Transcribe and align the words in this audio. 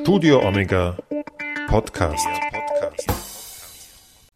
Studio 0.00 0.46
Omega 0.46 0.96
Podcast. 1.66 2.26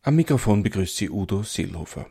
Am 0.03 0.17
Mikrofon 0.17 0.62
begrüßt 0.62 0.96
Sie 0.96 1.08
Udo 1.08 1.45
Seelhofer. 1.45 2.07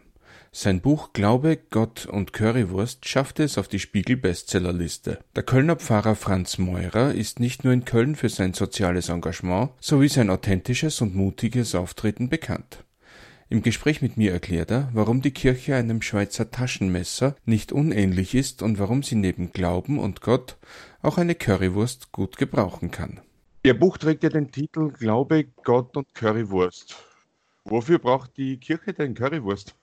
Sein 0.51 0.79
Buch 0.79 1.12
Glaube, 1.13 1.57
Gott 1.69 2.05
und 2.05 2.33
Currywurst 2.33 3.07
schaffte 3.07 3.43
es 3.43 3.57
auf 3.57 3.67
die 3.67 3.79
Spiegel-Bestsellerliste. 3.79 5.19
Der 5.35 5.43
Kölner 5.43 5.75
Pfarrer 5.75 6.15
Franz 6.15 6.57
Meurer 6.57 7.13
ist 7.13 7.39
nicht 7.39 7.63
nur 7.63 7.73
in 7.73 7.84
Köln 7.86 8.16
für 8.16 8.29
sein 8.29 8.54
soziales 8.54 9.09
Engagement 9.09 9.71
sowie 9.81 10.07
sein 10.07 10.29
authentisches 10.29 11.02
und 11.02 11.15
mutiges 11.15 11.75
Auftreten 11.75 12.29
bekannt. 12.29 12.86
Im 13.49 13.61
Gespräch 13.61 14.02
mit 14.02 14.15
mir 14.15 14.31
erklärt 14.31 14.71
er, 14.71 14.89
warum 14.93 15.21
die 15.21 15.31
Kirche 15.31 15.75
einem 15.75 16.02
Schweizer 16.02 16.52
Taschenmesser 16.52 17.36
nicht 17.43 17.73
unähnlich 17.73 18.33
ist 18.33 18.61
und 18.61 18.79
warum 18.79 19.04
sie 19.04 19.15
neben 19.15 19.52
Glauben 19.52 19.99
und 19.99 20.21
Gott 20.21 20.57
auch 21.02 21.18
eine 21.18 21.36
Currywurst 21.36 22.13
gut 22.13 22.38
gebrauchen 22.38 22.91
kann. 22.91 23.20
Ihr 23.64 23.78
Buch 23.78 23.95
trägt 23.99 24.23
ja 24.23 24.30
den 24.30 24.52
Titel 24.52 24.91
Glaube, 24.91 25.45
Gott 25.63 25.95
und 25.95 26.12
Currywurst. 26.16 26.95
Wofür 27.66 27.99
braucht 27.99 28.35
die 28.35 28.58
Kirche 28.58 28.91
denn 28.91 29.13
Currywurst? 29.13 29.76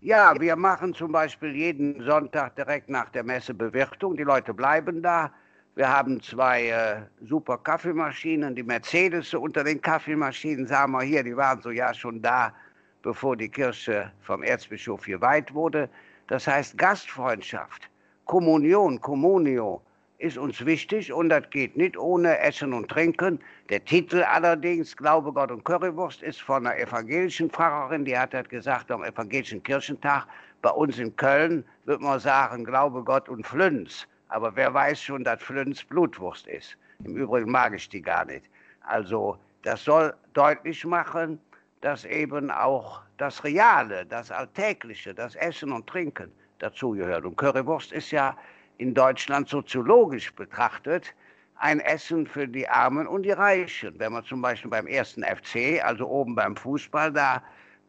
Ja, 0.00 0.38
wir 0.38 0.56
machen 0.56 0.92
zum 0.92 1.10
Beispiel 1.10 1.56
jeden 1.56 2.04
Sonntag 2.04 2.54
direkt 2.56 2.90
nach 2.90 3.08
der 3.08 3.24
Messe 3.24 3.54
Bewirtung. 3.54 4.14
Die 4.14 4.24
Leute 4.24 4.52
bleiben 4.52 5.02
da. 5.02 5.32
Wir 5.74 5.88
haben 5.88 6.20
zwei 6.20 6.66
äh, 6.68 7.00
super 7.26 7.56
Kaffeemaschinen, 7.56 8.54
die 8.54 8.62
Mercedes 8.62 9.32
unter 9.32 9.64
den 9.64 9.80
Kaffeemaschinen, 9.80 10.66
sagen 10.66 10.92
wir 10.92 11.00
hier, 11.00 11.24
die 11.24 11.34
waren 11.34 11.62
so 11.62 11.70
ja 11.70 11.94
schon 11.94 12.20
da 12.20 12.52
bevor 13.00 13.38
die 13.38 13.48
Kirche 13.48 14.12
vom 14.20 14.42
Erzbischof 14.42 15.06
geweiht 15.06 15.54
wurde. 15.54 15.88
Das 16.26 16.46
heißt 16.46 16.76
Gastfreundschaft, 16.76 17.88
Kommunion, 18.26 19.00
Communio 19.00 19.80
ist 20.22 20.38
uns 20.38 20.64
wichtig 20.64 21.12
und 21.12 21.30
das 21.30 21.50
geht 21.50 21.76
nicht 21.76 21.98
ohne 21.98 22.38
Essen 22.38 22.72
und 22.72 22.88
Trinken. 22.88 23.40
Der 23.70 23.84
Titel 23.84 24.22
allerdings, 24.22 24.96
Glaube, 24.96 25.32
Gott 25.32 25.50
und 25.50 25.64
Currywurst, 25.64 26.22
ist 26.22 26.40
von 26.40 26.64
einer 26.64 26.78
evangelischen 26.78 27.50
Pfarrerin, 27.50 28.04
die 28.04 28.16
hat 28.16 28.48
gesagt 28.48 28.92
am 28.92 29.02
evangelischen 29.02 29.60
Kirchentag. 29.64 30.26
Bei 30.62 30.70
uns 30.70 31.00
in 31.00 31.14
Köln 31.16 31.64
wird 31.86 32.00
man 32.00 32.20
sagen, 32.20 32.64
Glaube, 32.64 33.02
Gott 33.02 33.28
und 33.28 33.44
Flünz. 33.44 34.06
Aber 34.28 34.54
wer 34.54 34.72
weiß 34.72 35.02
schon, 35.02 35.24
dass 35.24 35.42
Flünz 35.42 35.82
Blutwurst 35.82 36.46
ist. 36.46 36.76
Im 37.04 37.16
Übrigen 37.16 37.50
mag 37.50 37.74
ich 37.74 37.88
die 37.88 38.00
gar 38.00 38.24
nicht. 38.24 38.44
Also 38.86 39.36
das 39.62 39.82
soll 39.82 40.14
deutlich 40.34 40.84
machen, 40.84 41.40
dass 41.80 42.04
eben 42.04 42.48
auch 42.52 43.02
das 43.16 43.42
Reale, 43.42 44.06
das 44.06 44.30
Alltägliche, 44.30 45.14
das 45.14 45.34
Essen 45.34 45.72
und 45.72 45.88
Trinken 45.88 46.30
dazugehört. 46.60 47.24
Und 47.24 47.36
Currywurst 47.36 47.90
ist 47.90 48.12
ja 48.12 48.36
in 48.82 48.94
Deutschland 48.94 49.48
soziologisch 49.48 50.34
betrachtet 50.34 51.14
ein 51.54 51.78
Essen 51.78 52.26
für 52.26 52.48
die 52.48 52.68
Armen 52.68 53.06
und 53.06 53.22
die 53.22 53.30
Reichen. 53.30 53.94
Wenn 53.98 54.12
man 54.12 54.24
zum 54.24 54.42
Beispiel 54.42 54.70
beim 54.70 54.88
ersten 54.88 55.22
FC, 55.22 55.80
also 55.84 56.08
oben 56.08 56.34
beim 56.34 56.56
Fußball, 56.56 57.12
da 57.12 57.40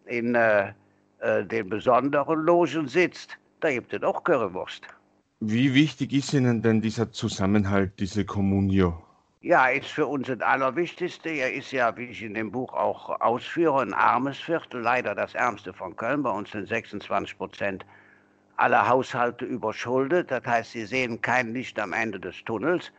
in 0.05 0.35
äh, 0.35 0.71
äh, 1.19 1.43
den 1.43 1.69
besonderen 1.69 2.39
Logen 2.41 2.87
sitzt, 2.87 3.39
da 3.61 3.71
gibt 3.71 3.91
es 3.91 4.03
auch 4.03 4.23
Currywurst. 4.23 4.83
Wie 5.39 5.73
wichtig 5.73 6.13
ist 6.13 6.33
Ihnen 6.33 6.61
denn 6.61 6.81
dieser 6.81 7.11
Zusammenhalt, 7.11 7.99
diese 7.99 8.23
Communio? 8.23 9.01
Ja, 9.41 9.67
ist 9.69 9.87
für 9.87 10.05
uns 10.05 10.27
das 10.27 10.41
Allerwichtigste. 10.41 11.29
Er 11.29 11.51
ist 11.53 11.71
ja, 11.71 11.97
wie 11.97 12.05
ich 12.05 12.21
in 12.21 12.35
dem 12.35 12.51
Buch 12.51 12.71
auch 12.73 13.19
ausführe, 13.19 13.81
ein 13.81 13.93
armes 13.93 14.37
Viertel, 14.37 14.81
leider 14.81 15.15
das 15.15 15.33
ärmste 15.33 15.73
von 15.73 15.95
Köln. 15.95 16.21
Bei 16.21 16.29
uns 16.29 16.51
sind 16.51 16.67
26 16.67 17.37
Prozent 17.37 17.83
aller 18.57 18.87
Haushalte 18.87 19.45
überschuldet. 19.45 20.31
Das 20.31 20.45
heißt, 20.45 20.71
sie 20.71 20.85
sehen 20.85 21.21
kein 21.21 21.53
Licht 21.53 21.79
am 21.79 21.93
Ende 21.93 22.19
des 22.19 22.43
Tunnels. 22.45 22.91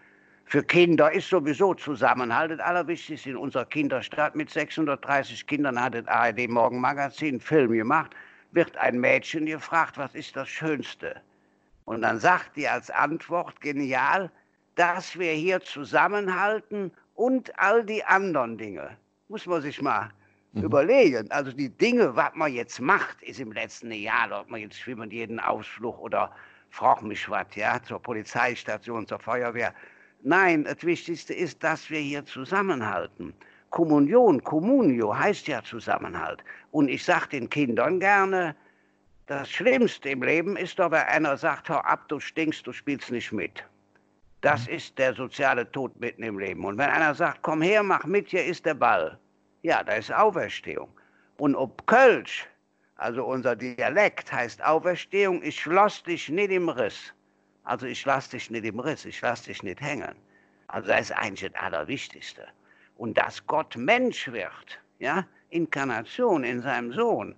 Für 0.46 0.62
Kinder 0.62 1.10
ist 1.10 1.28
sowieso 1.28 1.74
Zusammenhalt 1.74 2.50
das 2.50 2.60
Allerwichtigste. 2.60 3.30
In 3.30 3.36
unserer 3.36 3.64
Kinderstadt 3.64 4.34
mit 4.36 4.50
630 4.50 5.46
Kindern 5.46 5.82
hat 5.82 5.94
das 5.94 6.06
ARD 6.06 6.48
Morgenmagazin 6.48 7.28
einen 7.28 7.40
Film 7.40 7.72
gemacht. 7.72 8.10
Wird 8.52 8.76
ein 8.76 9.00
Mädchen 9.00 9.46
gefragt, 9.46 9.96
was 9.96 10.14
ist 10.14 10.36
das 10.36 10.48
Schönste? 10.48 11.20
Und 11.86 12.02
dann 12.02 12.18
sagt 12.18 12.56
die 12.56 12.68
als 12.68 12.90
Antwort 12.90 13.60
genial, 13.60 14.30
dass 14.76 15.18
wir 15.18 15.32
hier 15.32 15.60
zusammenhalten 15.60 16.92
und 17.14 17.58
all 17.58 17.84
die 17.84 18.04
anderen 18.04 18.58
Dinge. 18.58 18.96
Muss 19.28 19.46
man 19.46 19.62
sich 19.62 19.80
mal 19.80 20.10
mhm. 20.54 20.64
überlegen. 20.64 21.30
Also 21.30 21.52
die 21.52 21.68
Dinge, 21.68 22.14
was 22.16 22.32
man 22.34 22.52
jetzt 22.52 22.80
macht, 22.80 23.22
ist 23.22 23.40
im 23.40 23.52
letzten 23.52 23.92
Jahr, 23.92 24.40
ob 24.40 24.50
man 24.50 24.60
jetzt 24.60 24.78
schwimmt 24.78 25.12
jeden 25.12 25.40
Ausflug 25.40 25.98
oder 25.98 26.30
frag 26.70 27.02
mich 27.02 27.28
was, 27.28 27.46
ja, 27.54 27.80
zur 27.82 28.00
Polizeistation, 28.00 29.06
zur 29.06 29.18
Feuerwehr. 29.18 29.72
Nein, 30.22 30.64
das 30.64 30.82
Wichtigste 30.82 31.34
ist, 31.34 31.62
dass 31.62 31.90
wir 31.90 32.00
hier 32.00 32.24
zusammenhalten. 32.24 33.34
Kommunion, 33.70 34.42
Communio 34.42 35.16
heißt 35.16 35.48
ja 35.48 35.62
Zusammenhalt. 35.62 36.42
Und 36.70 36.88
ich 36.88 37.04
sage 37.04 37.28
den 37.28 37.50
Kindern 37.50 38.00
gerne, 38.00 38.54
das 39.26 39.50
Schlimmste 39.50 40.10
im 40.10 40.22
Leben 40.22 40.56
ist 40.56 40.78
doch, 40.78 40.90
wenn 40.90 41.00
einer 41.00 41.36
sagt, 41.36 41.68
hör 41.68 41.84
ab, 41.86 42.08
du 42.08 42.20
stinkst, 42.20 42.66
du 42.66 42.72
spielst 42.72 43.10
nicht 43.10 43.32
mit. 43.32 43.64
Das 44.42 44.66
mhm. 44.66 44.74
ist 44.74 44.98
der 44.98 45.14
soziale 45.14 45.70
Tod 45.72 45.98
mitten 45.98 46.22
im 46.22 46.38
Leben. 46.38 46.64
Und 46.64 46.78
wenn 46.78 46.90
einer 46.90 47.14
sagt, 47.14 47.40
komm 47.42 47.62
her, 47.62 47.82
mach 47.82 48.04
mit, 48.04 48.28
hier 48.28 48.44
ist 48.44 48.66
der 48.66 48.74
Ball. 48.74 49.18
Ja, 49.64 49.82
da 49.82 49.94
ist 49.94 50.12
Auferstehung. 50.12 50.90
Und 51.38 51.56
ob 51.56 51.86
Kölsch, 51.86 52.46
also 52.96 53.24
unser 53.24 53.56
Dialekt 53.56 54.30
heißt 54.30 54.62
Auferstehung, 54.62 55.42
ich 55.42 55.64
lass 55.64 56.02
dich 56.02 56.28
nicht 56.28 56.50
im 56.50 56.68
Riss. 56.68 57.14
Also 57.62 57.86
ich 57.86 58.04
lass 58.04 58.28
dich 58.28 58.50
nicht 58.50 58.66
im 58.66 58.78
Riss, 58.78 59.06
ich 59.06 59.22
lass 59.22 59.44
dich 59.44 59.62
nicht 59.62 59.80
hängen. 59.80 60.14
Also 60.66 60.88
das 60.88 61.08
ist 61.08 61.12
eigentlich 61.12 61.50
das 61.50 61.62
Allerwichtigste. 61.62 62.46
Und 62.98 63.16
dass 63.16 63.46
Gott 63.46 63.74
Mensch 63.74 64.30
wird, 64.30 64.78
ja, 64.98 65.26
Inkarnation 65.48 66.44
in 66.44 66.60
seinem 66.60 66.92
Sohn, 66.92 67.34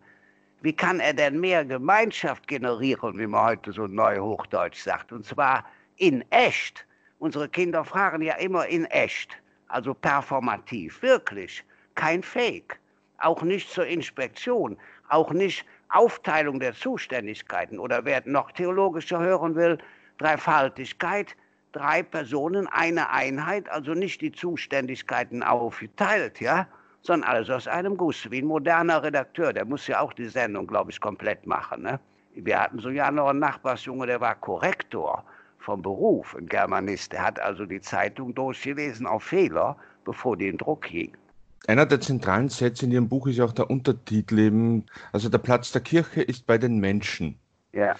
wie 0.62 0.72
kann 0.72 0.98
er 0.98 1.15
denn 1.15 1.38
mehr 1.38 1.65
Gemeinschaft 1.65 2.48
generieren, 2.48 3.16
wie 3.20 3.28
man 3.28 3.50
heute 3.50 3.70
so 3.70 3.86
neu 3.86 4.19
Hochdeutsch 4.19 4.82
sagt, 4.82 5.12
und 5.12 5.25
zwar 5.25 5.65
in 5.94 6.25
echt. 6.32 6.84
Unsere 7.20 7.48
Kinder 7.48 7.84
fragen 7.84 8.20
ja 8.20 8.34
immer 8.34 8.66
in 8.66 8.84
echt, 8.86 9.31
also 9.69 9.94
performativ, 9.94 11.00
wirklich, 11.03 11.62
kein 11.96 12.22
Fake, 12.22 12.78
auch 13.18 13.42
nicht 13.42 13.70
zur 13.70 13.86
Inspektion, 13.86 14.76
auch 15.08 15.32
nicht 15.32 15.66
Aufteilung 15.88 16.60
der 16.60 16.74
Zuständigkeiten 16.74 17.78
oder 17.78 18.04
wer 18.04 18.22
noch 18.24 18.52
theologischer 18.52 19.18
hören 19.20 19.54
will, 19.54 19.78
Dreifaltigkeit, 20.18 21.36
drei 21.72 22.02
Personen, 22.02 22.66
eine 22.68 23.10
Einheit, 23.10 23.68
also 23.68 23.94
nicht 23.94 24.20
die 24.20 24.32
Zuständigkeiten 24.32 25.42
aufgeteilt, 25.42 26.40
ja, 26.40 26.66
sondern 27.02 27.30
alles 27.30 27.50
aus 27.50 27.68
einem 27.68 27.96
Guss, 27.96 28.30
wie 28.30 28.40
ein 28.40 28.46
moderner 28.46 29.02
Redakteur, 29.02 29.52
der 29.52 29.64
muss 29.64 29.86
ja 29.86 30.00
auch 30.00 30.12
die 30.12 30.26
Sendung, 30.26 30.66
glaube 30.66 30.90
ich, 30.90 31.00
komplett 31.00 31.46
machen. 31.46 31.82
Ne? 31.82 32.00
Wir 32.34 32.60
hatten 32.60 32.78
so 32.80 32.90
ja 32.90 33.10
noch 33.10 33.28
einen 33.28 33.38
Nachbarsjunge, 33.38 34.06
der 34.06 34.20
war 34.20 34.34
Korrektor 34.34 35.24
vom 35.58 35.82
Beruf, 35.82 36.34
ein 36.36 36.46
Germanist. 36.46 37.12
Der 37.12 37.22
hat 37.22 37.40
also 37.40 37.66
die 37.66 37.80
Zeitung 37.80 38.34
durchgelesen 38.34 39.06
auf 39.06 39.24
Fehler, 39.24 39.76
bevor 40.04 40.36
die 40.36 40.48
in 40.48 40.58
Druck 40.58 40.82
ging. 40.82 41.16
Einer 41.66 41.86
der 41.86 42.00
zentralen 42.00 42.48
Sätze 42.48 42.86
in 42.86 42.92
Ihrem 42.92 43.08
Buch 43.08 43.26
ist 43.26 43.36
ja 43.36 43.44
auch 43.44 43.52
der 43.52 43.70
Untertitel 43.70 44.38
eben, 44.38 44.86
also 45.12 45.28
der 45.28 45.38
Platz 45.38 45.72
der 45.72 45.82
Kirche 45.82 46.22
ist 46.22 46.46
bei 46.46 46.58
den 46.58 46.78
Menschen. 46.78 47.38
Ja. 47.72 47.96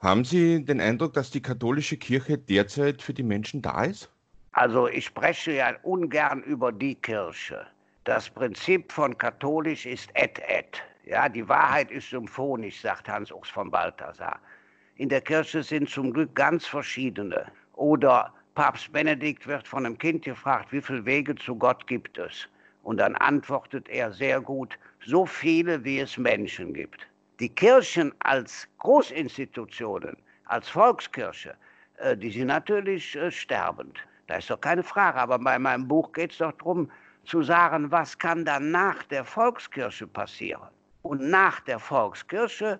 Haben 0.00 0.24
Sie 0.24 0.64
den 0.64 0.80
Eindruck, 0.80 1.12
dass 1.12 1.30
die 1.30 1.42
katholische 1.42 1.96
Kirche 1.98 2.38
derzeit 2.38 3.02
für 3.02 3.12
die 3.12 3.22
Menschen 3.22 3.60
da 3.60 3.84
ist? 3.84 4.10
Also 4.52 4.88
ich 4.88 5.04
spreche 5.04 5.52
ja 5.52 5.74
ungern 5.82 6.42
über 6.42 6.72
die 6.72 6.94
Kirche. 6.94 7.66
Das 8.04 8.30
Prinzip 8.30 8.90
von 8.90 9.16
katholisch 9.16 9.84
ist 9.84 10.08
et 10.14 10.38
et. 10.48 10.82
Ja, 11.04 11.28
die 11.28 11.46
Wahrheit 11.46 11.90
ist 11.90 12.08
symphonisch, 12.10 12.80
sagt 12.80 13.08
Hans 13.08 13.30
Ux 13.30 13.48
von 13.50 13.70
Balthasar 13.70 14.40
in 15.00 15.08
der 15.08 15.22
Kirche 15.22 15.62
sind 15.62 15.88
zum 15.88 16.12
Glück 16.12 16.34
ganz 16.34 16.66
verschiedene. 16.66 17.46
Oder 17.72 18.34
Papst 18.54 18.92
Benedikt 18.92 19.46
wird 19.46 19.66
von 19.66 19.86
einem 19.86 19.96
Kind 19.96 20.26
gefragt, 20.26 20.70
wie 20.72 20.82
viele 20.82 21.06
Wege 21.06 21.34
zu 21.36 21.56
Gott 21.56 21.86
gibt 21.86 22.18
es? 22.18 22.46
Und 22.82 22.98
dann 22.98 23.14
antwortet 23.16 23.88
er 23.88 24.12
sehr 24.12 24.40
gut, 24.40 24.78
so 25.04 25.26
viele, 25.26 25.84
wie 25.84 26.00
es 26.00 26.16
Menschen 26.16 26.72
gibt. 26.74 27.06
Die 27.38 27.48
Kirchen 27.48 28.12
als 28.20 28.68
Großinstitutionen, 28.78 30.16
als 30.46 30.68
Volkskirche, 30.68 31.54
äh, 31.98 32.16
die 32.16 32.30
sind 32.30 32.48
natürlich 32.48 33.16
äh, 33.16 33.30
sterbend. 33.30 33.98
Da 34.26 34.36
ist 34.36 34.50
doch 34.50 34.60
keine 34.60 34.82
Frage. 34.82 35.18
Aber 35.18 35.38
bei 35.38 35.58
meinem 35.58 35.88
Buch 35.88 36.12
geht 36.12 36.32
es 36.32 36.38
doch 36.38 36.52
darum, 36.52 36.90
zu 37.24 37.42
sagen, 37.42 37.90
was 37.90 38.18
kann 38.18 38.44
dann 38.44 38.70
nach 38.70 39.02
der 39.04 39.24
Volkskirche 39.24 40.06
passieren. 40.06 40.68
Und 41.02 41.30
nach 41.30 41.60
der 41.60 41.78
Volkskirche 41.78 42.78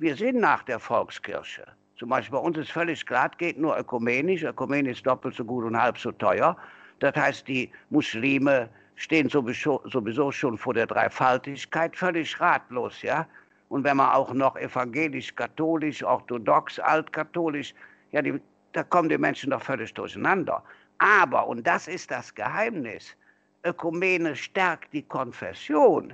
wir 0.00 0.16
sind 0.16 0.40
nach 0.40 0.62
der 0.62 0.78
Volkskirche. 0.78 1.66
Zum 1.98 2.08
Beispiel 2.08 2.38
bei 2.38 2.42
uns 2.42 2.56
ist 2.56 2.72
völlig 2.72 3.04
klar, 3.04 3.30
geht 3.36 3.58
nur 3.58 3.78
ökumenisch. 3.78 4.42
Ökumenisch 4.42 4.96
ist 4.96 5.06
doppelt 5.06 5.34
so 5.34 5.44
gut 5.44 5.62
und 5.62 5.78
halb 5.78 5.98
so 5.98 6.10
teuer. 6.10 6.56
Das 7.00 7.14
heißt, 7.14 7.46
die 7.46 7.70
Muslime 7.90 8.70
stehen 9.00 9.30
sowieso, 9.30 9.80
sowieso 9.86 10.30
schon 10.30 10.58
vor 10.58 10.74
der 10.74 10.86
Dreifaltigkeit 10.86 11.96
völlig 11.96 12.38
ratlos, 12.38 13.00
ja. 13.00 13.26
Und 13.70 13.84
wenn 13.84 13.96
man 13.96 14.10
auch 14.10 14.34
noch 14.34 14.56
evangelisch, 14.56 15.34
katholisch, 15.34 16.02
orthodox, 16.02 16.78
altkatholisch, 16.78 17.74
ja, 18.12 18.20
die, 18.20 18.38
da 18.72 18.82
kommen 18.82 19.08
die 19.08 19.16
Menschen 19.16 19.50
doch 19.50 19.62
völlig 19.62 19.94
durcheinander. 19.94 20.62
Aber, 20.98 21.46
und 21.46 21.66
das 21.66 21.88
ist 21.88 22.10
das 22.10 22.34
Geheimnis, 22.34 23.16
Ökumene 23.64 24.36
stärkt 24.36 24.92
die 24.92 25.02
Konfession. 25.02 26.12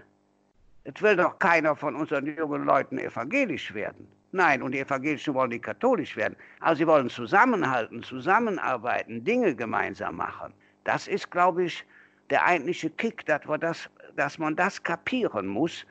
Es 0.84 1.02
will 1.02 1.16
doch 1.16 1.36
keiner 1.40 1.74
von 1.74 1.96
unseren 1.96 2.26
jungen 2.36 2.64
Leuten 2.64 2.98
evangelisch 2.98 3.74
werden. 3.74 4.06
Nein, 4.30 4.62
und 4.62 4.72
die 4.72 4.80
Evangelischen 4.80 5.34
wollen 5.34 5.50
nicht 5.50 5.64
katholisch 5.64 6.16
werden. 6.16 6.36
Aber 6.60 6.76
sie 6.76 6.86
wollen 6.86 7.10
zusammenhalten, 7.10 8.02
zusammenarbeiten, 8.02 9.24
Dinge 9.24 9.56
gemeinsam 9.56 10.16
machen. 10.16 10.52
Das 10.84 11.08
ist, 11.08 11.30
glaube 11.30 11.64
ich, 11.64 11.84
der 12.30 12.44
eigentliche 12.44 12.90
Kick, 12.90 13.24
dass, 13.26 13.46
wir 13.46 13.58
das, 13.58 13.88
dass 14.16 14.38
man 14.38 14.56
das 14.56 14.82
kapieren 14.82 15.46
muss. 15.46 15.84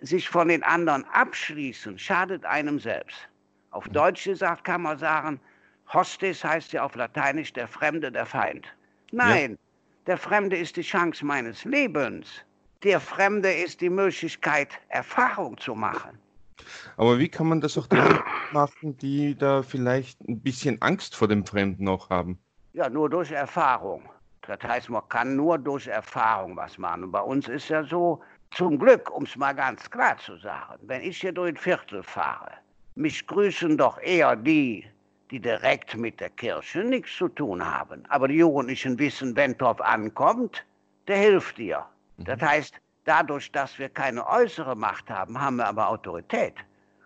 Sich 0.00 0.28
von 0.28 0.48
den 0.48 0.62
anderen 0.64 1.04
abschließen, 1.12 1.98
schadet 1.98 2.44
einem 2.44 2.80
selbst. 2.80 3.28
Auf 3.70 3.88
Deutsch 3.88 4.24
gesagt 4.24 4.64
kann 4.64 4.82
man 4.82 4.98
sagen, 4.98 5.40
Hostis 5.92 6.42
heißt 6.42 6.72
ja 6.72 6.82
auf 6.82 6.96
Lateinisch 6.96 7.52
der 7.52 7.68
Fremde, 7.68 8.10
der 8.10 8.26
Feind. 8.26 8.66
Nein, 9.12 9.52
ja. 9.52 9.58
der 10.06 10.18
Fremde 10.18 10.56
ist 10.56 10.76
die 10.76 10.82
Chance 10.82 11.24
meines 11.24 11.64
Lebens. 11.64 12.28
Der 12.82 12.98
Fremde 13.00 13.52
ist 13.52 13.80
die 13.80 13.90
Möglichkeit, 13.90 14.68
Erfahrung 14.88 15.56
zu 15.58 15.74
machen. 15.74 16.18
Aber 16.96 17.18
wie 17.18 17.28
kann 17.28 17.46
man 17.46 17.60
das 17.60 17.78
auch 17.78 17.86
denen 17.86 18.18
machen, 18.52 18.96
die 18.98 19.36
da 19.36 19.62
vielleicht 19.62 20.20
ein 20.22 20.40
bisschen 20.40 20.80
Angst 20.82 21.14
vor 21.14 21.28
dem 21.28 21.46
Fremden 21.46 21.88
auch 21.88 22.10
haben? 22.10 22.38
Ja, 22.72 22.88
nur 22.88 23.08
durch 23.08 23.30
Erfahrung. 23.30 24.08
Das 24.46 24.58
heißt, 24.62 24.90
man 24.90 25.08
kann 25.08 25.36
nur 25.36 25.58
durch 25.58 25.86
Erfahrung 25.86 26.56
was 26.56 26.76
machen. 26.78 27.04
Und 27.04 27.12
bei 27.12 27.20
uns 27.20 27.48
ist 27.48 27.68
ja 27.68 27.84
so, 27.84 28.20
zum 28.50 28.78
Glück, 28.78 29.10
um 29.10 29.24
es 29.24 29.36
mal 29.36 29.54
ganz 29.54 29.90
klar 29.90 30.16
zu 30.18 30.36
sagen, 30.36 30.78
wenn 30.82 31.02
ich 31.02 31.20
hier 31.20 31.32
durch 31.32 31.52
ein 31.52 31.56
Viertel 31.56 32.02
fahre, 32.02 32.52
mich 32.94 33.26
grüßen 33.26 33.78
doch 33.78 33.98
eher 34.00 34.36
die, 34.36 34.84
die 35.30 35.40
direkt 35.40 35.96
mit 35.96 36.20
der 36.20 36.28
Kirche 36.30 36.84
nichts 36.84 37.16
zu 37.16 37.28
tun 37.28 37.64
haben. 37.64 38.04
Aber 38.10 38.28
die 38.28 38.34
Jugendlichen 38.34 38.98
wissen, 38.98 39.34
wenn 39.36 39.56
drauf 39.56 39.80
ankommt, 39.80 40.64
der 41.08 41.16
hilft 41.16 41.56
dir. 41.56 41.86
Mhm. 42.18 42.24
Das 42.24 42.42
heißt, 42.42 42.74
dadurch, 43.04 43.50
dass 43.52 43.78
wir 43.78 43.88
keine 43.88 44.26
äußere 44.26 44.76
Macht 44.76 45.08
haben, 45.08 45.40
haben 45.40 45.56
wir 45.56 45.66
aber 45.66 45.88
Autorität. 45.88 46.54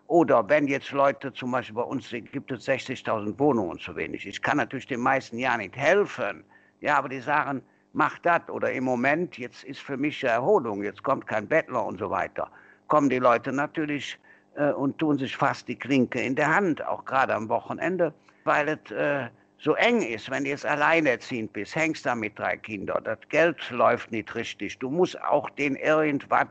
Oder 0.09 0.49
wenn 0.49 0.67
jetzt 0.67 0.91
Leute, 0.93 1.33
zum 1.33 1.53
Beispiel 1.53 1.77
bei 1.77 1.83
uns 1.83 2.11
gibt 2.11 2.51
es 2.51 2.69
60.000 2.69 3.39
Wohnungen 3.39 3.79
zu 3.79 3.95
wenig. 3.95 4.27
Ich 4.27 4.41
kann 4.41 4.57
natürlich 4.57 4.87
den 4.87 5.01
meisten 5.01 5.39
ja 5.39 5.57
nicht 5.57 5.77
helfen. 5.77 6.45
Ja, 6.81 6.99
aber 6.99 7.09
die 7.09 7.21
sagen, 7.21 7.63
mach 7.93 8.19
das. 8.21 8.49
Oder 8.49 8.73
im 8.73 8.85
Moment, 8.85 9.39
jetzt 9.39 9.65
ist 9.65 9.81
für 9.81 9.97
mich 9.97 10.23
Erholung, 10.23 10.83
jetzt 10.83 11.03
kommt 11.03 11.27
kein 11.27 11.49
Bettler 11.49 11.85
und 11.85 11.99
so 11.99 12.11
weiter. 12.11 12.51
Kommen 12.89 13.11
die 13.11 13.19
Leute 13.19 13.53
natürlich 13.53 14.19
äh, 14.55 14.71
und 14.71 14.99
tun 14.99 15.19
sich 15.19 15.37
fast 15.37 15.67
die 15.69 15.77
Klinke 15.77 16.21
in 16.21 16.37
der 16.37 16.55
Hand, 16.55 16.85
auch 16.87 17.05
gerade 17.05 17.35
am 17.35 17.49
Wochenende, 17.49 18.13
weil 18.45 18.69
es 18.69 18.91
äh, 18.91 19.29
so 19.59 19.75
eng 19.75 20.03
ist, 20.03 20.31
wenn 20.31 20.45
du 20.45 20.51
jetzt 20.51 20.67
alleinerziehend 20.67 21.53
bist, 21.53 21.75
hängst 21.75 22.05
da 22.07 22.15
mit 22.15 22.39
drei 22.39 22.57
Kindern, 22.57 23.03
das 23.05 23.19
Geld 23.31 23.59
läuft 23.71 24.13
nicht 24.13 24.35
richtig, 24.35 24.79
du 24.79 24.91
musst 24.91 25.21
auch 25.23 25.49
den 25.51 25.77
irgendwas 25.77 26.49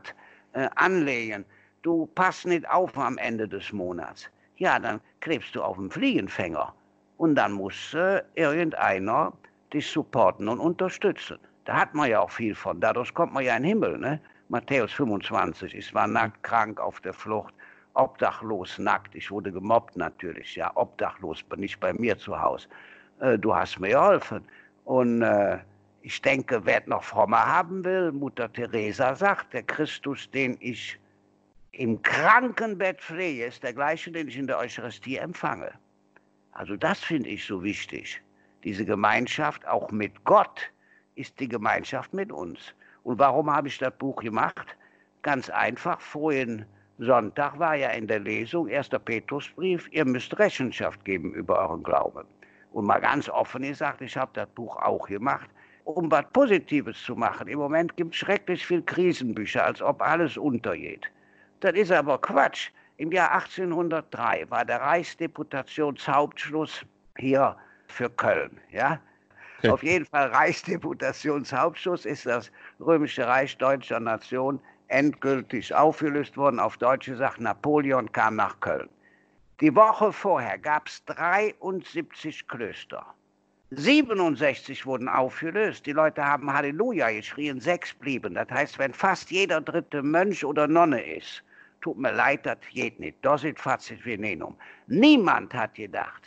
äh, 0.52 0.68
anlegen, 0.74 1.44
du 1.82 2.06
passt 2.14 2.46
nicht 2.46 2.68
auf 2.68 2.98
am 2.98 3.16
Ende 3.18 3.46
des 3.46 3.72
Monats. 3.72 4.28
Ja, 4.56 4.78
dann 4.78 5.00
klebst 5.20 5.54
du 5.54 5.62
auf 5.62 5.76
dem 5.76 5.90
Fliegenfänger 5.90 6.74
und 7.18 7.36
dann 7.36 7.52
muss 7.52 7.94
äh, 7.94 8.22
irgendeiner 8.34 9.32
dich 9.76 9.90
supporten 9.90 10.48
und 10.48 10.58
unterstützen. 10.58 11.38
Da 11.64 11.80
hat 11.80 11.94
man 11.94 12.10
ja 12.10 12.20
auch 12.20 12.30
viel 12.30 12.54
von, 12.54 12.80
dadurch 12.80 13.12
kommt 13.12 13.32
man 13.32 13.44
ja 13.44 13.56
in 13.56 13.62
den 13.62 13.68
Himmel. 13.70 13.98
Ne? 13.98 14.20
Matthäus 14.48 14.92
25, 14.92 15.74
ich 15.74 15.94
war 15.94 16.06
nackt, 16.06 16.42
krank, 16.42 16.80
auf 16.80 17.00
der 17.00 17.12
Flucht, 17.12 17.54
obdachlos, 17.94 18.78
nackt. 18.78 19.14
Ich 19.14 19.30
wurde 19.30 19.52
gemobbt 19.52 19.96
natürlich, 19.96 20.56
ja, 20.56 20.70
obdachlos, 20.76 21.42
bin 21.42 21.62
ich 21.62 21.78
bei 21.78 21.92
mir 21.94 22.16
zu 22.16 22.40
Hause. 22.40 22.68
Äh, 23.20 23.38
du 23.38 23.54
hast 23.54 23.78
mir 23.80 23.90
geholfen. 23.90 24.44
Und 24.84 25.22
äh, 25.22 25.58
ich 26.02 26.22
denke, 26.22 26.64
wer 26.64 26.82
noch 26.86 27.02
frommer 27.02 27.44
haben 27.44 27.84
will, 27.84 28.12
Mutter 28.12 28.52
Teresa 28.52 29.14
sagt, 29.14 29.52
der 29.52 29.64
Christus, 29.64 30.30
den 30.30 30.56
ich 30.60 30.98
im 31.72 32.00
Krankenbett 32.02 33.00
pflege, 33.00 33.46
ist 33.46 33.62
der 33.62 33.72
gleiche, 33.72 34.10
den 34.12 34.28
ich 34.28 34.36
in 34.38 34.46
der 34.46 34.58
Eucharistie 34.58 35.16
empfange. 35.16 35.72
Also 36.52 36.76
das 36.76 37.00
finde 37.00 37.28
ich 37.30 37.44
so 37.44 37.62
wichtig. 37.62 38.22
Diese 38.66 38.84
Gemeinschaft 38.84 39.66
auch 39.68 39.92
mit 39.92 40.24
Gott 40.24 40.72
ist 41.14 41.38
die 41.38 41.46
Gemeinschaft 41.46 42.12
mit 42.12 42.32
uns. 42.32 42.74
Und 43.04 43.20
warum 43.20 43.48
habe 43.48 43.68
ich 43.68 43.78
das 43.78 43.96
Buch 43.96 44.16
gemacht? 44.16 44.66
Ganz 45.22 45.48
einfach, 45.48 46.00
vorhin 46.00 46.66
Sonntag 46.98 47.60
war 47.60 47.76
ja 47.76 47.90
in 47.90 48.08
der 48.08 48.18
Lesung, 48.18 48.68
1. 48.68 48.88
Petrusbrief, 49.04 49.88
ihr 49.92 50.04
müsst 50.04 50.36
Rechenschaft 50.36 51.04
geben 51.04 51.32
über 51.32 51.60
euren 51.60 51.84
Glauben. 51.84 52.26
Und 52.72 52.86
mal 52.86 52.98
ganz 52.98 53.28
offen 53.28 53.62
gesagt, 53.62 54.00
ich 54.00 54.16
habe 54.16 54.32
das 54.34 54.48
Buch 54.48 54.74
auch 54.82 55.06
gemacht, 55.06 55.48
um 55.84 56.10
was 56.10 56.24
Positives 56.32 57.00
zu 57.00 57.14
machen. 57.14 57.46
Im 57.46 57.60
Moment 57.60 57.96
gibt 57.96 58.14
es 58.14 58.18
schrecklich 58.18 58.66
viel 58.66 58.82
Krisenbücher, 58.82 59.64
als 59.64 59.80
ob 59.80 60.02
alles 60.02 60.36
untergeht. 60.36 61.06
Das 61.60 61.74
ist 61.74 61.92
aber 61.92 62.20
Quatsch. 62.20 62.70
Im 62.96 63.12
Jahr 63.12 63.30
1803 63.30 64.50
war 64.50 64.64
der 64.64 64.80
Reichsdeputationshauptschluss 64.80 66.84
hier 67.16 67.56
für 67.92 68.10
Köln. 68.10 68.60
Ja? 68.70 69.00
Auf 69.68 69.82
jeden 69.82 70.06
Fall 70.06 70.28
Reichsdeputationshauptschluss 70.28 72.04
ist 72.04 72.26
das 72.26 72.52
Römische 72.78 73.26
Reich 73.26 73.56
deutscher 73.56 74.00
Nation 74.00 74.60
endgültig 74.88 75.74
aufgelöst 75.74 76.36
worden. 76.36 76.60
Auf 76.60 76.76
deutsche 76.76 77.16
Sache, 77.16 77.42
Napoleon 77.42 78.10
kam 78.12 78.36
nach 78.36 78.60
Köln. 78.60 78.88
Die 79.60 79.74
Woche 79.74 80.12
vorher 80.12 80.58
gab 80.58 80.86
es 80.86 81.04
73 81.06 82.46
Klöster. 82.46 83.06
67 83.70 84.86
wurden 84.86 85.08
aufgelöst. 85.08 85.86
Die 85.86 85.92
Leute 85.92 86.24
haben 86.24 86.52
Halleluja 86.52 87.10
geschrien, 87.10 87.60
sechs 87.60 87.92
blieben. 87.94 88.34
Das 88.34 88.48
heißt, 88.50 88.78
wenn 88.78 88.92
fast 88.92 89.30
jeder 89.30 89.60
dritte 89.60 90.02
Mönch 90.02 90.44
oder 90.44 90.68
Nonne 90.68 91.02
ist, 91.02 91.42
tut 91.80 91.98
mir 91.98 92.12
leid, 92.12 92.46
das 92.46 92.58
geht 92.72 93.00
nicht. 93.00 93.16
Dosit 93.24 93.58
facit 93.58 94.04
venenum. 94.04 94.56
Niemand 94.86 95.52
hat 95.52 95.74
gedacht, 95.74 96.22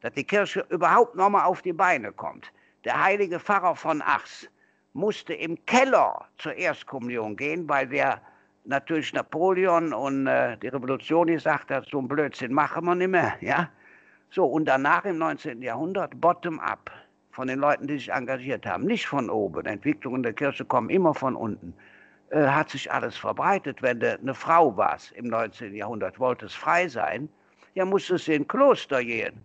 dass 0.00 0.12
die 0.12 0.24
Kirche 0.24 0.64
überhaupt 0.70 1.14
nochmal 1.14 1.44
auf 1.44 1.62
die 1.62 1.72
Beine 1.72 2.12
kommt. 2.12 2.52
Der 2.84 3.02
heilige 3.02 3.38
Pfarrer 3.38 3.76
von 3.76 4.02
Achs, 4.02 4.48
musste 4.92 5.34
im 5.34 5.64
Keller 5.66 6.26
zur 6.38 6.54
Erstkommunion 6.54 7.36
gehen, 7.36 7.68
weil 7.68 7.86
der 7.86 8.20
natürlich 8.64 9.12
Napoleon 9.12 9.92
und 9.92 10.26
äh, 10.26 10.56
die 10.58 10.68
Revolution 10.68 11.28
gesagt 11.28 11.70
hat, 11.70 11.86
so 11.90 11.98
ein 11.98 12.08
Blödsinn 12.08 12.52
machen 12.52 12.84
wir 12.84 12.94
nicht 12.94 13.08
mehr. 13.08 13.34
Ja? 13.40 13.68
So, 14.30 14.44
und 14.44 14.66
danach 14.66 15.04
im 15.04 15.18
19. 15.18 15.62
Jahrhundert 15.62 16.20
bottom-up 16.20 16.90
von 17.32 17.48
den 17.48 17.58
Leuten, 17.58 17.86
die 17.86 17.94
sich 17.94 18.10
engagiert 18.10 18.66
haben, 18.66 18.84
nicht 18.84 19.06
von 19.06 19.30
oben. 19.30 19.66
Entwicklungen 19.66 20.22
der 20.22 20.32
Kirche 20.32 20.64
kommen 20.64 20.90
immer 20.90 21.14
von 21.14 21.36
unten. 21.36 21.72
Äh, 22.30 22.46
hat 22.46 22.70
sich 22.70 22.90
alles 22.90 23.16
verbreitet. 23.16 23.82
Wenn 23.82 24.00
du 24.00 24.18
eine 24.18 24.34
Frau 24.34 24.76
warst 24.76 25.12
im 25.12 25.26
19. 25.28 25.74
Jahrhundert, 25.74 26.18
wolltest 26.18 26.56
frei 26.56 26.88
sein, 26.88 27.28
ja, 27.74 27.84
musstest 27.84 28.26
du 28.26 28.32
in 28.32 28.42
ein 28.42 28.48
Kloster 28.48 29.02
gehen. 29.04 29.40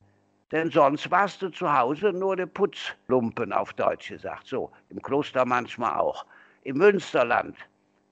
Denn 0.52 0.70
sonst 0.70 1.10
warst 1.10 1.42
du 1.42 1.50
zu 1.50 1.72
Hause 1.72 2.14
nur 2.14 2.36
der 2.36 2.46
Putzlumpen, 2.46 3.52
auf 3.52 3.74
Deutsch 3.74 4.10
gesagt. 4.10 4.48
So, 4.48 4.72
im 4.90 5.02
Kloster 5.02 5.44
manchmal 5.46 5.98
auch. 6.00 6.26
Im 6.64 6.78
Münsterland 6.78 7.58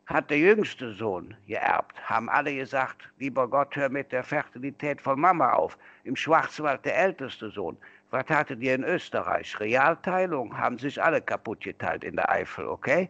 hat 0.08 0.30
der 0.30 0.40
jüngste 0.40 0.94
Sohn 0.94 1.36
geerbt. 1.48 1.96
Haben 2.10 2.30
alle 2.30 2.54
gesagt, 2.56 3.10
lieber 3.20 3.48
Gott, 3.48 3.76
hör 3.76 3.90
mit 3.90 4.12
der 4.12 4.24
Fertilität 4.24 5.02
von 5.02 5.20
Mama 5.20 5.54
auf. 5.54 5.78
Im 6.04 6.16
Schwarzwald 6.16 6.84
der 6.86 6.98
älteste 6.98 7.50
Sohn. 7.52 7.78
Was 8.10 8.28
hattet 8.30 8.62
ihr 8.62 8.76
in 8.76 8.84
Österreich? 8.84 9.60
Realteilung 9.60 10.58
haben 10.58 10.78
sich 10.78 11.02
alle 11.02 11.22
kaputt 11.22 11.62
geteilt 11.62 12.04
in 12.04 12.16
der 12.16 12.30
Eifel, 12.30 12.68
okay? 12.68 13.10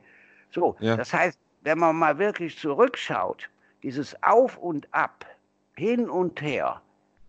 So, 0.52 0.76
ja. 0.80 0.96
das 0.96 1.14
heißt, 1.14 1.40
wenn 1.62 1.80
man 1.80 1.96
mal 1.96 2.18
wirklich 2.18 2.58
zurückschaut, 2.58 3.50
dieses 3.82 4.16
Auf 4.24 4.58
und 4.58 4.88
Ab, 4.94 5.26
hin 5.76 6.10
und 6.10 6.42
her, 6.42 6.82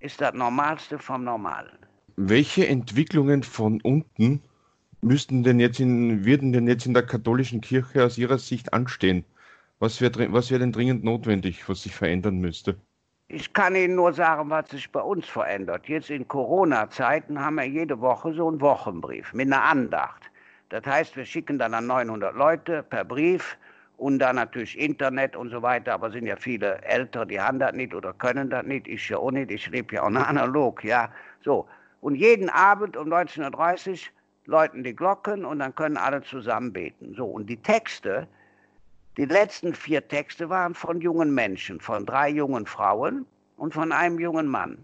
ist 0.05 0.21
das 0.21 0.35
Normalste 0.35 0.99
vom 0.99 1.25
Normalen. 1.25 1.79
Welche 2.17 2.67
Entwicklungen 2.69 3.43
von 3.43 3.81
unten 3.81 4.43
müssten 5.01 5.43
denn 5.43 5.59
jetzt 5.59 5.81
in, 5.81 6.25
würden 6.25 6.53
denn 6.53 6.69
jetzt 6.69 6.87
in 6.87 6.95
der 6.95 7.05
katholischen 7.07 7.61
Kirche 7.63 8.05
aus 8.05 8.19
Ihrer 8.19 8.39
Sicht 8.39 8.73
anstehen? 8.75 9.25
Was 9.81 10.01
wäre 10.01 10.33
was 10.33 10.51
wär 10.51 10.59
denn 10.59 10.73
dringend 10.73 11.05
notwendig, 11.05 11.69
was 11.69 11.83
sich 11.83 11.95
verändern 11.95 12.39
müsste? 12.39 12.77
Ich 13.29 13.53
kann 13.55 13.75
Ihnen 13.75 13.97
nur 13.97 14.13
sagen, 14.13 14.51
was 14.51 14.69
sich 14.69 14.93
bei 14.93 15.01
uns 15.01 15.27
verändert. 15.27 15.89
Jetzt 15.89 16.11
in 16.11 16.29
Corona-Zeiten 16.29 17.41
haben 17.41 17.57
wir 17.57 17.65
jede 17.65 17.99
Woche 18.01 18.35
so 18.35 18.47
einen 18.47 18.61
Wochenbrief 18.61 19.33
mit 19.33 19.47
einer 19.47 19.65
Andacht. 19.65 20.31
Das 20.69 20.85
heißt, 20.87 21.17
wir 21.17 21.25
schicken 21.25 21.59
dann 21.59 21.73
an 21.73 21.87
900 21.87 22.35
Leute 22.35 22.83
per 22.83 23.05
Brief 23.05 23.57
und 23.97 24.19
dann 24.19 24.37
natürlich 24.37 24.79
Internet 24.79 25.37
und 25.37 25.51
so 25.51 25.63
weiter, 25.63 25.95
aber 25.95 26.11
sind 26.11 26.27
ja 26.27 26.37
viele 26.37 26.83
Ältere, 26.83 27.27
die 27.27 27.41
haben 27.41 27.59
das 27.59 27.73
nicht 27.73 27.95
oder 27.95 28.13
können 28.13 28.51
das 28.51 28.65
nicht. 28.65 28.89
Ich 28.89 29.09
ja 29.09 29.19
auch 29.19 29.31
nicht, 29.31 29.51
ich 29.51 29.69
lebe 29.69 29.95
ja 29.95 30.03
auch 30.03 30.11
noch 30.11 30.27
analog, 30.27 30.83
ja. 30.85 31.11
So. 31.43 31.67
Und 32.01 32.17
jeden 32.17 32.51
Abend 32.51 32.97
um 32.97 33.09
19.30 33.09 33.91
Uhr 33.91 33.99
läuten 34.47 34.85
die 34.85 34.95
Glocken 34.95 35.45
und 35.45 35.61
dann 35.61 35.75
können 35.75 35.97
alle 35.97 36.23
zusammen 36.23 36.73
beten. 36.73 37.15
So. 37.15 37.25
Und 37.25 37.47
die 37.47 37.57
Texte, 37.57 38.27
die 39.17 39.25
letzten 39.25 39.75
vier 39.75 40.07
Texte 40.07 40.51
waren 40.51 40.75
von 40.75 41.01
jungen 41.01 41.33
Menschen, 41.33 41.81
von 41.81 42.05
drei 42.05 42.29
jungen 42.29 42.67
Frauen 42.67 43.25
und 43.57 43.73
von 43.73 43.93
einem 43.93 44.19
jungen 44.19 44.49
Mann. 44.49 44.77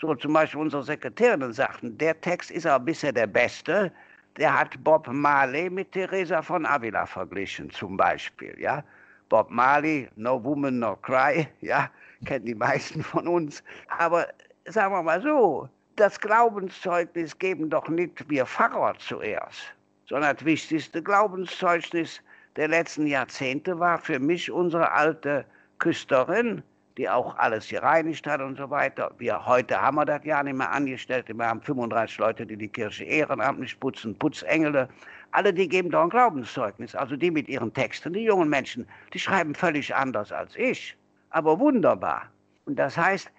So 0.00 0.14
zum 0.14 0.32
Beispiel 0.32 0.60
unsere 0.60 0.82
Sekretärinnen 0.82 1.52
sagten, 1.52 1.96
der 1.96 2.20
Text 2.20 2.50
ist 2.50 2.66
aber 2.66 2.84
bisher 2.84 3.12
der 3.12 3.28
beste, 3.28 3.92
der 4.36 4.58
hat 4.58 4.82
Bob 4.82 5.06
Marley 5.08 5.68
mit 5.70 5.92
Teresa 5.92 6.42
von 6.42 6.66
Avila 6.66 7.06
verglichen, 7.06 7.70
zum 7.70 7.96
Beispiel, 7.96 8.54
ja. 8.58 8.82
Bob 9.28 9.50
Marley, 9.50 10.08
No 10.16 10.42
Woman, 10.42 10.78
No 10.78 10.96
Cry, 10.96 11.46
ja, 11.60 11.90
kennen 12.26 12.44
die 12.44 12.54
meisten 12.54 13.02
von 13.02 13.26
uns. 13.26 13.62
Aber 13.98 14.28
sagen 14.66 14.94
wir 14.94 15.02
mal 15.02 15.22
so, 15.22 15.68
das 15.96 16.20
Glaubenszeugnis 16.20 17.38
geben 17.38 17.70
doch 17.70 17.88
nicht 17.88 18.28
wir 18.28 18.46
Pfarrer 18.46 18.94
zuerst, 18.98 19.74
sondern 20.06 20.36
das 20.36 20.44
wichtigste 20.44 21.02
Glaubenszeugnis 21.02 22.20
der 22.56 22.68
letzten 22.68 23.06
Jahrzehnte 23.06 23.78
war 23.78 23.98
für 23.98 24.18
mich 24.18 24.50
unsere 24.50 24.92
alte 24.92 25.44
Küsterin, 25.78 26.62
die 26.96 27.08
auch 27.08 27.36
alles 27.38 27.68
gereinigt 27.68 28.26
hat 28.26 28.40
und 28.40 28.56
so 28.56 28.68
weiter. 28.68 29.10
Wir 29.18 29.46
heute 29.46 29.80
haben 29.80 29.96
wir 29.96 30.04
das 30.04 30.24
ja 30.24 30.42
nicht 30.42 30.56
mehr 30.56 30.70
angestellt. 30.70 31.26
Wir 31.28 31.46
haben 31.46 31.62
35 31.62 32.18
Leute, 32.18 32.46
die 32.46 32.56
die 32.56 32.68
Kirche 32.68 33.04
ehrenamtlich 33.04 33.78
putzen, 33.80 34.18
Putzengel. 34.18 34.88
Alle, 35.30 35.54
die 35.54 35.68
geben 35.68 35.90
doch 35.90 36.02
ein 36.02 36.10
Glaubenszeugnis. 36.10 36.94
Also 36.94 37.16
die 37.16 37.30
mit 37.30 37.48
ihren 37.48 37.72
Texten, 37.72 38.12
die 38.12 38.24
jungen 38.24 38.48
Menschen, 38.48 38.86
die 39.14 39.18
schreiben 39.18 39.54
völlig 39.54 39.94
anders 39.94 40.32
als 40.32 40.54
ich. 40.56 40.96
Aber 41.30 41.58
wunderbar. 41.58 42.28
Und 42.66 42.78
das 42.78 42.96
heißt, 42.96 43.30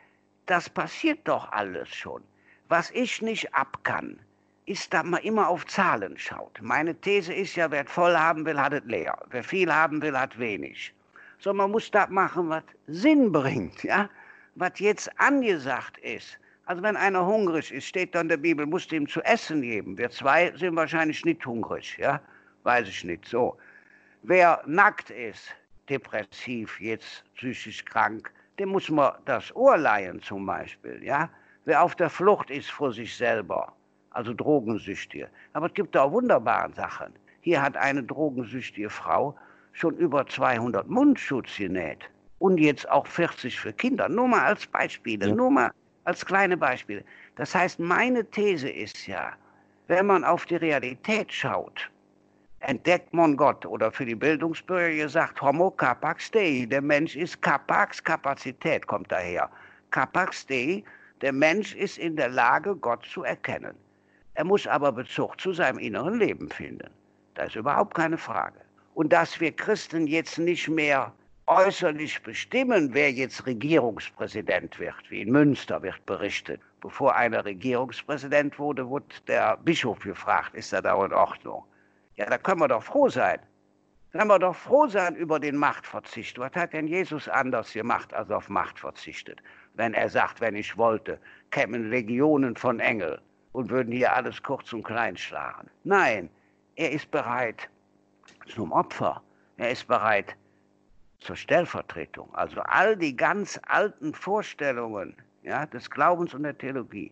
das 0.47 0.69
passiert 0.69 1.19
doch 1.25 1.51
alles 1.51 1.89
schon. 1.89 2.23
Was 2.69 2.89
ich 2.91 3.21
nicht 3.21 3.53
ab 3.53 3.77
kann, 3.83 4.19
ist, 4.65 4.93
dass 4.93 5.03
man 5.03 5.21
immer 5.21 5.47
auf 5.47 5.65
Zahlen 5.67 6.17
schaut. 6.17 6.59
Meine 6.61 6.95
These 6.95 7.33
ist 7.33 7.55
ja, 7.55 7.69
wer 7.69 7.85
voll 7.85 8.15
haben 8.15 8.45
will, 8.45 8.59
hat 8.59 8.73
es 8.73 8.83
leer. 8.85 9.15
Wer 9.29 9.43
viel 9.43 9.71
haben 9.71 10.01
will, 10.01 10.17
hat 10.17 10.39
wenig 10.39 10.93
sondern 11.43 11.65
man 11.65 11.71
muss 11.71 11.91
das 11.91 12.09
machen, 12.09 12.49
was 12.49 12.63
Sinn 12.87 13.31
bringt, 13.31 13.83
ja, 13.83 14.09
was 14.55 14.79
jetzt 14.79 15.09
angesagt 15.19 15.97
ist. 15.97 16.39
Also 16.65 16.81
wenn 16.81 16.95
einer 16.95 17.25
hungrig 17.25 17.69
ist, 17.73 17.85
steht 17.85 18.15
da 18.15 18.21
in 18.21 18.29
der 18.29 18.37
Bibel, 18.37 18.65
musst 18.65 18.91
du 18.91 18.95
ihm 18.95 19.07
zu 19.09 19.21
essen 19.23 19.61
geben. 19.61 19.97
Wir 19.97 20.09
zwei 20.09 20.53
sind 20.55 20.77
wahrscheinlich 20.77 21.25
nicht 21.25 21.45
hungrig, 21.45 21.97
ja, 21.97 22.21
weiß 22.63 22.87
ich 22.87 23.03
nicht 23.03 23.25
so. 23.25 23.57
Wer 24.21 24.63
nackt 24.65 25.09
ist, 25.09 25.53
depressiv, 25.89 26.79
jetzt 26.79 27.25
psychisch 27.35 27.83
krank, 27.83 28.31
dem 28.57 28.69
muss 28.69 28.89
man 28.89 29.11
das 29.25 29.53
Ohr 29.53 29.77
leihen 29.77 30.21
zum 30.21 30.45
Beispiel, 30.45 31.03
ja. 31.03 31.29
Wer 31.65 31.83
auf 31.83 31.95
der 31.95 32.09
Flucht 32.09 32.49
ist 32.49 32.71
vor 32.71 32.93
sich 32.93 33.15
selber, 33.15 33.73
also 34.11 34.33
Drogensüchtige. 34.33 35.29
Aber 35.53 35.67
es 35.67 35.73
gibt 35.73 35.95
auch 35.97 36.11
wunderbare 36.11 36.73
Sachen. 36.73 37.13
Hier 37.41 37.61
hat 37.61 37.75
eine 37.75 38.03
drogensüchtige 38.03 38.89
Frau 38.89 39.35
schon 39.73 39.97
über 39.97 40.25
200 40.25 40.87
Mundschutz 40.87 41.57
genäht 41.57 42.09
und 42.39 42.57
jetzt 42.59 42.89
auch 42.89 43.05
40 43.07 43.59
für 43.59 43.73
Kinder. 43.73 44.07
Nur 44.07 44.27
mal 44.27 44.45
als 44.45 44.65
Beispiele, 44.67 45.27
ja. 45.27 45.35
nur 45.35 45.51
mal 45.51 45.71
als 46.05 46.25
kleine 46.25 46.55
Beispiele. 46.55 47.03
Das 47.35 47.53
heißt, 47.53 47.79
meine 47.79 48.23
These 48.31 48.69
ist 48.69 49.07
ja, 49.07 49.33
wenn 49.87 50.05
man 50.05 50.23
auf 50.23 50.45
die 50.45 50.55
Realität 50.55 51.31
schaut, 51.33 51.89
entdeckt 52.59 53.13
man 53.13 53.35
Gott 53.35 53.65
oder 53.65 53.91
für 53.91 54.05
die 54.05 54.15
Bildungsbürger 54.15 54.95
gesagt, 54.95 55.41
Homo 55.41 55.71
capax 55.71 56.31
Dei, 56.31 56.65
der 56.69 56.81
Mensch 56.81 57.15
ist 57.15 57.41
capax, 57.41 58.01
Kapazität 58.03 58.87
kommt 58.87 59.11
daher. 59.11 59.49
Capax 59.91 60.45
Dei, 60.45 60.83
der 61.21 61.33
Mensch 61.33 61.75
ist 61.75 61.97
in 61.97 62.15
der 62.15 62.29
Lage, 62.29 62.75
Gott 62.75 63.05
zu 63.05 63.23
erkennen. 63.23 63.75
Er 64.35 64.45
muss 64.45 64.67
aber 64.67 64.91
Bezug 64.91 65.39
zu 65.39 65.53
seinem 65.53 65.79
inneren 65.79 66.19
Leben 66.19 66.49
finden. 66.49 66.89
Da 67.33 67.43
ist 67.43 67.55
überhaupt 67.55 67.95
keine 67.95 68.17
Frage 68.17 68.62
und 68.95 69.11
dass 69.11 69.39
wir 69.39 69.51
Christen 69.51 70.07
jetzt 70.07 70.37
nicht 70.37 70.69
mehr 70.69 71.13
äußerlich 71.47 72.21
bestimmen, 72.23 72.93
wer 72.93 73.11
jetzt 73.11 73.45
Regierungspräsident 73.45 74.79
wird, 74.79 74.95
wie 75.09 75.21
in 75.21 75.31
Münster 75.31 75.81
wird 75.81 76.05
berichtet. 76.05 76.61
Bevor 76.81 77.15
einer 77.15 77.43
Regierungspräsident 77.43 78.57
wurde, 78.59 78.87
wurde 78.87 79.07
der 79.27 79.57
Bischof 79.57 79.99
gefragt, 79.99 80.53
ist 80.55 80.73
er 80.73 80.81
da 80.81 81.03
in 81.05 81.13
Ordnung? 81.13 81.63
Ja, 82.15 82.29
da 82.29 82.37
können 82.37 82.61
wir 82.61 82.67
doch 82.67 82.83
froh 82.83 83.09
sein. 83.09 83.39
Da 84.11 84.19
können 84.19 84.29
wir 84.29 84.39
doch 84.39 84.55
froh 84.55 84.87
sein 84.87 85.15
über 85.15 85.39
den 85.39 85.57
Machtverzicht. 85.57 86.37
Was 86.37 86.53
hat 86.53 86.73
denn 86.73 86.87
Jesus 86.87 87.27
anders 87.27 87.73
gemacht, 87.73 88.13
als 88.13 88.29
auf 88.29 88.47
Macht 88.47 88.79
verzichtet? 88.79 89.41
Wenn 89.73 89.93
er 89.93 90.09
sagt, 90.09 90.39
wenn 90.39 90.55
ich 90.55 90.77
wollte, 90.77 91.19
kämen 91.51 91.89
Legionen 91.89 92.55
von 92.55 92.79
Engeln 92.79 93.19
und 93.53 93.69
würden 93.69 93.91
hier 93.91 94.13
alles 94.13 94.41
kurz 94.43 94.71
und 94.71 94.83
klein 94.83 95.17
schlagen. 95.17 95.69
Nein, 95.83 96.29
er 96.75 96.91
ist 96.91 97.09
bereit, 97.11 97.69
zum 98.47 98.71
Opfer. 98.71 99.21
Er 99.57 99.71
ist 99.71 99.87
bereit 99.87 100.35
zur 101.19 101.35
Stellvertretung. 101.35 102.33
Also 102.33 102.61
all 102.61 102.97
die 102.97 103.15
ganz 103.15 103.59
alten 103.67 104.13
Vorstellungen 104.13 105.15
ja, 105.43 105.65
des 105.65 105.89
Glaubens 105.89 106.33
und 106.33 106.43
der 106.43 106.57
Theologie, 106.57 107.11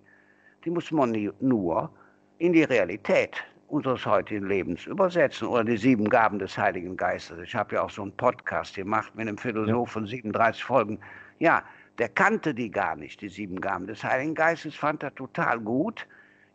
die 0.63 0.69
muss 0.69 0.91
man 0.91 1.11
nur 1.39 1.89
in 2.37 2.53
die 2.53 2.63
Realität 2.63 3.43
unseres 3.67 4.05
heutigen 4.05 4.47
Lebens 4.47 4.85
übersetzen 4.85 5.47
oder 5.47 5.63
die 5.63 5.77
sieben 5.77 6.09
Gaben 6.09 6.39
des 6.39 6.57
Heiligen 6.57 6.97
Geistes. 6.97 7.39
Ich 7.41 7.55
habe 7.55 7.75
ja 7.75 7.83
auch 7.83 7.89
so 7.89 8.01
einen 8.01 8.15
Podcast 8.17 8.75
gemacht 8.75 9.15
mit 9.15 9.27
einem 9.27 9.37
Philosoph 9.37 9.87
ja. 9.87 9.93
von 9.93 10.05
37 10.05 10.63
Folgen. 10.63 10.99
Ja, 11.39 11.63
der 11.97 12.09
kannte 12.09 12.53
die 12.53 12.69
gar 12.69 12.95
nicht, 12.95 13.21
die 13.21 13.29
sieben 13.29 13.61
Gaben 13.61 13.87
des 13.87 14.03
Heiligen 14.03 14.35
Geistes, 14.35 14.75
fand 14.75 15.03
er 15.03 15.15
total 15.15 15.59
gut. 15.59 16.05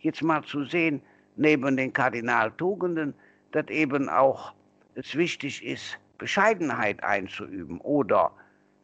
Jetzt 0.01 0.23
mal 0.23 0.43
zu 0.43 0.65
sehen, 0.65 1.01
neben 1.37 1.77
den 1.77 1.93
Kardinaltugenden, 1.93 3.15
dass 3.53 3.69
eben 3.69 4.09
auch 4.09 4.53
es 4.97 5.15
wichtig 5.15 5.65
ist, 5.65 5.99
Bescheidenheit 6.19 7.03
einzuüben 7.05 7.81
oder 7.83 8.33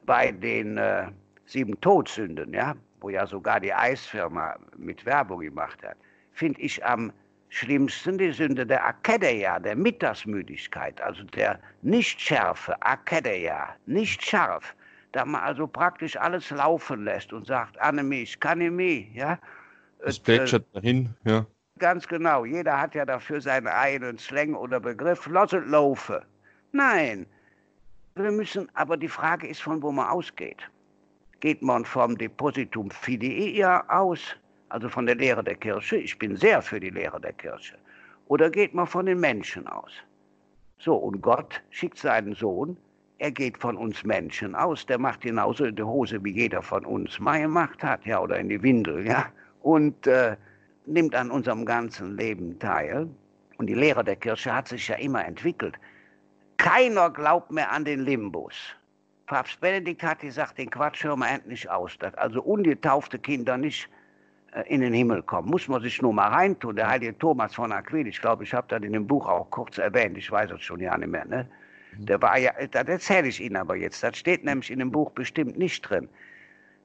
bei 0.04 0.30
den 0.30 0.76
äh, 0.76 1.06
sieben 1.46 1.80
Todsünden, 1.80 2.52
ja, 2.52 2.76
wo 3.00 3.08
ja 3.08 3.26
sogar 3.26 3.58
die 3.60 3.72
Eisfirma 3.72 4.56
mit 4.76 5.04
Werbung 5.06 5.40
gemacht 5.40 5.82
hat, 5.82 5.96
finde 6.32 6.60
ich 6.60 6.84
am 6.84 7.12
schlimmsten 7.48 8.18
die 8.18 8.32
Sünde 8.32 8.66
der 8.66 8.84
Akedeia, 8.86 9.58
der 9.58 9.76
Mittagsmüdigkeit, 9.76 11.00
also 11.00 11.22
der 11.24 11.58
Nichtschärfe, 11.82 12.80
Akedeia, 12.82 13.74
nicht 13.86 14.24
scharf, 14.24 14.74
da 15.12 15.24
man 15.24 15.42
also 15.42 15.66
praktisch 15.66 16.16
alles 16.16 16.50
laufen 16.50 17.04
lässt 17.04 17.32
und 17.32 17.46
sagt, 17.46 17.80
Annemie, 17.80 18.22
ich 18.22 18.38
kann 18.40 18.58
nicht 18.58 18.72
mehr, 18.72 19.04
ja. 19.14 19.38
Es 20.04 20.18
plätschert 20.18 20.66
äh, 20.72 20.80
dahin, 20.80 21.14
ja. 21.24 21.46
Ganz 21.82 22.06
genau. 22.06 22.44
Jeder 22.44 22.80
hat 22.80 22.94
ja 22.94 23.04
dafür 23.04 23.40
seinen 23.40 23.66
eigenen 23.66 24.16
Slang 24.16 24.54
oder 24.54 24.78
Begriff. 24.78 25.26
Lass 25.26 25.52
es 25.52 25.66
laufen. 25.66 26.20
Nein. 26.70 27.26
Wir 28.14 28.30
müssen, 28.30 28.68
aber 28.74 28.96
die 28.96 29.08
Frage 29.08 29.48
ist, 29.48 29.62
von 29.62 29.82
wo 29.82 29.90
man 29.90 30.06
ausgeht. 30.06 30.62
Geht 31.40 31.60
man 31.60 31.84
vom 31.84 32.16
Depositum 32.16 32.88
Fidei 32.92 33.66
aus, 33.88 34.20
also 34.68 34.88
von 34.88 35.06
der 35.06 35.16
Lehre 35.16 35.42
der 35.42 35.56
Kirche? 35.56 35.96
Ich 35.96 36.16
bin 36.16 36.36
sehr 36.36 36.62
für 36.62 36.78
die 36.78 36.90
Lehre 36.90 37.20
der 37.20 37.32
Kirche. 37.32 37.74
Oder 38.28 38.48
geht 38.48 38.74
man 38.74 38.86
von 38.86 39.06
den 39.06 39.18
Menschen 39.18 39.66
aus? 39.66 39.90
So, 40.78 40.94
und 40.94 41.20
Gott 41.20 41.60
schickt 41.70 41.98
seinen 41.98 42.36
Sohn, 42.36 42.76
er 43.18 43.32
geht 43.32 43.58
von 43.58 43.76
uns 43.76 44.04
Menschen 44.04 44.54
aus, 44.54 44.86
der 44.86 44.98
macht 44.98 45.22
genauso 45.22 45.64
in 45.64 45.74
die 45.74 45.82
Hose, 45.82 46.22
wie 46.22 46.30
jeder 46.30 46.62
von 46.62 46.86
uns 46.86 47.18
mal 47.18 47.40
gemacht 47.40 47.82
hat, 47.82 48.06
ja, 48.06 48.20
oder 48.20 48.38
in 48.38 48.50
die 48.50 48.62
Windel, 48.62 49.04
ja. 49.04 49.26
Und 49.62 50.06
äh, 50.06 50.36
nimmt 50.86 51.14
an 51.14 51.30
unserem 51.30 51.64
ganzen 51.64 52.16
Leben 52.16 52.58
teil. 52.58 53.08
Und 53.58 53.66
die 53.66 53.74
Lehre 53.74 54.02
der 54.02 54.16
Kirche 54.16 54.54
hat 54.54 54.68
sich 54.68 54.88
ja 54.88 54.96
immer 54.96 55.24
entwickelt. 55.24 55.76
Keiner 56.56 57.10
glaubt 57.10 57.50
mehr 57.50 57.70
an 57.70 57.84
den 57.84 58.00
Limbus. 58.00 58.54
Papst 59.26 59.60
Benedikt 59.60 60.02
hat 60.02 60.20
gesagt, 60.20 60.58
den 60.58 60.70
Quatsch 60.70 61.04
hören 61.04 61.20
wir 61.20 61.28
endlich 61.28 61.68
aus, 61.70 61.96
dass 61.98 62.14
also 62.14 62.42
ungetaufte 62.42 63.18
Kinder 63.18 63.56
nicht 63.56 63.88
äh, 64.52 64.62
in 64.68 64.80
den 64.80 64.92
Himmel 64.92 65.22
kommen. 65.22 65.48
Muss 65.48 65.68
man 65.68 65.80
sich 65.82 66.02
nur 66.02 66.12
mal 66.12 66.28
reintun. 66.28 66.76
Der 66.76 66.88
heilige 66.88 67.16
Thomas 67.18 67.54
von 67.54 67.72
Aquin, 67.72 68.06
ich 68.06 68.20
glaube, 68.20 68.44
ich 68.44 68.52
habe 68.52 68.66
das 68.68 68.82
in 68.82 68.92
dem 68.92 69.06
Buch 69.06 69.26
auch 69.28 69.50
kurz 69.50 69.78
erwähnt, 69.78 70.18
ich 70.18 70.30
weiß 70.30 70.50
es 70.50 70.62
schon 70.62 70.80
ja 70.80 70.96
nicht 70.98 71.08
mehr. 71.08 71.24
Ne? 71.24 71.48
Der 71.98 72.20
war 72.20 72.38
ja, 72.38 72.52
das 72.70 72.88
erzähle 72.88 73.28
ich 73.28 73.40
Ihnen 73.40 73.56
aber 73.56 73.76
jetzt. 73.76 74.02
Das 74.02 74.16
steht 74.16 74.44
nämlich 74.44 74.70
in 74.70 74.78
dem 74.78 74.90
Buch 74.90 75.10
bestimmt 75.12 75.58
nicht 75.58 75.82
drin. 75.82 76.08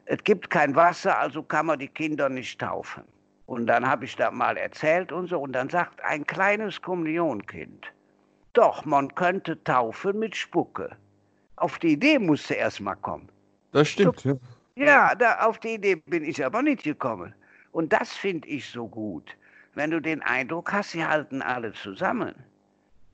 Es 0.06 0.24
gibt 0.24 0.50
kein 0.50 0.76
Wasser, 0.76 1.18
also 1.18 1.44
kann 1.44 1.66
man 1.66 1.80
die 1.80 1.88
Kinder 1.88 2.30
nicht 2.30 2.60
taufen. 2.60 3.04
Und 3.48 3.66
dann 3.66 3.88
habe 3.88 4.06
ich 4.06 4.16
da 4.16 4.30
mal 4.30 4.58
erzählt 4.58 5.12
und 5.12 5.28
so. 5.28 5.40
Und 5.40 5.54
dann 5.54 5.70
sagt 5.70 6.04
ein 6.04 6.26
kleines 6.28 6.82
Kommunionkind, 6.82 7.88
doch, 8.54 8.86
man 8.86 9.14
könnte 9.16 9.62
taufen 9.64 10.20
mit 10.20 10.36
Spucke. 10.36 10.96
Auf 11.56 11.80
die 11.80 11.94
Idee 11.94 12.20
musste 12.20 12.56
erst 12.56 12.82
mal 12.82 12.96
kommen. 12.96 13.30
Das 13.72 13.90
stimmt, 13.90 14.20
so, 14.20 14.30
ja. 14.76 14.86
Ja, 14.86 15.16
da, 15.16 15.40
auf 15.40 15.60
die 15.60 15.76
Idee 15.76 15.96
bin 15.96 16.24
ich 16.24 16.44
aber 16.44 16.62
nicht 16.62 16.84
gekommen. 16.84 17.34
Und 17.72 17.94
das 17.94 18.14
finde 18.16 18.48
ich 18.48 18.70
so 18.70 18.88
gut. 18.88 19.36
Wenn 19.76 19.92
du 19.92 20.02
den 20.02 20.22
Eindruck 20.24 20.74
hast, 20.74 20.92
sie 20.92 21.06
halten 21.06 21.42
alle 21.42 21.72
zusammen. 21.74 22.36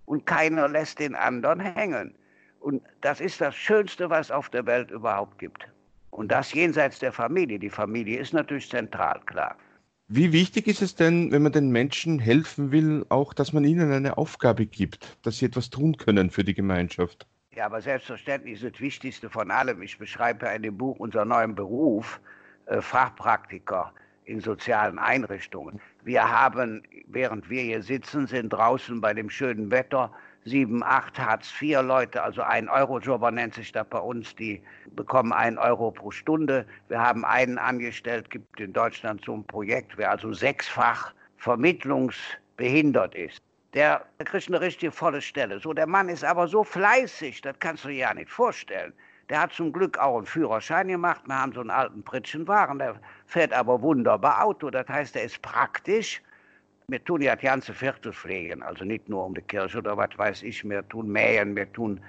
Und 0.06 0.26
keiner 0.26 0.68
lässt 0.68 1.00
den 1.00 1.16
anderen 1.16 1.60
hängen. 1.60 2.16
Und 2.60 2.82
das 3.02 3.22
ist 3.22 3.40
das 3.40 3.56
Schönste, 3.56 4.10
was 4.10 4.28
es 4.28 4.32
auf 4.32 4.50
der 4.50 4.66
Welt 4.66 4.90
überhaupt 4.90 5.38
gibt. 5.38 5.68
Und 6.10 6.32
das 6.32 6.54
jenseits 6.54 7.00
der 7.00 7.12
Familie. 7.12 7.60
Die 7.60 7.70
Familie 7.70 8.20
ist 8.20 8.34
natürlich 8.34 8.70
zentral, 8.70 9.20
klar. 9.26 9.58
Wie 10.08 10.34
wichtig 10.34 10.68
ist 10.68 10.82
es 10.82 10.96
denn, 10.96 11.32
wenn 11.32 11.44
man 11.44 11.54
den 11.54 11.72
Menschen 11.72 12.20
helfen 12.20 12.72
will, 12.72 13.06
auch, 13.10 13.34
dass 13.34 13.54
man 13.54 13.64
ihnen 13.64 13.92
eine 13.92 14.18
Aufgabe 14.18 14.66
gibt, 14.66 15.18
dass 15.24 15.38
sie 15.38 15.46
etwas 15.46 15.70
tun 15.70 15.98
können 15.98 16.30
für 16.30 16.44
die 16.44 16.54
Gemeinschaft? 16.54 17.26
Ja, 17.56 17.68
aber 17.68 17.82
selbstverständlich 17.82 18.62
ist 18.62 18.74
das 18.74 18.82
Wichtigste 18.82 19.30
von 19.30 19.50
allem, 19.50 19.82
ich 19.82 19.98
beschreibe 19.98 20.46
ja 20.46 20.52
in 20.54 20.64
dem 20.64 20.78
Buch 20.78 21.00
unseren 21.00 21.30
neuen 21.30 21.56
Beruf, 21.56 22.20
äh, 22.66 22.82
Fachpraktiker 22.82 23.94
in 24.26 24.40
sozialen 24.40 25.00
Einrichtungen. 25.00 25.80
Wir 26.04 26.30
haben, 26.30 26.84
während 27.08 27.50
wir 27.50 27.62
hier 27.62 27.82
sitzen, 27.82 28.28
sind 28.28 28.50
draußen 28.52 29.00
bei 29.02 29.14
dem 29.14 29.30
schönen 29.30 29.72
Wetter 29.72 30.12
sieben, 30.46 30.84
acht 30.84 31.18
Hartz-IV-Leute, 31.18 32.22
also 32.22 32.42
ein 32.42 32.70
Euro-Jobber 32.70 33.32
nennt 33.32 33.54
sich 33.54 33.72
das 33.72 33.88
bei 33.90 34.00
uns, 34.00 34.36
die 34.36 34.62
bekommen 34.96 35.32
einen 35.32 35.58
Euro 35.58 35.92
pro 35.92 36.12
Stunde. 36.12 36.66
Wir 36.90 37.00
haben 37.00 37.26
einen 37.26 37.58
angestellt, 37.58 38.30
gibt 38.30 38.60
in 38.60 38.74
Deutschland 38.74 39.24
so 39.26 39.34
ein 39.36 39.46
Projekt, 39.46 39.98
wer 39.98 40.12
also 40.12 40.34
sechsfach 40.34 41.14
vermittlungsbehindert 41.38 43.16
ist. 43.16 43.42
Der 43.74 44.06
kriegt 44.20 44.48
eine 44.50 44.62
richtige 44.62 44.92
volle 44.92 45.22
Stelle. 45.22 45.60
So, 45.60 45.74
der 45.74 45.88
Mann 45.88 46.10
ist 46.10 46.24
aber 46.24 46.48
so 46.48 46.64
fleißig, 46.64 47.42
das 47.42 47.58
kannst 47.60 47.86
du 47.86 47.88
dir 47.88 47.98
ja 47.98 48.14
nicht 48.14 48.30
vorstellen. 48.30 48.94
Der 49.30 49.42
hat 49.42 49.54
zum 49.54 49.72
Glück 49.72 49.98
auch 49.98 50.18
einen 50.18 50.26
Führerschein 50.26 50.90
gemacht. 50.90 51.22
Wir 51.26 51.40
haben 51.40 51.54
so 51.54 51.62
einen 51.62 51.72
alten 51.72 52.04
Pritschenwagen, 52.04 52.78
der 52.78 52.96
fährt 53.26 53.54
aber 53.54 53.82
wunderbar 53.82 54.44
Auto. 54.44 54.70
Das 54.70 54.88
heißt, 54.88 55.16
er 55.16 55.24
ist 55.24 55.42
praktisch 55.42 56.22
wir 56.88 57.04
tun 57.04 57.22
ja 57.22 57.36
die 57.36 57.46
ganze 57.46 57.74
Viertel 57.74 58.14
pflegen, 58.14 58.62
also 58.64 58.84
nicht 58.84 59.08
nur 59.10 59.26
um 59.26 59.34
die 59.34 59.42
Kirche 59.42 59.78
oder 59.78 59.98
was 59.98 60.18
weiß 60.18 60.44
ich. 60.44 60.64
Wir 60.68 60.88
tun 60.90 61.10
mähen, 61.10 61.56
wir 61.56 61.72
tun 61.72 62.00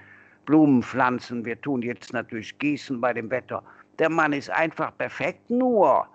Blumen 0.45 0.83
pflanzen, 0.83 1.43
wir 1.45 1.59
tun 1.61 1.81
jetzt 1.81 2.13
natürlich 2.13 2.57
gießen 2.59 2.99
bei 2.99 3.13
dem 3.13 3.29
Wetter. 3.31 3.63
Der 3.99 4.09
Mann 4.09 4.33
ist 4.33 4.49
einfach 4.49 4.95
perfekt, 4.97 5.49
nur 5.49 6.07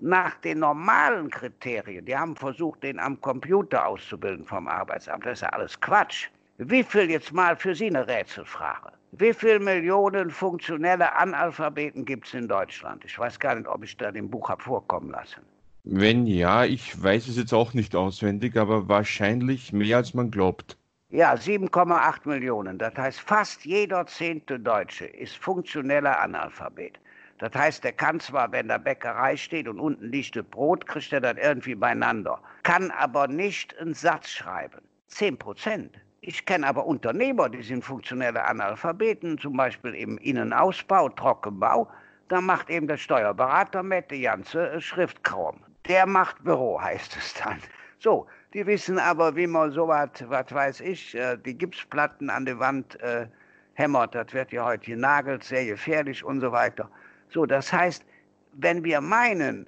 nach 0.00 0.34
den 0.36 0.60
normalen 0.60 1.30
Kriterien. 1.30 2.04
Die 2.04 2.16
haben 2.16 2.36
versucht, 2.36 2.82
den 2.82 2.98
am 2.98 3.20
Computer 3.20 3.86
auszubilden 3.86 4.44
vom 4.44 4.68
Arbeitsamt. 4.68 5.24
Das 5.24 5.34
ist 5.34 5.42
ja 5.42 5.48
alles 5.50 5.80
Quatsch. 5.80 6.28
Wie 6.58 6.82
viel 6.82 7.10
jetzt 7.10 7.32
mal 7.32 7.56
für 7.56 7.74
Sie 7.74 7.86
eine 7.86 8.06
Rätselfrage? 8.06 8.92
Wie 9.12 9.32
viele 9.32 9.60
Millionen 9.60 10.30
funktionelle 10.30 11.14
Analphabeten 11.14 12.04
gibt 12.04 12.26
es 12.26 12.34
in 12.34 12.48
Deutschland? 12.48 13.04
Ich 13.04 13.18
weiß 13.18 13.38
gar 13.38 13.54
nicht, 13.54 13.68
ob 13.68 13.84
ich 13.84 13.96
da 13.96 14.08
im 14.10 14.28
Buch 14.28 14.48
habe 14.48 14.62
vorkommen 14.62 15.10
lassen. 15.10 15.42
Wenn 15.88 16.26
ja, 16.26 16.64
ich 16.64 17.00
weiß 17.00 17.28
es 17.28 17.36
jetzt 17.36 17.54
auch 17.54 17.72
nicht 17.72 17.94
auswendig, 17.94 18.56
aber 18.56 18.88
wahrscheinlich 18.88 19.72
mehr 19.72 19.98
als 19.98 20.14
man 20.14 20.32
glaubt. 20.32 20.76
Ja, 21.10 21.34
7,8 21.34 22.28
Millionen. 22.28 22.76
Das 22.76 22.96
heißt, 22.96 23.20
fast 23.20 23.64
jeder 23.64 24.04
zehnte 24.04 24.58
Deutsche 24.58 25.04
ist 25.06 25.36
funktioneller 25.36 26.18
Analphabet. 26.18 26.98
Das 27.38 27.52
heißt, 27.54 27.84
der 27.84 27.92
kann 27.92 28.18
zwar, 28.18 28.50
wenn 28.50 28.66
der 28.66 28.80
Bäckerei 28.80 29.36
steht 29.36 29.68
und 29.68 29.78
unten 29.78 30.06
liegt 30.06 30.34
das 30.34 30.44
Brot, 30.46 30.84
kriegt 30.88 31.12
er 31.12 31.20
das 31.20 31.36
irgendwie 31.40 31.76
beieinander, 31.76 32.40
kann 32.64 32.90
aber 32.90 33.28
nicht 33.28 33.78
einen 33.78 33.94
Satz 33.94 34.30
schreiben. 34.30 34.82
10 35.06 35.38
Prozent. 35.38 35.94
Ich 36.20 36.44
kenne 36.46 36.66
aber 36.66 36.84
Unternehmer, 36.84 37.48
die 37.48 37.62
sind 37.62 37.84
funktionelle 37.84 38.44
Analphabeten, 38.44 39.38
zum 39.38 39.56
Beispiel 39.56 39.94
im 39.94 40.18
Innenausbau, 40.18 41.10
Trockenbau. 41.10 41.88
Da 42.26 42.40
macht 42.40 42.70
eben 42.70 42.88
der 42.88 42.96
Steuerberater 42.96 43.84
mit 43.84 44.10
die 44.10 44.22
ganze 44.22 44.80
Schriftkram 44.80 45.60
der 45.88 46.06
macht 46.06 46.42
Büro, 46.44 46.80
heißt 46.80 47.16
es 47.16 47.34
dann. 47.34 47.60
So, 47.98 48.26
die 48.52 48.66
wissen 48.66 48.98
aber, 48.98 49.34
wie 49.36 49.46
man 49.46 49.72
so 49.72 49.88
was, 49.88 50.10
was 50.26 50.52
weiß 50.52 50.80
ich, 50.80 51.14
äh, 51.14 51.36
die 51.36 51.56
Gipsplatten 51.56 52.30
an 52.30 52.44
der 52.44 52.58
Wand 52.58 53.00
äh, 53.00 53.26
hämmert. 53.74 54.14
Das 54.14 54.32
wird 54.32 54.52
ja 54.52 54.64
heute 54.64 54.86
genagelt, 54.86 55.44
sehr 55.44 55.64
gefährlich 55.66 56.22
und 56.24 56.40
so 56.40 56.52
weiter. 56.52 56.90
So, 57.30 57.46
das 57.46 57.72
heißt, 57.72 58.04
wenn 58.52 58.82
wir 58.84 59.00
meinen, 59.00 59.66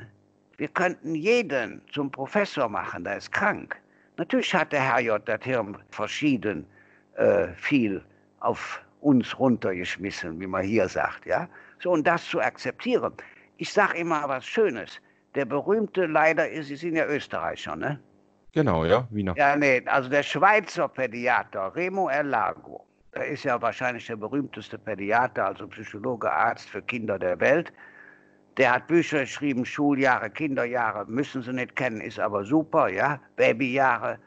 wir 0.57 0.69
könnten 0.69 1.15
jeden 1.15 1.83
zum 1.93 2.11
Professor 2.11 2.69
machen, 2.69 3.05
der 3.05 3.19
ist 3.19 3.33
krank. 3.33 3.77
Natürlich 4.17 4.55
hat 4.55 4.73
der 4.73 4.81
Herr 4.81 5.01
J. 5.01 5.29
das 5.29 5.43
Hirn 5.43 5.77
verschieden 5.91 6.67
äh, 7.17 7.49
viel 7.55 8.03
auf 8.41 8.81
uns 9.01 9.39
runtergeschmissen, 9.39 10.41
wie 10.41 10.47
man 10.47 10.65
hier 10.65 10.89
sagt, 10.89 11.27
ja. 11.27 11.49
So, 11.81 11.93
und 11.93 12.07
das 12.07 12.25
zu 12.25 12.41
akzeptieren. 12.41 13.13
Ich 13.59 13.73
sage 13.73 13.99
immer 13.99 14.29
was 14.29 14.45
Schönes 14.45 15.01
der 15.35 15.45
berühmte 15.45 16.07
leider 16.07 16.49
ist, 16.49 16.69
Sie 16.69 16.77
sind 16.77 16.97
ja 16.97 17.07
Österreicher, 17.07 17.77
ne? 17.77 18.01
Genau, 18.53 18.85
ja, 18.85 19.07
Wiener. 19.11 19.35
Ja, 19.37 19.57
nee, 19.57 19.83
also 19.87 20.09
der 20.09 20.23
Schweizer 20.23 20.89
Pädiater 20.89 21.75
Remo 21.75 22.09
Erlago, 22.09 22.87
der 23.15 23.27
ist 23.27 23.45
ja 23.45 23.61
wahrscheinlich 23.61 24.07
der 24.07 24.17
berühmteste 24.17 24.79
Pädiater, 24.79 25.47
also 25.47 25.67
Psychologe, 25.69 26.33
Arzt 26.33 26.69
für 26.69 26.83
Kinder 26.83 27.19
der 27.19 27.39
Welt. 27.41 27.73
Der 28.57 28.75
hat 28.75 28.89
Bücher 28.89 29.21
geschrieben, 29.21 29.65
Schuljahre, 29.65 30.31
Kinderjahre, 30.31 31.05
müssen 31.07 31.43
Sie 31.43 31.53
nicht 31.53 31.77
kennen, 31.77 32.01
ist 32.01 32.19
aber 32.19 32.45
super, 32.45 32.89
ja, 32.89 33.21
Babyjahre. 33.37 34.19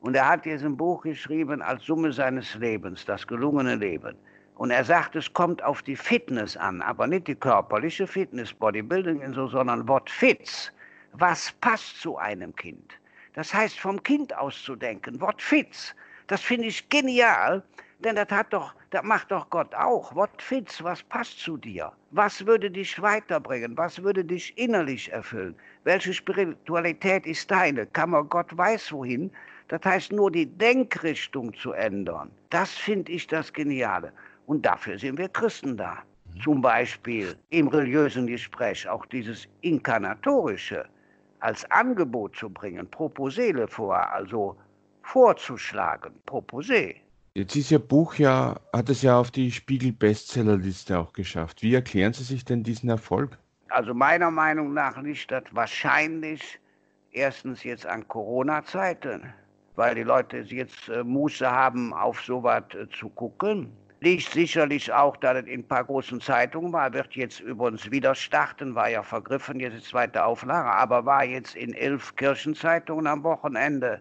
Und 0.00 0.14
er 0.14 0.28
hat 0.28 0.44
jetzt 0.44 0.64
ein 0.64 0.76
Buch 0.76 1.02
geschrieben 1.02 1.62
als 1.62 1.84
Summe 1.84 2.12
seines 2.12 2.54
Lebens, 2.56 3.04
das 3.04 3.26
gelungene 3.26 3.76
Leben. 3.76 4.16
Und 4.58 4.72
er 4.72 4.84
sagt, 4.84 5.14
es 5.14 5.32
kommt 5.32 5.62
auf 5.62 5.82
die 5.82 5.94
Fitness 5.94 6.56
an, 6.56 6.82
aber 6.82 7.06
nicht 7.06 7.28
die 7.28 7.36
körperliche 7.36 8.08
Fitness, 8.08 8.52
Bodybuilding 8.52 9.22
und 9.22 9.34
so, 9.34 9.46
sondern 9.46 9.86
Wort 9.86 10.10
Fitz. 10.10 10.72
Was 11.12 11.52
passt 11.60 12.00
zu 12.00 12.18
einem 12.18 12.54
Kind? 12.56 12.92
Das 13.34 13.54
heißt, 13.54 13.78
vom 13.78 14.02
Kind 14.02 14.36
aus 14.36 14.60
zu 14.64 14.74
denken, 14.74 15.20
Wort 15.20 15.40
Fitz. 15.40 15.94
Das 16.26 16.40
finde 16.40 16.66
ich 16.66 16.88
genial, 16.88 17.62
denn 18.00 18.16
das 18.16 18.28
hat 18.30 18.52
doch, 18.52 18.74
das 18.90 19.04
macht 19.04 19.30
doch 19.30 19.48
Gott 19.48 19.72
auch. 19.76 20.12
Wort 20.16 20.42
Fitz, 20.42 20.82
was 20.82 21.04
passt 21.04 21.38
zu 21.38 21.56
dir? 21.56 21.92
Was 22.10 22.44
würde 22.44 22.68
dich 22.68 23.00
weiterbringen? 23.00 23.76
Was 23.76 24.02
würde 24.02 24.24
dich 24.24 24.58
innerlich 24.58 25.12
erfüllen? 25.12 25.54
Welche 25.84 26.12
Spiritualität 26.12 27.26
ist 27.26 27.48
deine? 27.48 27.86
Man 27.96 28.28
Gott 28.28 28.56
weiß 28.56 28.90
wohin? 28.90 29.30
Das 29.68 29.82
heißt, 29.84 30.10
nur 30.10 30.32
die 30.32 30.46
Denkrichtung 30.46 31.54
zu 31.54 31.72
ändern. 31.72 32.32
Das 32.50 32.72
finde 32.72 33.12
ich 33.12 33.28
das 33.28 33.52
Geniale. 33.52 34.12
Und 34.48 34.64
dafür 34.64 34.98
sind 34.98 35.18
wir 35.18 35.28
Christen 35.28 35.76
da. 35.76 35.98
Mhm. 36.34 36.40
Zum 36.40 36.62
Beispiel 36.62 37.36
im 37.50 37.68
religiösen 37.68 38.26
Gespräch 38.26 38.88
auch 38.88 39.04
dieses 39.04 39.46
Inkarnatorische 39.60 40.86
als 41.40 41.70
Angebot 41.70 42.34
zu 42.34 42.48
bringen, 42.48 42.90
Proposele 42.90 43.68
vor, 43.68 43.94
also 44.10 44.56
vorzuschlagen, 45.02 46.14
Proposé. 46.26 46.96
Jetzt 47.34 47.56
ist 47.56 47.70
Ihr 47.70 47.78
Buch 47.78 48.14
ja, 48.14 48.58
hat 48.72 48.88
es 48.88 49.02
ja 49.02 49.20
auf 49.20 49.30
die 49.30 49.50
Spiegel-Bestsellerliste 49.50 50.98
auch 50.98 51.12
geschafft. 51.12 51.62
Wie 51.62 51.74
erklären 51.74 52.14
Sie 52.14 52.24
sich 52.24 52.42
denn 52.42 52.62
diesen 52.62 52.88
Erfolg? 52.88 53.38
Also 53.68 53.92
meiner 53.92 54.30
Meinung 54.30 54.72
nach 54.72 54.96
liegt 55.02 55.30
das 55.30 55.44
wahrscheinlich 55.52 56.58
erstens 57.12 57.64
jetzt 57.64 57.84
an 57.84 58.08
Corona-Zeiten, 58.08 59.30
weil 59.76 59.94
die 59.94 60.04
Leute 60.04 60.38
jetzt 60.38 60.88
äh, 60.88 61.04
Muße 61.04 61.48
haben, 61.48 61.92
auf 61.92 62.18
sowas 62.22 62.64
äh, 62.72 62.88
zu 62.98 63.10
gucken 63.10 63.70
liegt 64.00 64.30
sicherlich 64.30 64.92
auch, 64.92 65.16
da 65.16 65.34
das 65.34 65.46
in 65.46 65.60
ein 65.60 65.68
paar 65.68 65.84
großen 65.84 66.20
Zeitungen 66.20 66.72
war, 66.72 66.92
wird 66.92 67.14
jetzt 67.14 67.40
übrigens 67.40 67.90
wieder 67.90 68.14
starten, 68.14 68.74
war 68.74 68.88
ja 68.88 69.02
vergriffen, 69.02 69.58
jetzt 69.58 69.74
ist 69.74 69.88
zweite 69.88 70.24
Auflage, 70.24 70.70
aber 70.70 71.04
war 71.04 71.24
jetzt 71.24 71.56
in 71.56 71.74
elf 71.74 72.14
Kirchenzeitungen 72.16 73.06
am 73.06 73.24
Wochenende, 73.24 74.00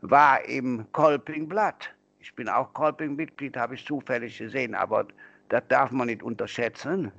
war 0.00 0.44
im 0.46 0.86
Kolpingblatt. 0.92 1.90
Ich 2.20 2.34
bin 2.34 2.48
auch 2.48 2.72
Kolping-Mitglied, 2.72 3.56
habe 3.56 3.74
ich 3.74 3.84
zufällig 3.84 4.38
gesehen, 4.38 4.74
aber 4.74 5.06
das 5.48 5.62
darf 5.68 5.90
man 5.90 6.08
nicht 6.08 6.22
unterschätzen, 6.22 7.12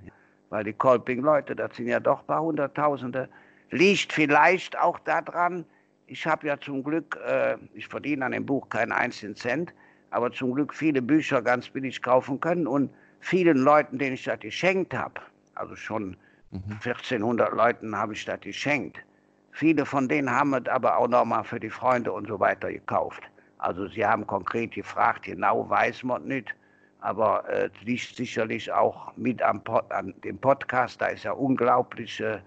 weil 0.49 0.63
die 0.63 0.73
Kolping-Leute, 0.73 1.55
das 1.55 1.75
sind 1.75 1.87
ja 1.87 1.99
doch 1.99 2.21
ein 2.21 2.27
paar 2.27 2.41
Hunderttausende, 2.41 3.29
liegt 3.69 4.11
vielleicht 4.11 4.77
auch 4.77 4.99
daran, 4.99 5.65
ich 6.07 6.25
habe 6.25 6.47
ja 6.47 6.59
zum 6.59 6.83
Glück, 6.83 7.19
äh, 7.25 7.57
ich 7.73 7.87
verdiene 7.87 8.25
an 8.25 8.31
dem 8.31 8.45
Buch 8.45 8.67
keinen 8.69 8.91
einzigen 8.91 9.35
Cent, 9.35 9.73
aber 10.11 10.31
zum 10.31 10.53
Glück 10.53 10.73
viele 10.73 11.01
Bücher 11.01 11.41
ganz 11.41 11.69
billig 11.69 12.01
kaufen 12.01 12.39
können 12.39 12.67
und 12.67 12.89
vielen 13.19 13.57
Leuten, 13.57 13.97
denen 13.97 14.13
ich 14.13 14.23
das 14.23 14.39
geschenkt 14.39 14.93
habe, 14.93 15.21
also 15.55 15.75
schon 15.75 16.15
mhm. 16.51 16.79
1400 16.83 17.53
Leuten 17.53 17.95
habe 17.95 18.13
ich 18.13 18.25
das 18.25 18.39
geschenkt. 18.41 18.97
Viele 19.51 19.85
von 19.85 20.07
denen 20.07 20.29
haben 20.29 20.53
es 20.53 20.67
aber 20.67 20.97
auch 20.97 21.07
nochmal 21.07 21.43
für 21.43 21.59
die 21.59 21.69
Freunde 21.69 22.11
und 22.11 22.27
so 22.27 22.39
weiter 22.39 22.71
gekauft. 22.71 23.23
Also 23.57 23.87
sie 23.87 24.05
haben 24.05 24.25
konkret 24.27 24.71
gefragt, 24.71 25.23
genau 25.23 25.67
weiß 25.67 26.03
man 26.03 26.25
nicht, 26.25 26.53
aber 27.01 27.43
es 27.49 27.71
äh, 27.71 27.85
liegt 27.85 28.15
sicherlich 28.15 28.71
auch 28.71 29.15
mit 29.17 29.41
am 29.41 29.63
Pod, 29.63 29.91
an 29.91 30.13
dem 30.23 30.37
Podcast, 30.37 31.01
da 31.01 31.07
ist 31.07 31.23
ja 31.23 31.31
unglaublicher 31.31 32.41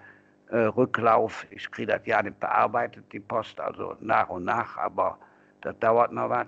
äh, 0.50 0.56
Rücklauf. 0.56 1.46
Ich 1.50 1.70
kriege 1.70 1.92
das 1.92 2.02
ja 2.06 2.22
nicht 2.22 2.38
bearbeitet, 2.40 3.04
die 3.12 3.20
Post, 3.20 3.60
also 3.60 3.96
nach 4.00 4.28
und 4.28 4.44
nach, 4.44 4.76
aber 4.76 5.18
das 5.62 5.78
dauert 5.80 6.12
noch 6.12 6.30
was. 6.30 6.46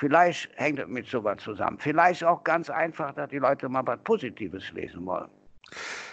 Vielleicht 0.00 0.48
hängt 0.56 0.78
es 0.78 0.88
mit 0.88 1.06
sowas 1.06 1.36
zusammen. 1.42 1.76
Vielleicht 1.78 2.24
auch 2.24 2.42
ganz 2.42 2.70
einfach, 2.70 3.14
dass 3.14 3.28
die 3.28 3.36
Leute 3.36 3.68
mal 3.68 3.86
was 3.86 3.98
Positives 4.02 4.72
lesen 4.72 5.04
wollen. 5.04 5.28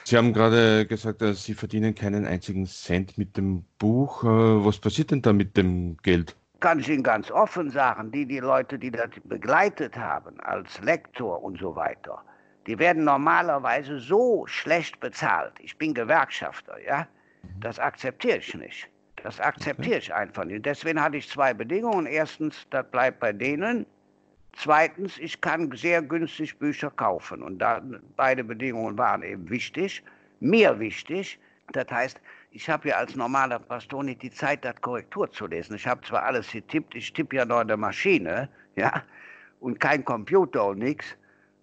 Sie 0.03 0.17
haben 0.17 0.33
gerade 0.33 0.85
gesagt, 0.85 1.21
dass 1.21 1.45
Sie 1.45 1.53
verdienen 1.53 1.95
keinen 1.95 2.25
einzigen 2.25 2.65
Cent 2.65 3.17
mit 3.17 3.37
dem 3.37 3.63
Buch. 3.79 4.25
Äh, 4.25 4.27
was 4.27 4.77
passiert 4.77 5.11
denn 5.11 5.21
da 5.21 5.31
mit 5.31 5.55
dem 5.55 5.95
Geld? 6.03 6.35
Kann 6.59 6.79
ich 6.79 6.89
Ihnen 6.89 7.01
ganz 7.01 7.31
offen 7.31 7.69
sagen, 7.71 8.11
die, 8.11 8.25
die 8.25 8.39
Leute, 8.39 8.77
die 8.77 8.91
das 8.91 9.09
begleitet 9.23 9.95
haben, 9.95 10.37
als 10.41 10.81
Lektor 10.81 11.41
und 11.41 11.57
so 11.57 11.73
weiter, 11.73 12.21
die 12.67 12.77
werden 12.77 13.05
normalerweise 13.05 13.99
so 13.99 14.45
schlecht 14.47 14.99
bezahlt. 14.99 15.53
Ich 15.61 15.77
bin 15.77 15.93
Gewerkschafter, 15.93 16.75
ja? 16.85 17.07
Das 17.61 17.79
akzeptiere 17.79 18.39
ich 18.39 18.53
nicht. 18.53 18.89
Das 19.27 19.41
akzeptiere 19.41 19.97
ich 19.97 20.13
einfach 20.13 20.45
nicht. 20.45 20.65
Deswegen 20.65 21.01
hatte 21.01 21.17
ich 21.17 21.27
zwei 21.27 21.53
Bedingungen. 21.53 22.05
Erstens, 22.05 22.65
das 22.69 22.89
bleibt 22.89 23.19
bei 23.19 23.33
denen. 23.33 23.85
Zweitens, 24.53 25.17
ich 25.17 25.41
kann 25.41 25.69
sehr 25.73 26.01
günstig 26.01 26.57
Bücher 26.57 26.89
kaufen. 26.91 27.43
Und 27.43 27.59
da, 27.59 27.81
beide 28.15 28.41
Bedingungen 28.41 28.97
waren 28.97 29.23
eben 29.23 29.49
wichtig, 29.49 30.01
mir 30.39 30.79
wichtig. 30.79 31.37
Das 31.73 31.91
heißt, 31.91 32.21
Ich 32.51 32.69
habe 32.69 32.87
ja 32.87 32.95
als 32.95 33.15
normaler 33.15 33.59
Pastor 33.59 34.03
nicht 34.03 34.21
die 34.21 34.31
Zeit, 34.31 34.63
das 34.63 34.79
Korrektur 34.81 35.29
zu 35.29 35.47
lesen. 35.47 35.75
Ich 35.75 35.85
habe 35.85 36.01
zwar 36.01 36.23
alles 36.23 36.51
getippt, 36.51 36.95
ich 36.95 37.11
tippe 37.11 37.35
ja 37.35 37.43
in 37.61 37.67
der 37.67 37.77
Maschine, 37.77 38.49
ja, 38.75 39.03
und 39.59 39.79
kein 39.79 40.03
Computer 40.05 40.67
und 40.67 40.79
nichts. 40.79 41.05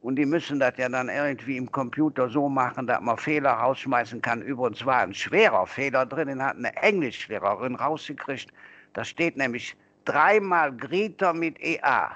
Und 0.05 0.17
die 0.17 0.27
müssen 0.27 0.61
das 0.61 0.75
ja 0.77 0.87
dann 0.91 1.09
irgendwie 1.09 1.57
im 1.57 1.73
Computer 1.73 2.29
so 2.29 2.47
machen, 2.47 2.87
dass 2.87 3.01
man 3.01 3.17
Fehler 3.17 3.53
rausschmeißen 3.53 4.21
kann. 4.21 4.43
Übrigens 4.43 4.85
war 4.85 4.99
ein 4.99 5.15
schwerer 5.15 5.67
Fehler 5.67 6.05
drin, 6.05 6.29
den 6.29 6.43
hat 6.43 6.59
eine 6.59 6.77
Englischlehrerin 6.77 7.75
rausgekriegt. 7.75 8.53
Da 8.93 9.03
steht 9.03 9.39
nämlich 9.39 9.75
dreimal 10.05 10.77
Grieter 10.77 11.33
mit 11.33 11.59
EA. 11.59 12.11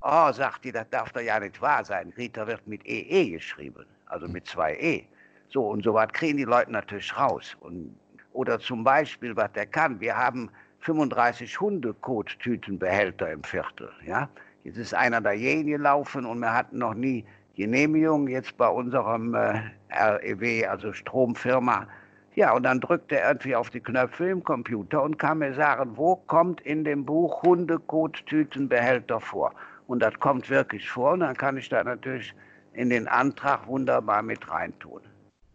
Oh, 0.00 0.32
sagt 0.32 0.64
die, 0.64 0.72
das 0.72 0.90
darf 0.90 1.12
doch 1.12 1.20
ja 1.20 1.38
nicht 1.38 1.62
wahr 1.62 1.84
sein. 1.84 2.10
Grieter 2.10 2.48
wird 2.48 2.66
mit 2.66 2.84
EE 2.84 3.06
e 3.08 3.30
geschrieben, 3.30 3.86
also 4.06 4.26
mit 4.26 4.48
zwei 4.48 4.74
E. 4.74 5.04
So, 5.50 5.68
und 5.68 5.84
so 5.84 5.94
was 5.94 6.08
kriegen 6.08 6.38
die 6.38 6.42
Leute 6.42 6.72
natürlich 6.72 7.16
raus. 7.16 7.56
Und, 7.60 7.94
oder 8.32 8.58
zum 8.58 8.82
Beispiel, 8.82 9.36
was 9.36 9.52
der 9.52 9.66
kann, 9.66 10.00
wir 10.00 10.16
haben 10.16 10.50
35 10.80 11.60
Hundekottütenbehälter 11.60 13.30
im 13.30 13.44
Viertel, 13.44 13.92
ja. 14.04 14.28
Jetzt 14.64 14.78
ist 14.78 14.94
einer 14.94 15.20
dahin 15.20 15.66
gelaufen 15.66 16.24
und 16.24 16.38
wir 16.40 16.52
hatten 16.52 16.78
noch 16.78 16.94
nie 16.94 17.24
Genehmigung 17.54 18.28
jetzt 18.28 18.56
bei 18.56 18.66
unserem 18.66 19.34
äh, 19.34 19.60
REW, 19.90 20.66
also 20.66 20.92
Stromfirma. 20.92 21.86
Ja, 22.34 22.52
und 22.54 22.64
dann 22.64 22.80
drückte 22.80 23.20
er 23.20 23.28
irgendwie 23.28 23.54
auf 23.54 23.70
die 23.70 23.80
Knöpfe 23.80 24.30
im 24.30 24.42
Computer 24.42 25.02
und 25.02 25.18
kann 25.18 25.38
mir 25.38 25.54
sagen, 25.54 25.92
wo 25.96 26.16
kommt 26.16 26.62
in 26.62 26.82
dem 26.82 27.04
Buch 27.04 27.42
Hundekottütenbehälter 27.42 29.20
vor? 29.20 29.52
Und 29.86 30.00
das 30.00 30.18
kommt 30.18 30.48
wirklich 30.48 30.88
vor 30.88 31.12
und 31.12 31.20
dann 31.20 31.36
kann 31.36 31.58
ich 31.58 31.68
da 31.68 31.84
natürlich 31.84 32.34
in 32.72 32.90
den 32.90 33.06
Antrag 33.06 33.68
wunderbar 33.68 34.22
mit 34.22 34.50
reintun. 34.50 35.02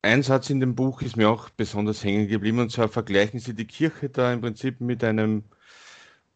Ein 0.04 0.22
Satz 0.22 0.50
in 0.50 0.62
dem 0.62 0.76
Buch 0.76 1.02
ist 1.02 1.18
mir 1.18 1.30
auch 1.30 1.50
besonders 1.50 2.04
hängen 2.04 2.28
geblieben 2.28 2.60
und 2.60 2.72
zwar 2.72 2.88
vergleichen 2.88 3.40
Sie 3.40 3.54
die 3.54 3.68
Kirche 3.68 4.10
da 4.10 4.32
im 4.32 4.40
Prinzip 4.40 4.80
mit 4.80 5.04
einem 5.04 5.44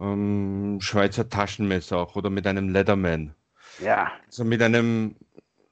ähm, 0.04 0.78
Schweizer 0.82 1.30
Taschenmesser 1.30 1.98
auch 1.98 2.16
oder 2.16 2.30
mit 2.30 2.46
einem 2.46 2.70
Leatherman. 2.70 3.34
Ja. 3.80 4.12
Also 4.28 4.44
mit 4.44 4.62
einem 4.62 5.16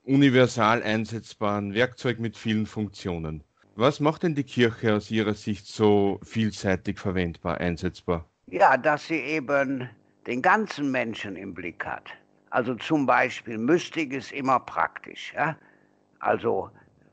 universal 0.03 0.81
einsetzbaren 0.81 1.73
Werkzeug 1.73 2.19
mit 2.19 2.37
vielen 2.37 2.65
Funktionen. 2.65 3.43
Was 3.75 3.99
macht 3.99 4.23
denn 4.23 4.35
die 4.35 4.43
Kirche 4.43 4.95
aus 4.95 5.11
Ihrer 5.11 5.33
Sicht 5.33 5.65
so 5.65 6.19
vielseitig 6.23 6.99
verwendbar, 6.99 7.59
einsetzbar? 7.59 8.25
Ja, 8.47 8.75
dass 8.77 9.07
sie 9.07 9.19
eben 9.19 9.89
den 10.27 10.41
ganzen 10.41 10.91
Menschen 10.91 11.35
im 11.35 11.53
Blick 11.53 11.85
hat. 11.85 12.09
Also 12.49 12.75
zum 12.75 13.05
Beispiel 13.05 13.57
Mystik 13.57 14.13
ist 14.13 14.31
immer 14.33 14.59
praktisch. 14.59 15.33
Ja? 15.33 15.55
Also 16.19 16.69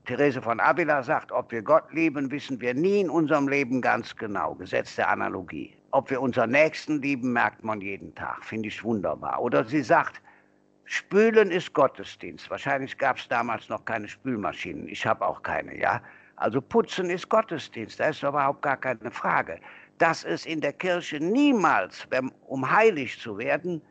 Therese 0.06 0.42
von 0.42 0.58
Avila 0.58 1.02
sagt, 1.02 1.30
ob 1.30 1.52
wir 1.52 1.62
Gott 1.62 1.92
lieben, 1.92 2.30
wissen 2.30 2.60
wir 2.60 2.74
nie 2.74 3.00
in 3.00 3.10
unserem 3.10 3.46
Leben 3.46 3.80
ganz 3.80 4.16
genau. 4.16 4.54
Gesetz 4.54 4.96
der 4.96 5.08
Analogie. 5.10 5.77
Ob 5.90 6.10
wir 6.10 6.20
unseren 6.20 6.50
Nächsten 6.50 7.00
lieben, 7.00 7.32
merkt 7.32 7.64
man 7.64 7.80
jeden 7.80 8.14
Tag. 8.14 8.44
Finde 8.44 8.68
ich 8.68 8.84
wunderbar. 8.84 9.40
Oder 9.40 9.64
sie 9.64 9.82
sagt, 9.82 10.20
Spülen 10.84 11.50
ist 11.50 11.72
Gottesdienst. 11.74 12.50
Wahrscheinlich 12.50 12.96
gab 12.96 13.18
es 13.18 13.28
damals 13.28 13.68
noch 13.68 13.84
keine 13.84 14.08
Spülmaschinen. 14.08 14.88
Ich 14.88 15.06
habe 15.06 15.26
auch 15.26 15.42
keine, 15.42 15.78
ja. 15.78 16.00
Also 16.36 16.60
putzen 16.60 17.10
ist 17.10 17.28
Gottesdienst. 17.28 18.00
Da 18.00 18.08
ist 18.08 18.22
überhaupt 18.22 18.62
gar 18.62 18.76
keine 18.76 19.10
Frage. 19.10 19.60
Dass 19.98 20.24
es 20.24 20.46
in 20.46 20.60
der 20.60 20.72
Kirche 20.72 21.18
niemals, 21.20 22.06
um 22.46 22.70
heilig 22.70 23.18
zu 23.18 23.36
werden, 23.36 23.82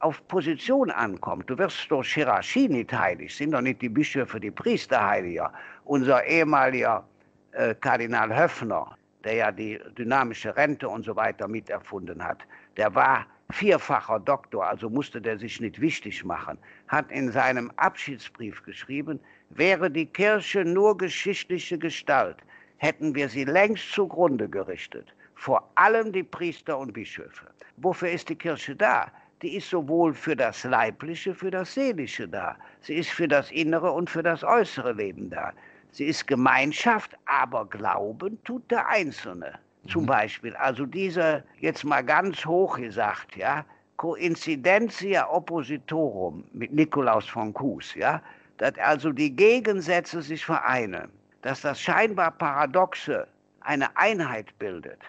auf 0.00 0.26
Position 0.28 0.90
ankommt. 0.90 1.48
Du 1.48 1.56
wirst 1.58 1.90
durch 1.90 2.14
Hierarchie 2.14 2.68
nicht 2.68 2.92
heilig, 2.92 3.36
sind 3.36 3.52
doch 3.52 3.60
nicht 3.60 3.80
die 3.82 3.88
Bischöfe, 3.88 4.40
die 4.40 4.50
Priester 4.50 5.06
heiliger. 5.06 5.52
Unser 5.84 6.24
ehemaliger 6.24 7.06
äh, 7.52 7.74
Kardinal 7.74 8.34
Höffner, 8.34 8.96
der 9.24 9.34
ja 9.34 9.52
die 9.52 9.80
dynamische 9.98 10.56
Rente 10.56 10.88
und 10.88 11.04
so 11.04 11.16
weiter 11.16 11.48
miterfunden 11.48 12.22
hat, 12.24 12.42
der 12.76 12.94
war 12.94 13.26
vierfacher 13.52 14.20
Doktor, 14.20 14.66
also 14.66 14.88
musste 14.88 15.20
der 15.20 15.38
sich 15.38 15.60
nicht 15.60 15.80
wichtig 15.80 16.24
machen, 16.24 16.58
hat 16.88 17.10
in 17.10 17.30
seinem 17.32 17.72
Abschiedsbrief 17.76 18.62
geschrieben, 18.62 19.20
wäre 19.50 19.90
die 19.90 20.06
Kirche 20.06 20.64
nur 20.64 20.96
geschichtliche 20.96 21.78
Gestalt, 21.78 22.36
hätten 22.78 23.14
wir 23.14 23.28
sie 23.28 23.44
längst 23.44 23.92
zugrunde 23.92 24.48
gerichtet, 24.48 25.14
vor 25.34 25.70
allem 25.74 26.12
die 26.12 26.22
Priester 26.22 26.78
und 26.78 26.92
Bischöfe. 26.92 27.46
Wofür 27.76 28.10
ist 28.10 28.28
die 28.28 28.36
Kirche 28.36 28.76
da? 28.76 29.10
die 29.42 29.56
ist 29.56 29.70
sowohl 29.70 30.12
für 30.12 30.36
das 30.36 30.64
Leibliche, 30.64 31.34
für 31.34 31.50
das 31.50 31.74
Seelische 31.74 32.28
da. 32.28 32.56
Sie 32.82 32.94
ist 32.94 33.10
für 33.10 33.28
das 33.28 33.50
innere 33.50 33.90
und 33.90 34.10
für 34.10 34.22
das 34.22 34.44
äußere 34.44 34.92
Leben 34.92 35.30
da. 35.30 35.52
Sie 35.92 36.06
ist 36.06 36.26
Gemeinschaft, 36.26 37.16
aber 37.26 37.66
Glauben 37.66 38.42
tut 38.44 38.70
der 38.70 38.88
Einzelne. 38.88 39.58
Zum 39.88 40.02
mhm. 40.02 40.06
Beispiel, 40.06 40.56
also 40.56 40.86
diese, 40.86 41.42
jetzt 41.58 41.84
mal 41.84 42.02
ganz 42.02 42.44
hoch 42.44 42.76
gesagt, 42.76 43.36
ja, 43.36 43.64
Coincidentia 43.96 45.28
Oppositorum 45.28 46.44
mit 46.52 46.72
Nikolaus 46.72 47.26
von 47.26 47.52
Kues, 47.52 47.94
ja, 47.94 48.22
dass 48.58 48.78
also 48.78 49.12
die 49.12 49.34
Gegensätze 49.34 50.22
sich 50.22 50.44
vereinen, 50.44 51.10
dass 51.42 51.62
das 51.62 51.80
scheinbar 51.80 52.30
Paradoxe 52.30 53.26
eine 53.60 53.94
Einheit 53.96 54.58
bildet, 54.58 55.00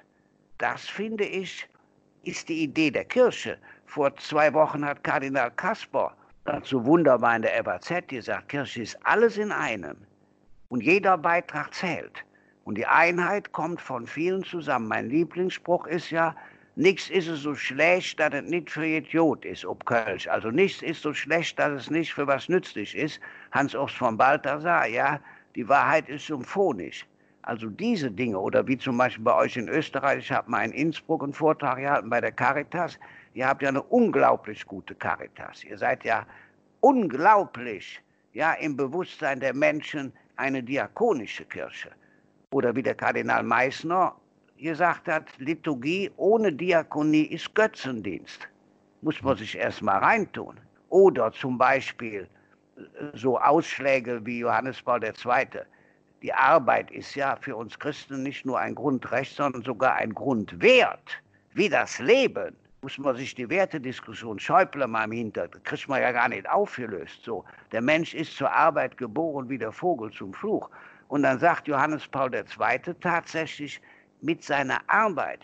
das 0.57 0.87
finde 0.87 1.25
ich, 1.25 1.67
ist 2.23 2.49
die 2.49 2.63
Idee 2.63 2.91
der 2.91 3.05
Kirche. 3.05 3.57
Vor 3.85 4.15
zwei 4.17 4.53
Wochen 4.53 4.85
hat 4.85 5.03
Kardinal 5.03 5.51
Kasper 5.51 6.15
dazu 6.45 6.85
wunderbar 6.85 7.35
in 7.35 7.41
der 7.41 7.63
FAZ 7.63 8.07
gesagt, 8.07 8.49
Kirche 8.49 8.83
ist 8.83 8.97
alles 9.05 9.37
in 9.37 9.51
einem 9.51 9.97
und 10.71 10.81
jeder 10.81 11.17
Beitrag 11.17 11.73
zählt. 11.73 12.23
Und 12.63 12.75
die 12.77 12.85
Einheit 12.85 13.51
kommt 13.51 13.81
von 13.81 14.07
vielen 14.07 14.43
zusammen. 14.43 14.87
Mein 14.87 15.09
Lieblingsspruch 15.09 15.85
ist 15.85 16.11
ja, 16.11 16.33
nichts 16.77 17.09
ist 17.09 17.27
so 17.27 17.53
schlecht, 17.55 18.19
dass 18.21 18.33
es 18.33 18.49
nicht 18.49 18.71
für 18.71 18.85
Idiot 18.85 19.43
ist, 19.43 19.65
ob 19.65 19.85
Kölsch. 19.85 20.27
Also 20.27 20.49
nichts 20.49 20.81
ist 20.81 21.01
so 21.01 21.13
schlecht, 21.13 21.59
dass 21.59 21.73
es 21.73 21.89
nicht 21.91 22.13
für 22.13 22.25
was 22.25 22.47
nützlich 22.47 22.95
ist. 22.95 23.19
Hans-Urs 23.51 23.91
von 23.91 24.17
Balthasar, 24.17 24.87
ja, 24.87 25.19
die 25.55 25.67
Wahrheit 25.67 26.07
ist 26.07 26.27
symphonisch. 26.27 27.05
Also 27.41 27.67
diese 27.67 28.09
Dinge, 28.09 28.39
oder 28.39 28.65
wie 28.65 28.77
zum 28.77 28.97
Beispiel 28.97 29.25
bei 29.25 29.35
euch 29.35 29.57
in 29.57 29.67
Österreich, 29.67 30.19
ich 30.19 30.31
habe 30.31 30.49
mal 30.49 30.63
in 30.63 30.71
Innsbruck 30.71 31.23
einen 31.23 31.33
Vortrag 31.33 31.79
gehalten 31.79 32.09
bei 32.09 32.21
der 32.21 32.31
Caritas, 32.31 32.97
Ihr 33.33 33.47
habt 33.47 33.61
ja 33.61 33.69
eine 33.69 33.81
unglaublich 33.83 34.65
gute 34.65 34.93
Caritas. 34.93 35.63
Ihr 35.63 35.77
seid 35.77 36.03
ja 36.03 36.25
unglaublich, 36.81 38.01
ja, 38.33 38.53
im 38.53 38.75
Bewusstsein 38.75 39.39
der 39.39 39.53
Menschen 39.53 40.11
eine 40.41 40.63
diakonische 40.63 41.45
Kirche. 41.45 41.91
Oder 42.51 42.75
wie 42.75 42.83
der 42.83 42.95
Kardinal 42.95 43.43
Meissner 43.43 44.15
gesagt 44.57 45.07
hat, 45.07 45.25
Liturgie 45.37 46.11
ohne 46.17 46.51
Diakonie 46.51 47.27
ist 47.37 47.53
Götzendienst. 47.55 48.47
Muss 49.01 49.21
man 49.21 49.37
sich 49.37 49.57
erstmal 49.57 49.99
reintun. 49.99 50.59
Oder 50.89 51.31
zum 51.31 51.57
Beispiel 51.57 52.27
äh, 52.75 52.81
so 53.13 53.39
Ausschläge 53.39 54.25
wie 54.25 54.39
Johannes 54.39 54.81
Paul 54.81 55.03
II. 55.03 55.61
Die 56.21 56.33
Arbeit 56.33 56.91
ist 56.91 57.15
ja 57.15 57.35
für 57.35 57.55
uns 57.55 57.77
Christen 57.79 58.23
nicht 58.23 58.45
nur 58.45 58.59
ein 58.59 58.75
Grundrecht, 58.75 59.35
sondern 59.35 59.63
sogar 59.63 59.95
ein 59.95 60.13
Grundwert, 60.13 61.07
wie 61.53 61.69
das 61.69 61.99
Leben 61.99 62.55
muss 62.83 62.97
man 62.97 63.15
sich 63.15 63.35
die 63.35 63.47
Wertediskussion 63.47 64.39
Schäuble 64.39 64.87
mal 64.87 65.03
im 65.03 65.11
Hintergrund, 65.11 65.63
kriegt 65.65 65.87
man 65.87 66.01
ja 66.01 66.11
gar 66.11 66.27
nicht 66.29 66.49
aufgelöst. 66.49 67.23
So, 67.23 67.45
der 67.71 67.81
Mensch 67.81 68.15
ist 68.15 68.35
zur 68.35 68.51
Arbeit 68.51 68.97
geboren 68.97 69.47
wie 69.49 69.57
der 69.59 69.71
Vogel 69.71 70.09
zum 70.11 70.33
Fluch. 70.33 70.67
Und 71.07 71.21
dann 71.21 71.37
sagt 71.37 71.67
Johannes 71.67 72.07
Paul 72.07 72.33
II. 72.33 72.43
tatsächlich, 72.99 73.79
mit 74.21 74.43
seiner 74.43 74.79
Arbeit 74.87 75.41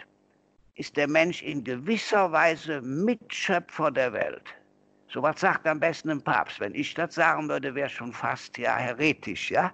ist 0.76 0.98
der 0.98 1.08
Mensch 1.08 1.44
in 1.44 1.64
gewisser 1.64 2.32
Weise 2.32 2.82
Mitschöpfer 2.82 3.92
der 3.92 4.14
Welt. 4.14 4.56
So 5.08 5.22
was 5.22 5.40
sagt 5.40 5.68
am 5.68 5.80
besten 5.80 6.10
ein 6.10 6.22
Papst. 6.24 6.60
Wenn 6.60 6.74
ich 6.74 6.96
das 6.96 7.14
sagen 7.14 7.48
würde, 7.50 7.76
wäre 7.76 7.90
schon 7.90 8.14
fast 8.14 8.58
ja 8.58 8.78
heretisch, 8.78 9.52
ja. 9.52 9.72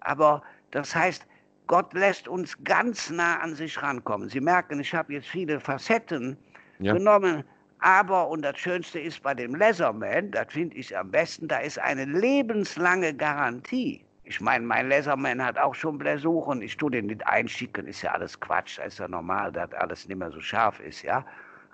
Aber 0.00 0.42
das 0.70 0.94
heißt, 0.94 1.26
Gott 1.66 1.94
lässt 1.94 2.28
uns 2.28 2.62
ganz 2.62 3.08
nah 3.08 3.40
an 3.40 3.54
sich 3.54 3.80
rankommen. 3.82 4.28
Sie 4.28 4.40
merken, 4.40 4.80
ich 4.80 4.94
habe 4.94 5.14
jetzt 5.14 5.28
viele 5.28 5.58
Facetten 5.58 6.36
ja. 6.78 6.94
genommen. 6.94 7.44
Aber, 7.80 8.28
und 8.28 8.42
das 8.42 8.58
Schönste 8.58 8.98
ist 8.98 9.22
bei 9.22 9.34
dem 9.34 9.54
Leatherman, 9.54 10.30
das 10.30 10.46
finde 10.50 10.76
ich 10.76 10.96
am 10.96 11.10
besten, 11.10 11.46
da 11.48 11.58
ist 11.58 11.78
eine 11.78 12.04
lebenslange 12.04 13.14
Garantie. 13.14 14.04
Ich 14.24 14.40
meine, 14.40 14.64
mein 14.64 14.88
Leatherman 14.88 15.44
hat 15.44 15.56
auch 15.58 15.74
schon 15.74 15.98
Bläsuren. 15.98 16.60
Ich 16.62 16.76
tue 16.76 16.90
den 16.90 17.06
nicht 17.06 17.24
einschicken, 17.26 17.86
ist 17.86 18.02
ja 18.02 18.12
alles 18.12 18.40
Quatsch. 18.40 18.78
Das 18.78 18.94
ist 18.94 18.98
ja 18.98 19.06
normal, 19.06 19.52
dass 19.52 19.72
alles 19.74 20.08
nicht 20.08 20.18
mehr 20.18 20.32
so 20.32 20.40
scharf 20.40 20.80
ist, 20.80 21.02
ja. 21.02 21.24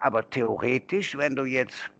Aber 0.00 0.28
theoretisch, 0.28 1.16
wenn 1.16 1.34
du 1.34 1.44
jetzt 1.44 1.90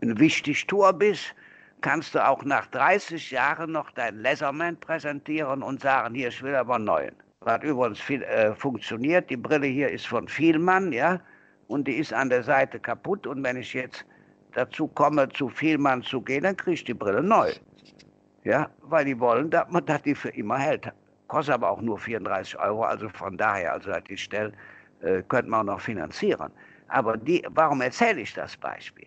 ein 0.00 0.18
Wichtigtour 0.18 0.92
bist, 0.94 1.34
kannst 1.80 2.14
du 2.14 2.26
auch 2.26 2.42
nach 2.44 2.66
30 2.66 3.30
Jahren 3.30 3.72
noch 3.72 3.90
dein 3.92 4.16
Leatherman 4.16 4.76
präsentieren 4.80 5.62
und 5.62 5.80
sagen, 5.80 6.14
hier, 6.14 6.28
ich 6.28 6.42
will 6.42 6.56
aber 6.56 6.74
einen 6.74 6.86
neuen. 6.86 7.14
Was 7.40 7.62
übrigens 7.62 8.00
viel, 8.00 8.22
äh, 8.24 8.54
funktioniert, 8.54 9.30
die 9.30 9.36
Brille 9.36 9.66
hier 9.68 9.90
ist 9.90 10.08
von 10.08 10.26
Vielmann, 10.26 10.90
ja 10.92 11.20
und 11.68 11.86
die 11.86 11.96
ist 11.96 12.12
an 12.12 12.28
der 12.30 12.42
Seite 12.42 12.80
kaputt 12.80 13.26
und 13.26 13.42
wenn 13.44 13.56
ich 13.56 13.72
jetzt 13.72 14.04
dazu 14.54 14.88
komme, 14.88 15.28
zu 15.28 15.48
Vielmann 15.48 16.02
zu 16.02 16.20
gehen, 16.20 16.42
dann 16.42 16.56
kriege 16.56 16.74
ich 16.74 16.84
die 16.84 16.94
Brille 16.94 17.22
neu. 17.22 17.52
Ja, 18.44 18.68
weil 18.82 19.04
die 19.04 19.18
wollen, 19.18 19.50
dass 19.50 19.70
man 19.70 19.84
dass 19.84 20.02
die 20.02 20.14
für 20.14 20.30
immer 20.30 20.58
hält. 20.58 20.90
kostet 21.28 21.54
aber 21.54 21.70
auch 21.70 21.80
nur 21.80 21.98
34 21.98 22.58
Euro, 22.58 22.82
also 22.82 23.08
von 23.10 23.36
daher, 23.36 23.74
also 23.74 23.92
die 24.08 24.16
Stelle 24.16 24.52
äh, 25.02 25.22
könnte 25.28 25.50
man 25.50 25.68
auch 25.68 25.74
noch 25.74 25.80
finanzieren. 25.80 26.50
Aber 26.88 27.16
die, 27.16 27.44
warum 27.50 27.82
erzähle 27.82 28.22
ich 28.22 28.32
das 28.32 28.56
Beispiel? 28.56 29.06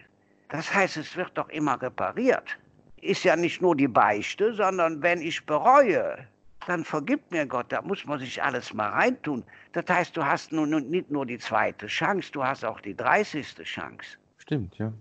Das 0.49 0.71
heißt, 0.73 0.97
es 0.97 1.15
wird 1.17 1.31
doch 1.35 1.49
immer 1.49 1.81
repariert. 1.81 2.57
Ist 3.01 3.23
ja 3.23 3.35
nicht 3.35 3.61
nur 3.61 3.75
die 3.75 3.87
Beichte, 3.87 4.53
sondern 4.53 5.01
wenn 5.01 5.21
ich 5.21 5.43
bereue, 5.45 6.27
dann 6.67 6.85
vergibt 6.85 7.31
mir 7.31 7.45
Gott, 7.45 7.67
da 7.69 7.81
muss 7.81 8.05
man 8.05 8.19
sich 8.19 8.41
alles 8.41 8.73
mal 8.73 8.89
reintun. 8.89 9.43
Das 9.73 9.85
heißt, 9.87 10.15
du 10.15 10.25
hast 10.25 10.51
nun 10.51 10.69
nicht 10.89 11.11
nur 11.11 11.25
die 11.25 11.39
zweite 11.39 11.87
Chance, 11.87 12.31
du 12.31 12.43
hast 12.43 12.63
auch 12.63 12.79
die 12.81 12.95
30. 12.95 13.55
Chance. 13.63 14.17
Stimmt, 14.37 14.77
ja. 14.77 14.93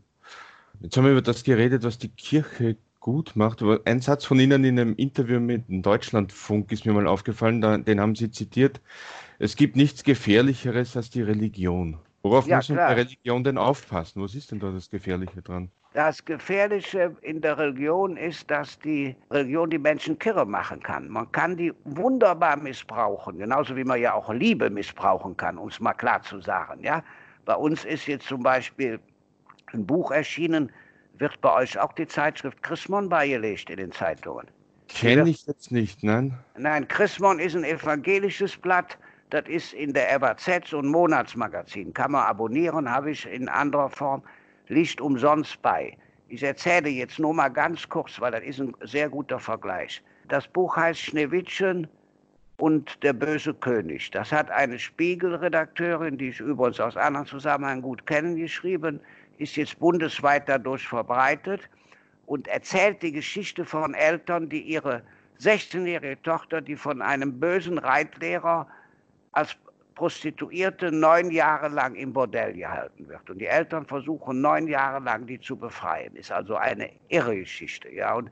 Jetzt 0.81 0.97
haben 0.97 1.05
wir 1.05 1.13
über 1.13 1.23
das 1.23 1.45
geredet, 1.45 1.83
was 1.83 1.99
die 1.99 2.09
Kirche 2.09 2.77
gut 3.01 3.33
macht. 3.35 3.63
Aber 3.63 3.81
ein 3.85 4.01
Satz 4.01 4.25
von 4.25 4.39
Ihnen 4.39 4.65
in 4.65 4.79
einem 4.79 4.95
Interview 4.95 5.41
mit 5.41 5.69
dem 5.69 5.83
Deutschlandfunk 5.83 6.71
ist 6.73 6.87
mir 6.87 6.93
mal 6.93 7.07
aufgefallen, 7.07 7.85
den 7.85 8.01
haben 8.01 8.15
Sie 8.15 8.31
zitiert. 8.31 8.81
Es 9.39 9.57
gibt 9.57 9.77
nichts 9.77 10.05
Gefährlicheres 10.05 10.97
als 10.97 11.11
die 11.11 11.23
Religion. 11.23 11.99
Worauf 12.23 12.47
ja, 12.47 12.57
muss 12.57 12.69
man 12.69 12.79
bei 12.79 12.95
Religion 12.95 13.45
denn 13.45 13.59
aufpassen? 13.59 14.23
Was 14.23 14.35
ist 14.35 14.51
denn 14.51 14.61
da 14.61 14.71
das 14.71 14.91
Gefährliche 14.91 15.41
dran? 15.43 15.71
Das 15.93 16.25
Gefährliche 16.25 17.17
in 17.23 17.41
der 17.41 17.59
Religion 17.59 18.17
ist, 18.17 18.49
dass 18.49 18.79
die 18.79 19.17
Religion 19.33 19.71
die 19.71 19.79
Menschen 19.79 20.17
kirre 20.17 20.47
machen 20.47 20.81
kann. 20.81 21.09
Man 21.09 21.31
kann 21.33 21.57
die 21.57 21.73
wunderbar 21.85 22.57
missbrauchen, 22.57 23.39
genauso 23.39 23.75
wie 23.75 23.83
man 23.83 24.01
ja 24.01 24.15
auch 24.15 24.33
Liebe 24.33 24.71
missbrauchen 24.71 25.37
kann, 25.37 25.59
um 25.59 25.69
es 25.69 25.81
mal 25.81 25.95
klar 25.95 26.23
zu 26.23 26.41
sagen. 26.41 26.85
Ja? 26.85 27.03
Bei 27.45 27.55
uns 27.55 27.85
ist 27.85 28.07
jetzt 28.07 28.27
zum 28.27 28.45
Beispiel 28.45 29.01
ein 29.73 29.85
Buch 29.85 30.13
erschienen, 30.13 30.71
wird 31.19 31.41
bei 31.41 31.53
euch 31.53 31.77
auch 31.77 31.93
die 31.95 32.07
Zeitschrift 32.07 32.63
Chrismon 32.63 33.09
beigelegt 33.09 33.69
in 33.69 33.79
den 33.79 33.91
Zeitungen. 33.91 34.47
Kenne 34.87 35.29
ich 35.29 35.45
jetzt 35.47 35.73
nicht, 35.73 36.05
nein? 36.05 36.39
Nein, 36.57 36.87
Chrismon 36.87 37.41
ist 37.41 37.57
ein 37.57 37.65
evangelisches 37.65 38.57
Blatt. 38.57 38.97
Das 39.31 39.49
ist 39.49 39.73
in 39.73 39.93
der 39.93 40.21
FAZ 40.21 40.69
so 40.69 40.79
ein 40.79 40.87
Monatsmagazin. 40.87 41.93
Kann 41.95 42.13
man 42.13 42.27
abonnieren, 42.27 42.91
habe 42.91 43.11
ich 43.11 43.27
in 43.27 43.49
anderer 43.49 43.91
Form 43.91 44.23
liegt 44.71 45.01
umsonst 45.01 45.61
bei. 45.63 45.97
Ich 46.29 46.43
erzähle 46.43 46.89
jetzt 46.89 47.19
nur 47.19 47.35
mal 47.35 47.49
ganz 47.49 47.89
kurz, 47.89 48.21
weil 48.21 48.33
das 48.33 48.43
ist 48.43 48.61
ein 48.61 48.75
sehr 48.83 49.09
guter 49.09 49.39
Vergleich. 49.39 50.03
Das 50.29 50.47
Buch 50.47 50.77
heißt 50.77 51.01
Schneewittchen 51.01 51.89
und 52.57 53.03
der 53.03 53.13
böse 53.13 53.53
König. 53.53 54.11
Das 54.13 54.31
hat 54.31 54.51
eine 54.51 54.79
Spiegelredakteurin, 54.79 56.19
die 56.19 56.29
ich 56.29 56.41
übrigens 56.41 56.79
aus 56.79 56.97
anderen 56.97 57.27
Zusammenhängen 57.27 57.83
gut 57.83 58.07
kenne, 58.07 58.37
geschrieben, 58.37 59.01
ist 59.39 59.57
jetzt 59.57 59.79
bundesweit 59.81 60.49
dadurch 60.49 60.87
verbreitet 60.87 61.69
und 62.27 62.47
erzählt 62.47 63.03
die 63.03 63.13
Geschichte 63.13 63.65
von 63.65 63.95
Eltern, 63.95 64.49
die 64.49 64.61
ihre 64.61 65.03
16-jährige 65.41 66.23
Tochter, 66.23 66.61
die 66.61 66.77
von 66.77 67.03
einem 67.03 67.41
bösen 67.41 67.79
Reitlehrer 67.79 68.69
als 69.33 69.57
Prostituierte 70.01 70.91
neun 70.91 71.31
Jahre 71.31 71.69
lang 71.69 71.95
im 71.95 72.15
Bordell 72.15 72.55
gehalten 72.55 73.07
wird. 73.07 73.29
Und 73.29 73.39
die 73.39 73.45
Eltern 73.45 73.85
versuchen 73.85 74.41
neun 74.41 74.67
Jahre 74.67 74.99
lang, 75.05 75.27
die 75.27 75.39
zu 75.39 75.55
befreien. 75.55 76.17
Ist 76.17 76.33
also 76.33 76.57
eine 76.57 76.89
irre 77.09 77.37
Geschichte. 77.37 77.93
Ja? 77.93 78.15
Und 78.15 78.31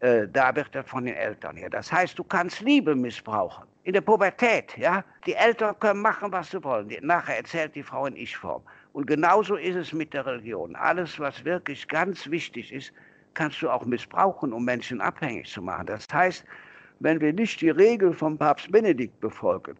äh, 0.00 0.26
da 0.26 0.56
wird 0.56 0.74
er 0.74 0.82
von 0.84 1.04
den 1.04 1.14
Eltern 1.14 1.58
her. 1.58 1.68
Das 1.68 1.92
heißt, 1.92 2.18
du 2.18 2.24
kannst 2.24 2.62
Liebe 2.62 2.94
missbrauchen. 2.94 3.64
In 3.84 3.92
der 3.92 4.00
Pubertät, 4.00 4.74
ja. 4.78 5.04
Die 5.26 5.34
Eltern 5.34 5.78
können 5.80 6.00
machen, 6.00 6.32
was 6.32 6.50
sie 6.50 6.64
wollen. 6.64 6.88
Nachher 7.02 7.36
erzählt 7.36 7.74
die 7.74 7.82
Frau 7.82 8.06
in 8.06 8.16
Ich-Form. 8.16 8.62
Und 8.94 9.06
genauso 9.06 9.56
ist 9.56 9.76
es 9.76 9.92
mit 9.92 10.14
der 10.14 10.24
Religion. 10.24 10.74
Alles, 10.76 11.20
was 11.20 11.44
wirklich 11.44 11.86
ganz 11.88 12.30
wichtig 12.30 12.72
ist, 12.72 12.90
kannst 13.34 13.60
du 13.60 13.68
auch 13.68 13.84
missbrauchen, 13.84 14.54
um 14.54 14.64
Menschen 14.64 15.02
abhängig 15.02 15.46
zu 15.46 15.60
machen. 15.60 15.88
Das 15.88 16.06
heißt, 16.10 16.42
wenn 17.00 17.20
wir 17.20 17.34
nicht 17.34 17.60
die 17.60 17.68
Regel 17.68 18.14
vom 18.14 18.38
Papst 18.38 18.72
Benedikt 18.72 19.20
befolgen, 19.20 19.76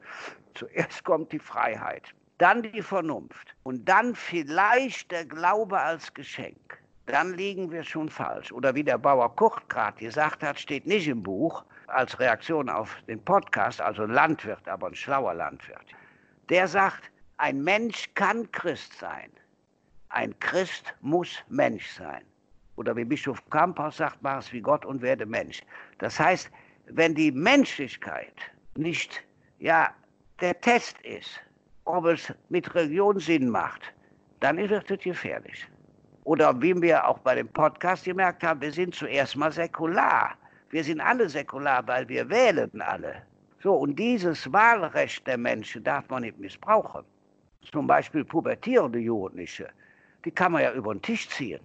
Zuerst 0.55 1.05
kommt 1.05 1.33
die 1.33 1.39
Freiheit, 1.39 2.15
dann 2.39 2.63
die 2.63 2.83
Vernunft 2.83 3.55
und 3.63 3.89
dann 3.89 4.15
vielleicht 4.15 5.11
der 5.11 5.25
Glaube 5.25 5.79
als 5.79 6.13
Geschenk. 6.15 6.79
Dann 7.07 7.35
liegen 7.35 7.71
wir 7.71 7.83
schon 7.83 8.09
falsch. 8.09 8.53
Oder 8.53 8.75
wie 8.75 8.85
der 8.85 8.99
Bauer 8.99 9.35
Kurt 9.35 9.69
gerade 9.69 9.99
gesagt 9.99 10.43
hat, 10.43 10.59
steht 10.59 10.87
nicht 10.87 11.09
im 11.09 11.23
Buch 11.23 11.65
als 11.89 12.19
Reaktion 12.19 12.69
auf 12.69 12.97
den 13.09 13.23
Podcast, 13.25 13.81
also 13.81 14.05
Landwirt, 14.05 14.67
aber 14.69 14.89
ein 14.89 14.95
schlauer 14.95 15.35
Landwirt. 15.35 15.87
Der 16.49 16.69
sagt, 16.69 17.11
ein 17.39 17.63
Mensch 17.63 18.09
kann 18.15 18.51
Christ 18.53 18.99
sein. 18.99 19.31
Ein 20.11 20.39
Christ 20.39 20.95
muss 21.01 21.43
Mensch 21.49 21.89
sein. 21.93 22.23
Oder 22.77 22.95
wie 22.97 23.05
Bischof 23.05 23.43
Kamphaus 23.51 23.97
sagt, 23.97 24.19
mach 24.23 24.39
es 24.39 24.53
wie 24.53 24.61
Gott 24.61 24.85
und 24.85 25.03
werde 25.03 25.27
Mensch. 25.27 25.61
Das 25.99 26.19
heißt, 26.19 26.51
wenn 26.87 27.15
die 27.15 27.33
Menschlichkeit 27.33 28.35
nicht 28.77 29.23
ja, 29.59 29.95
der 30.43 30.61
Test 30.61 31.01
ist, 31.03 31.41
ob 31.85 32.05
es 32.07 32.35
mit 32.49 32.75
Religion 32.75 33.19
Sinn 33.21 33.49
macht, 33.49 33.83
dann 34.41 34.57
wird 34.57 34.91
es 34.91 34.99
gefährlich. 34.99 35.69
Oder 36.25 36.61
wie 36.61 36.75
wir 36.83 37.07
auch 37.07 37.19
bei 37.21 37.37
dem 37.37 37.49
Podcast 37.49 38.05
gemerkt 38.05 38.43
haben, 38.43 38.61
wir 38.61 38.73
sind 38.73 38.93
zuerst 38.93 39.37
mal 39.37 39.53
säkular. 39.53 40.35
Wir 40.71 40.83
sind 40.83 41.01
alle 41.01 41.29
säkular, 41.29 41.87
weil 41.87 42.09
wir 42.09 42.29
wählen 42.29 42.71
alle. 42.81 43.23
So, 43.63 43.73
und 43.75 43.97
dieses 43.97 44.53
Wahlrecht 44.53 45.25
der 45.29 45.39
Menschen 45.39 45.85
darf 45.85 46.09
man 46.09 46.23
nicht 46.23 46.39
missbrauchen. 46.39 47.05
Zum 47.71 47.87
Beispiel 47.87 48.25
pubertierende 48.25 48.99
Jugendliche, 48.99 49.69
die 50.25 50.33
kann 50.33 50.51
man 50.53 50.63
ja 50.63 50.73
über 50.73 50.93
den 50.93 51.03
Tisch 51.03 51.29
ziehen. 51.29 51.61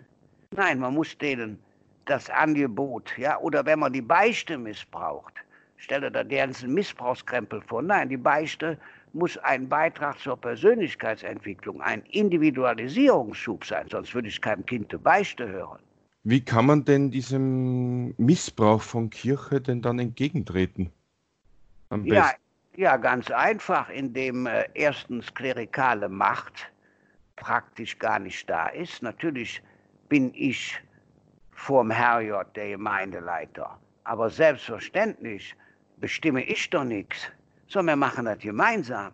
Nein, 0.52 0.78
man 0.80 0.94
muss 0.94 1.18
denen 1.18 1.58
das 2.06 2.30
Angebot, 2.30 3.18
ja, 3.18 3.40
oder 3.40 3.66
wenn 3.66 3.80
man 3.80 3.92
die 3.92 4.02
Beichte 4.02 4.56
missbraucht, 4.56 5.34
stelle 5.78 6.12
da 6.12 6.24
deren 6.24 6.54
Missbrauchskrempel 6.74 7.62
vor. 7.62 7.82
Nein, 7.82 8.10
die 8.10 8.18
Beichte 8.18 8.78
muss 9.13 9.38
ein 9.40 9.68
Beitrag 9.68 10.20
zur 10.20 10.38
Persönlichkeitsentwicklung, 10.38 11.82
ein 11.82 12.04
Individualisierungsschub 12.12 13.66
sein, 13.66 13.88
sonst 13.90 14.13
würde 14.13 14.28
ich 14.28 14.42
keinem 14.42 14.66
Kind 14.66 14.92
die 14.92 14.98
Beichte 14.98 15.48
hören. 15.48 15.80
Wie 16.24 16.44
kann 16.44 16.66
man 16.66 16.84
denn 16.84 17.10
diesem 17.10 18.13
Missbrauch 18.18 18.82
von 18.82 19.10
Kirche 19.10 19.62
denn 19.62 19.82
dann 19.82 19.98
entgegentreten? 20.00 20.92
ja, 22.04 22.32
ja, 22.76 22.98
ganz 22.98 23.32
einfach, 23.32 23.90
indem 23.90 24.46
äh, 24.46 24.66
erstens 24.74 25.34
klerikale 25.34 26.10
Macht 26.10 26.70
praktisch 27.38 27.98
gar 27.98 28.20
nicht 28.20 28.50
da 28.50 28.68
ist. 28.68 29.02
Natürlich 29.02 29.63
bin 30.10 30.34
ich 30.36 30.78
vorm 31.54 31.90
Herrgott 31.90 32.56
der 32.56 32.72
Gemeindeleiter, 32.72 33.80
aber 34.04 34.30
selbstverständlich 34.30 35.56
bestimme 35.98 36.44
ich 36.44 36.70
doch 36.70 36.84
nichts, 36.84 37.30
sondern 37.68 38.00
wir 38.00 38.08
machen 38.08 38.26
das 38.26 38.40
gemeinsam. 38.40 39.12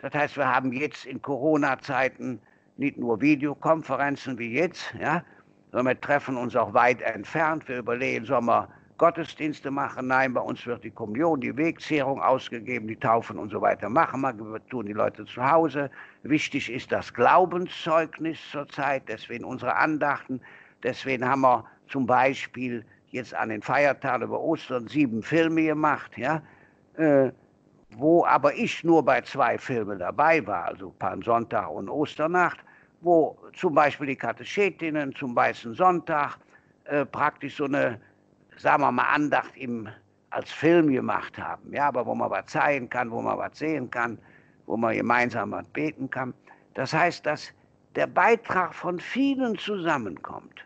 Das 0.00 0.14
heißt, 0.14 0.36
wir 0.36 0.48
haben 0.48 0.72
jetzt 0.72 1.04
in 1.04 1.20
Corona-Zeiten 1.20 2.40
nicht 2.76 2.96
nur 2.96 3.20
Videokonferenzen 3.20 4.38
wie 4.38 4.52
jetzt, 4.52 4.94
ja, 4.98 5.22
sondern 5.70 5.94
wir 5.96 6.00
treffen 6.00 6.36
uns 6.36 6.56
auch 6.56 6.72
weit 6.72 7.02
entfernt. 7.02 7.68
Wir 7.68 7.78
überlegen, 7.78 8.24
sollen 8.24 8.46
wir 8.46 8.68
Gottesdienste 8.96 9.70
machen? 9.70 10.08
Nein, 10.08 10.34
bei 10.34 10.42
uns 10.42 10.66
wird 10.66 10.84
die 10.84 10.90
Kommunion, 10.90 11.40
die 11.40 11.56
Wegzehrung 11.56 12.20
ausgegeben, 12.20 12.86
die 12.86 12.96
Taufen 12.96 13.38
und 13.38 13.50
so 13.50 13.60
weiter 13.60 13.88
machen 13.88 14.20
wir, 14.20 14.34
wir 14.34 14.66
tun 14.66 14.86
die 14.86 14.92
Leute 14.92 15.24
zu 15.24 15.42
Hause. 15.42 15.90
Wichtig 16.22 16.70
ist 16.70 16.92
das 16.92 17.12
Glaubenszeugnis 17.14 18.38
zurzeit, 18.50 19.04
deswegen 19.08 19.44
unsere 19.44 19.74
Andachten. 19.74 20.40
Deswegen 20.82 21.26
haben 21.26 21.42
wir 21.42 21.64
zum 21.88 22.04
Beispiel 22.06 22.84
jetzt 23.10 23.34
an 23.34 23.48
den 23.48 23.62
Feiertagen 23.62 24.24
über 24.26 24.40
Ostern 24.40 24.88
sieben 24.88 25.22
Filme 25.22 25.64
gemacht, 25.64 26.16
ja, 26.16 26.42
äh, 26.96 27.30
wo 27.96 28.24
aber 28.24 28.54
ich 28.54 28.84
nur 28.84 29.04
bei 29.04 29.20
zwei 29.22 29.58
Filmen 29.58 29.98
dabei 29.98 30.46
war, 30.46 30.66
also 30.66 30.94
Palmsonntag 30.98 31.70
und 31.70 31.88
Osternacht, 31.88 32.58
wo 33.00 33.36
zum 33.54 33.74
Beispiel 33.74 34.08
die 34.08 34.16
Katechetinnen 34.16 35.14
zum 35.14 35.34
Weißen 35.34 35.74
Sonntag 35.74 36.36
äh, 36.84 37.04
praktisch 37.04 37.56
so 37.56 37.64
eine, 37.64 38.00
sagen 38.56 38.82
wir 38.82 38.92
mal, 38.92 39.04
Andacht 39.04 39.56
im, 39.56 39.88
als 40.30 40.50
Film 40.50 40.92
gemacht 40.92 41.36
haben, 41.38 41.72
ja, 41.72 41.88
aber 41.88 42.06
wo 42.06 42.14
man 42.14 42.30
was 42.30 42.46
zeigen 42.46 42.88
kann, 42.88 43.10
wo 43.10 43.20
man 43.20 43.38
was 43.38 43.58
sehen 43.58 43.90
kann, 43.90 44.18
wo 44.66 44.76
man 44.76 44.94
gemeinsam 44.94 45.50
was 45.50 45.66
beten 45.68 46.08
kann. 46.08 46.32
Das 46.74 46.92
heißt, 46.92 47.26
dass 47.26 47.52
der 47.96 48.06
Beitrag 48.06 48.72
von 48.72 49.00
vielen 49.00 49.58
zusammenkommt. 49.58 50.64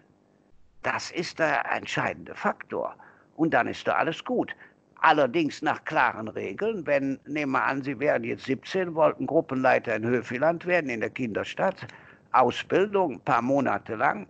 Das 0.84 1.10
ist 1.12 1.38
der 1.38 1.64
entscheidende 1.72 2.34
Faktor. 2.34 2.94
Und 3.36 3.54
dann 3.54 3.66
ist 3.66 3.88
da 3.88 3.94
alles 3.94 4.22
gut. 4.22 4.54
Allerdings 5.00 5.62
nach 5.62 5.82
klaren 5.84 6.28
Regeln. 6.28 6.86
Wenn, 6.86 7.18
nehmen 7.26 7.52
wir 7.52 7.64
an, 7.64 7.82
Sie 7.82 7.98
wären 7.98 8.22
jetzt 8.22 8.44
17, 8.44 8.94
wollten 8.94 9.26
Gruppenleiter 9.26 9.96
in 9.96 10.04
Höfeland 10.04 10.66
werden, 10.66 10.90
in 10.90 11.00
der 11.00 11.10
Kinderstadt. 11.10 11.86
Ausbildung, 12.32 13.14
ein 13.14 13.20
paar 13.20 13.42
Monate 13.42 13.94
lang. 13.94 14.26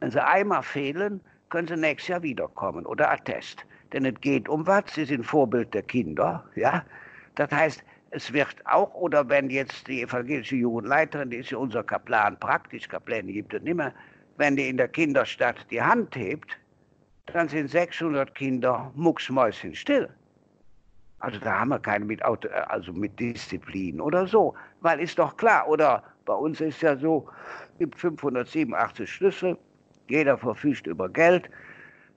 Wenn 0.00 0.10
Sie 0.10 0.24
einmal 0.24 0.64
fehlen, 0.64 1.20
können 1.48 1.68
Sie 1.68 1.76
nächstes 1.76 2.08
Jahr 2.08 2.22
wiederkommen 2.22 2.84
oder 2.84 3.10
Attest. 3.10 3.64
Denn 3.92 4.04
es 4.04 4.20
geht 4.20 4.48
um 4.48 4.66
was, 4.66 4.82
Sie 4.94 5.04
sind 5.04 5.24
Vorbild 5.24 5.72
der 5.74 5.82
Kinder. 5.82 6.44
Ja? 6.56 6.84
Das 7.36 7.52
heißt, 7.52 7.84
es 8.10 8.32
wird 8.32 8.56
auch, 8.66 8.92
oder 8.94 9.28
wenn 9.28 9.48
jetzt 9.48 9.86
die 9.86 10.02
evangelische 10.02 10.56
Jugendleiterin, 10.56 11.30
die 11.30 11.36
ist 11.36 11.50
ja 11.50 11.58
unser 11.58 11.84
Kaplan, 11.84 12.38
praktisch 12.40 12.88
Kaplan 12.88 13.28
gibt 13.28 13.54
es 13.54 13.62
nicht 13.62 13.76
mehr, 13.76 13.92
wenn 14.38 14.56
die 14.56 14.68
in 14.68 14.76
der 14.76 14.88
Kinderstadt 14.88 15.66
die 15.70 15.82
Hand 15.82 16.16
hebt, 16.16 16.56
dann 17.26 17.48
sind 17.48 17.68
600 17.70 18.34
Kinder 18.34 18.90
mucksmäuschenstill. 18.94 20.08
Also 21.18 21.40
da 21.40 21.60
haben 21.60 21.70
wir 21.70 21.80
keine 21.80 22.04
mit 22.04 22.24
Auto, 22.24 22.48
äh, 22.48 22.52
also 22.68 22.92
mit 22.92 23.18
Disziplin 23.18 24.00
oder 24.00 24.26
so, 24.26 24.54
weil 24.80 25.00
ist 25.00 25.18
doch 25.18 25.36
klar. 25.36 25.68
Oder 25.68 26.02
bei 26.24 26.34
uns 26.34 26.60
ist 26.60 26.80
ja 26.80 26.96
so, 26.96 27.28
gibt 27.78 27.98
587 27.98 29.10
Schlüssel, 29.10 29.58
jeder 30.08 30.38
verfügt 30.38 30.86
über 30.86 31.08
Geld, 31.08 31.50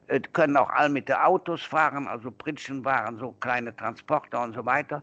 es 0.08 0.22
können 0.34 0.58
auch 0.58 0.70
alle 0.70 0.90
mit 0.90 1.08
den 1.10 1.16
Autos 1.16 1.64
fahren, 1.64 2.08
also 2.08 2.32
Pritschenwaren, 2.32 3.18
so 3.18 3.32
kleine 3.40 3.76
Transporter 3.76 4.44
und 4.44 4.54
so 4.54 4.66
weiter. 4.66 5.02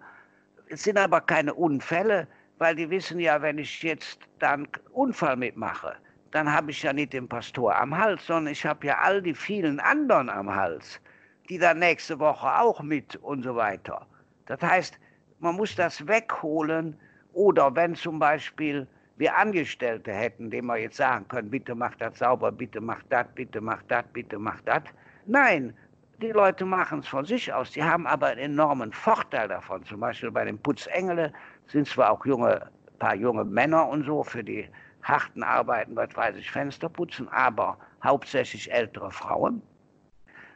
Es 0.68 0.84
sind 0.84 0.98
aber 0.98 1.20
keine 1.22 1.54
Unfälle, 1.54 2.28
weil 2.58 2.76
die 2.76 2.90
wissen 2.90 3.18
ja, 3.18 3.40
wenn 3.40 3.58
ich 3.58 3.82
jetzt 3.82 4.20
dann 4.38 4.68
Unfall 4.92 5.36
mitmache, 5.36 5.96
dann 6.30 6.52
habe 6.52 6.70
ich 6.70 6.82
ja 6.82 6.92
nicht 6.92 7.12
den 7.12 7.28
Pastor 7.28 7.74
am 7.74 7.96
Hals, 7.96 8.26
sondern 8.26 8.52
ich 8.52 8.64
habe 8.64 8.86
ja 8.86 8.98
all 8.98 9.22
die 9.22 9.34
vielen 9.34 9.80
anderen 9.80 10.28
am 10.28 10.54
Hals, 10.54 11.00
die 11.48 11.58
dann 11.58 11.78
nächste 11.78 12.18
Woche 12.18 12.46
auch 12.60 12.80
mit 12.82 13.16
und 13.16 13.42
so 13.42 13.56
weiter. 13.56 14.06
Das 14.46 14.60
heißt, 14.62 14.98
man 15.40 15.56
muss 15.56 15.74
das 15.74 16.06
wegholen 16.06 16.98
oder 17.32 17.74
wenn 17.74 17.94
zum 17.94 18.18
Beispiel 18.18 18.86
wir 19.16 19.36
Angestellte 19.36 20.12
hätten, 20.12 20.50
denen 20.50 20.68
wir 20.68 20.76
jetzt 20.76 20.96
sagen 20.96 21.26
können, 21.28 21.50
bitte 21.50 21.74
mach 21.74 21.94
das 21.96 22.18
sauber, 22.18 22.52
bitte 22.52 22.80
mach 22.80 23.02
das, 23.10 23.26
bitte 23.34 23.60
mach 23.60 23.82
das, 23.88 24.04
bitte 24.12 24.38
mach 24.38 24.60
das. 24.62 24.82
Nein, 25.26 25.74
die 26.22 26.30
Leute 26.30 26.64
machen 26.64 27.00
es 27.00 27.08
von 27.08 27.24
sich 27.24 27.52
aus. 27.52 27.72
Die 27.72 27.82
haben 27.82 28.06
aber 28.06 28.28
einen 28.28 28.52
enormen 28.52 28.92
Vorteil 28.92 29.48
davon. 29.48 29.84
Zum 29.84 30.00
Beispiel 30.00 30.30
bei 30.30 30.44
den 30.44 30.58
Putzengele 30.58 31.32
sind 31.66 31.86
zwar 31.86 32.10
auch 32.12 32.24
junge, 32.26 32.70
paar 32.98 33.14
junge 33.14 33.44
Männer 33.44 33.88
und 33.88 34.04
so 34.04 34.22
für 34.22 34.42
die 34.42 34.68
harten 35.02 35.42
Arbeiten, 35.42 35.96
was 35.96 36.14
weiß 36.14 36.36
ich, 36.36 36.50
Fenster 36.50 36.88
putzen, 36.88 37.28
aber 37.28 37.78
hauptsächlich 38.02 38.70
ältere 38.72 39.10
Frauen. 39.10 39.62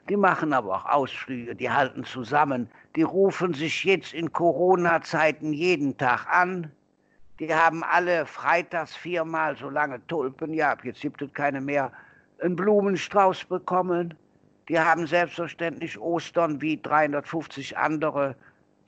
Die 0.08 0.16
machen 0.16 0.52
aber 0.52 0.74
auch 0.76 0.86
Ausflüge, 0.86 1.54
die 1.54 1.70
halten 1.70 2.04
zusammen, 2.04 2.68
die 2.96 3.02
rufen 3.02 3.54
sich 3.54 3.84
jetzt 3.84 4.12
in 4.12 4.32
Corona-Zeiten 4.32 5.52
jeden 5.52 5.96
Tag 5.96 6.26
an. 6.28 6.70
Die 7.38 7.54
haben 7.54 7.84
alle 7.84 8.26
freitags 8.26 8.94
viermal 8.96 9.56
so 9.56 9.70
lange 9.70 10.04
Tulpen, 10.08 10.52
ja, 10.54 10.76
jetzt 10.82 11.00
gibt 11.00 11.22
es 11.22 11.32
keine 11.32 11.60
mehr, 11.60 11.92
einen 12.40 12.56
Blumenstrauß 12.56 13.44
bekommen. 13.44 14.14
Die 14.68 14.78
haben 14.78 15.06
selbstverständlich 15.06 15.98
Ostern 15.98 16.60
wie 16.60 16.80
350 16.80 17.76
andere. 17.78 18.34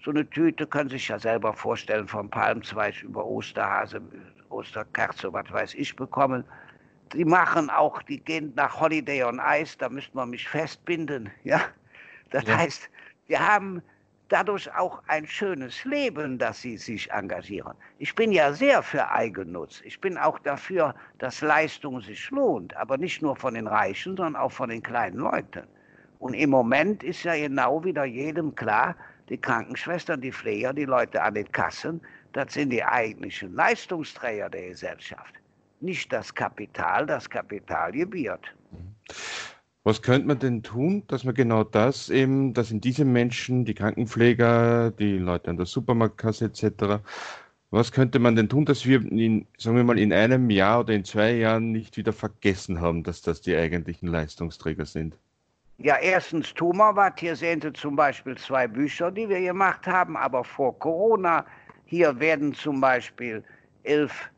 So 0.05 0.11
eine 0.11 0.29
Tüte 0.29 0.67
können 0.67 0.91
Sie 0.91 0.97
sich 0.97 1.09
ja 1.09 1.19
selber 1.19 1.53
vorstellen, 1.53 2.07
vom 2.09 2.29
Palmzweig 2.29 3.03
über 3.03 3.25
Osterhase, 3.25 4.03
Osterkerze, 4.55 5.33
was 5.33 5.51
weiß 5.51 5.75
ich, 5.75 5.95
bekommen. 5.97 6.45
Die 7.13 7.25
machen 7.25 7.71
auch, 7.71 8.03
die 8.03 8.19
gehen 8.19 8.53
nach 8.57 8.81
Holiday 8.81 9.25
on 9.25 9.41
Ice, 9.45 9.77
da 9.79 9.89
müsste 9.89 10.17
man 10.17 10.31
mich 10.31 10.49
festbinden. 10.49 11.31
Ja? 11.45 11.61
Das 12.31 12.45
ja. 12.45 12.57
heißt, 12.57 12.91
wir 13.29 13.39
haben 13.39 13.83
dadurch 14.29 14.73
auch 14.75 15.03
ein 15.07 15.27
schönes 15.27 15.85
Leben, 15.85 16.39
dass 16.39 16.61
sie 16.61 16.77
sich 16.77 17.11
engagieren. 17.13 17.75
Ich 17.99 18.15
bin 18.15 18.33
ja 18.33 18.53
sehr 18.53 18.83
für 18.83 19.09
Eigennutz. 19.11 19.81
Ich 19.85 20.01
bin 20.01 20.19
auch 20.19 20.39
dafür, 20.41 20.95
dass 21.19 21.41
Leistung 21.41 22.01
sich 22.01 22.31
lohnt, 22.31 22.77
aber 22.77 22.97
nicht 22.97 23.23
nur 23.23 23.37
von 23.37 23.55
den 23.55 23.67
Reichen, 23.67 24.17
sondern 24.17 24.37
auch 24.37 24.53
von 24.53 24.71
den 24.71 24.83
kleinen 24.83 25.19
Leuten. 25.19 25.67
Und 26.19 26.35
im 26.35 26.51
Moment 26.51 27.03
ist 27.03 27.23
ja 27.23 27.35
genau 27.35 27.85
wieder 27.85 28.05
jedem 28.05 28.55
klar, 28.55 28.97
die 29.29 29.39
Krankenschwestern, 29.39 30.21
die 30.21 30.33
Pfleger, 30.33 30.73
die 30.73 30.85
Leute 30.85 31.23
an 31.23 31.35
den 31.35 31.51
Kassen, 31.53 32.01
das 32.35 32.53
sind 32.53 32.71
die 32.71 32.85
eigentlichen 32.85 33.55
Leistungsträger 33.55 34.51
der 34.51 34.69
Gesellschaft. 34.69 35.35
Nicht 35.81 36.13
das 36.13 36.35
Kapital, 36.35 37.07
das 37.07 37.31
Kapital 37.31 37.93
gebiert. 37.93 38.43
Was 39.85 40.03
könnte 40.03 40.27
man 40.27 40.39
denn 40.39 40.63
tun, 40.63 41.05
dass 41.09 41.25
man 41.25 41.35
genau 41.35 41.63
das 41.63 42.11
eben, 42.11 42.53
dass 42.53 42.71
in 42.71 42.81
diese 42.81 43.05
Menschen, 43.05 43.65
die 43.65 43.75
Krankenpfleger, 43.75 44.91
die 44.93 45.19
Leute 45.19 45.51
an 45.51 45.57
der 45.57 45.67
Supermarktkasse 45.67 46.47
etc., 46.47 47.03
was 47.71 47.91
könnte 47.91 48.19
man 48.19 48.37
denn 48.37 48.49
tun, 48.49 48.65
dass 48.65 48.87
wir 48.87 49.01
in, 49.01 49.47
sagen 49.59 49.77
wir 49.77 49.85
mal, 49.85 49.99
in 49.99 50.13
einem 50.13 50.49
Jahr 50.49 50.81
oder 50.81 50.95
in 50.95 51.05
zwei 51.05 51.33
Jahren 51.33 51.73
nicht 51.73 51.97
wieder 51.97 52.13
vergessen 52.13 52.81
haben, 52.81 53.03
dass 53.03 53.21
das 53.21 53.41
die 53.41 53.57
eigentlichen 53.57 54.09
Leistungsträger 54.09 54.87
sind? 54.87 55.19
Ja, 55.79 55.97
erstens 55.97 56.55
tun 56.55 56.77
wir 56.77 56.95
was. 56.95 57.15
Hier 57.19 57.35
sehen 57.35 57.61
Sie 57.61 57.73
zum 57.73 57.97
Beispiel 57.97 58.37
zwei 58.37 58.69
Bücher, 58.69 59.11
die 59.11 59.29
wir 59.29 59.41
gemacht 59.41 59.87
haben, 59.89 60.17
aber 60.17 60.45
vor 60.45 60.79
Corona. 60.79 61.45
Hier 61.87 62.19
werden 62.19 62.55
zum 62.55 62.81
Beispiel 62.81 63.45
elf 63.83 64.31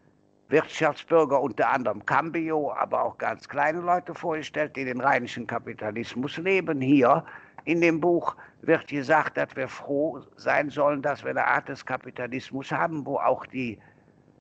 Wirtschaftsbürger, 0.48 1.40
unter 1.40 1.70
anderem 1.70 2.04
Cambio, 2.06 2.72
aber 2.72 3.02
auch 3.02 3.18
ganz 3.18 3.48
kleine 3.48 3.80
Leute 3.80 4.14
vorgestellt, 4.14 4.76
die 4.76 4.84
den 4.84 5.00
rheinischen 5.00 5.46
Kapitalismus 5.46 6.36
leben. 6.36 6.80
Hier 6.80 7.24
in 7.64 7.80
dem 7.80 8.00
Buch 8.00 8.36
wird 8.62 8.86
gesagt, 8.86 9.36
dass 9.36 9.54
wir 9.56 9.68
froh 9.68 10.20
sein 10.36 10.70
sollen, 10.70 11.02
dass 11.02 11.24
wir 11.24 11.30
eine 11.30 11.46
Art 11.46 11.68
des 11.68 11.84
Kapitalismus 11.84 12.70
haben, 12.70 13.04
wo 13.04 13.16
auch 13.16 13.44
die, 13.46 13.78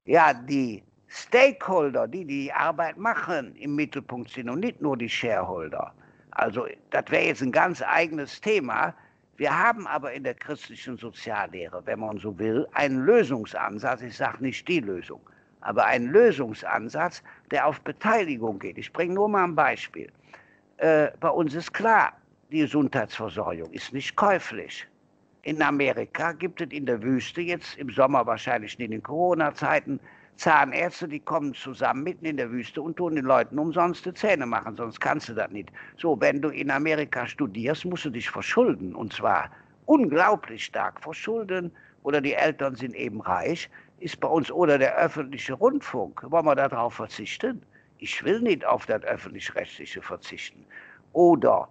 ja, 0.06 0.34
die 0.34 0.84
Stakeholder, 1.08 2.08
die 2.08 2.26
die 2.26 2.54
Arbeit 2.54 2.98
machen, 2.98 3.56
im 3.56 3.76
Mittelpunkt 3.76 4.30
sind 4.30 4.50
und 4.50 4.60
nicht 4.60 4.82
nur 4.82 4.98
die 4.98 5.10
Shareholder. 5.10 5.94
Also 6.32 6.68
das 6.92 7.06
wäre 7.10 7.26
jetzt 7.26 7.42
ein 7.42 7.52
ganz 7.52 7.82
eigenes 7.82 8.42
Thema. 8.42 8.94
Wir 9.38 9.58
haben 9.58 9.86
aber 9.88 10.14
in 10.14 10.24
der 10.24 10.34
christlichen 10.34 10.98
Soziallehre, 10.98 11.82
wenn 11.86 12.00
man 12.00 12.18
so 12.18 12.38
will, 12.40 12.68
einen 12.74 13.06
Lösungsansatz. 13.06 14.02
Ich 14.02 14.16
sage 14.18 14.42
nicht 14.42 14.68
die 14.68 14.80
Lösung 14.80 15.20
aber 15.66 15.86
ein 15.86 16.06
Lösungsansatz, 16.08 17.24
der 17.52 17.66
auf 17.66 17.82
Beteiligung 17.82 18.60
geht. 18.60 18.78
Ich 18.78 18.94
bringe 18.94 19.16
nur 19.16 19.28
mal 19.28 19.44
ein 19.44 19.56
Beispiel. 19.56 20.12
Äh, 20.78 21.10
bei 21.20 21.30
uns 21.30 21.56
ist 21.56 21.74
klar, 21.74 22.14
die 22.52 22.60
Gesundheitsversorgung 22.60 23.72
ist 23.72 23.92
nicht 23.92 24.16
käuflich. 24.16 24.88
In 25.42 25.62
Amerika 25.62 26.34
gibt 26.34 26.62
es 26.62 26.70
in 26.70 26.86
der 26.86 27.02
Wüste 27.02 27.42
jetzt 27.42 27.78
im 27.78 27.90
Sommer 27.90 28.26
wahrscheinlich 28.26 28.80
in 28.80 28.92
den 28.92 29.02
Corona-Zeiten 29.02 30.00
Zahnärzte, 30.38 31.08
die 31.08 31.20
kommen 31.20 31.54
zusammen 31.54 32.04
mitten 32.04 32.26
in 32.26 32.38
der 32.38 32.52
Wüste 32.52 32.82
und 32.82 32.98
tun 32.98 33.16
den 33.16 33.26
Leuten 33.26 33.58
umsonst 33.58 34.06
die 34.06 34.14
Zähne 34.14 34.46
machen, 34.46 34.76
sonst 34.76 35.00
kannst 35.00 35.30
du 35.30 35.34
das 35.34 35.50
nicht. 35.52 35.70
So, 35.98 36.20
wenn 36.20 36.42
du 36.42 36.50
in 36.50 36.72
Amerika 36.72 37.26
studierst, 37.26 37.86
musst 37.86 38.06
du 38.06 38.10
dich 38.10 38.30
verschulden 38.30 38.96
und 38.96 39.14
zwar 39.14 39.50
unglaublich 39.86 40.66
stark 40.66 41.00
verschulden 41.02 41.72
oder 42.04 42.22
die 42.22 42.34
Eltern 42.34 42.76
sind 42.76 42.96
eben 42.96 43.22
reich 43.22 43.70
ist 44.00 44.20
bei 44.20 44.28
uns 44.28 44.52
oder 44.52 44.78
der 44.78 44.96
öffentliche 44.98 45.54
Rundfunk. 45.54 46.22
Wollen 46.30 46.46
wir 46.46 46.56
darauf 46.56 46.96
verzichten? 46.96 47.62
Ich 47.98 48.24
will 48.24 48.42
nicht 48.42 48.66
auf 48.66 48.86
das 48.86 49.04
öffentlich-rechtliche 49.04 50.02
verzichten. 50.02 50.66
Oder 51.14 51.68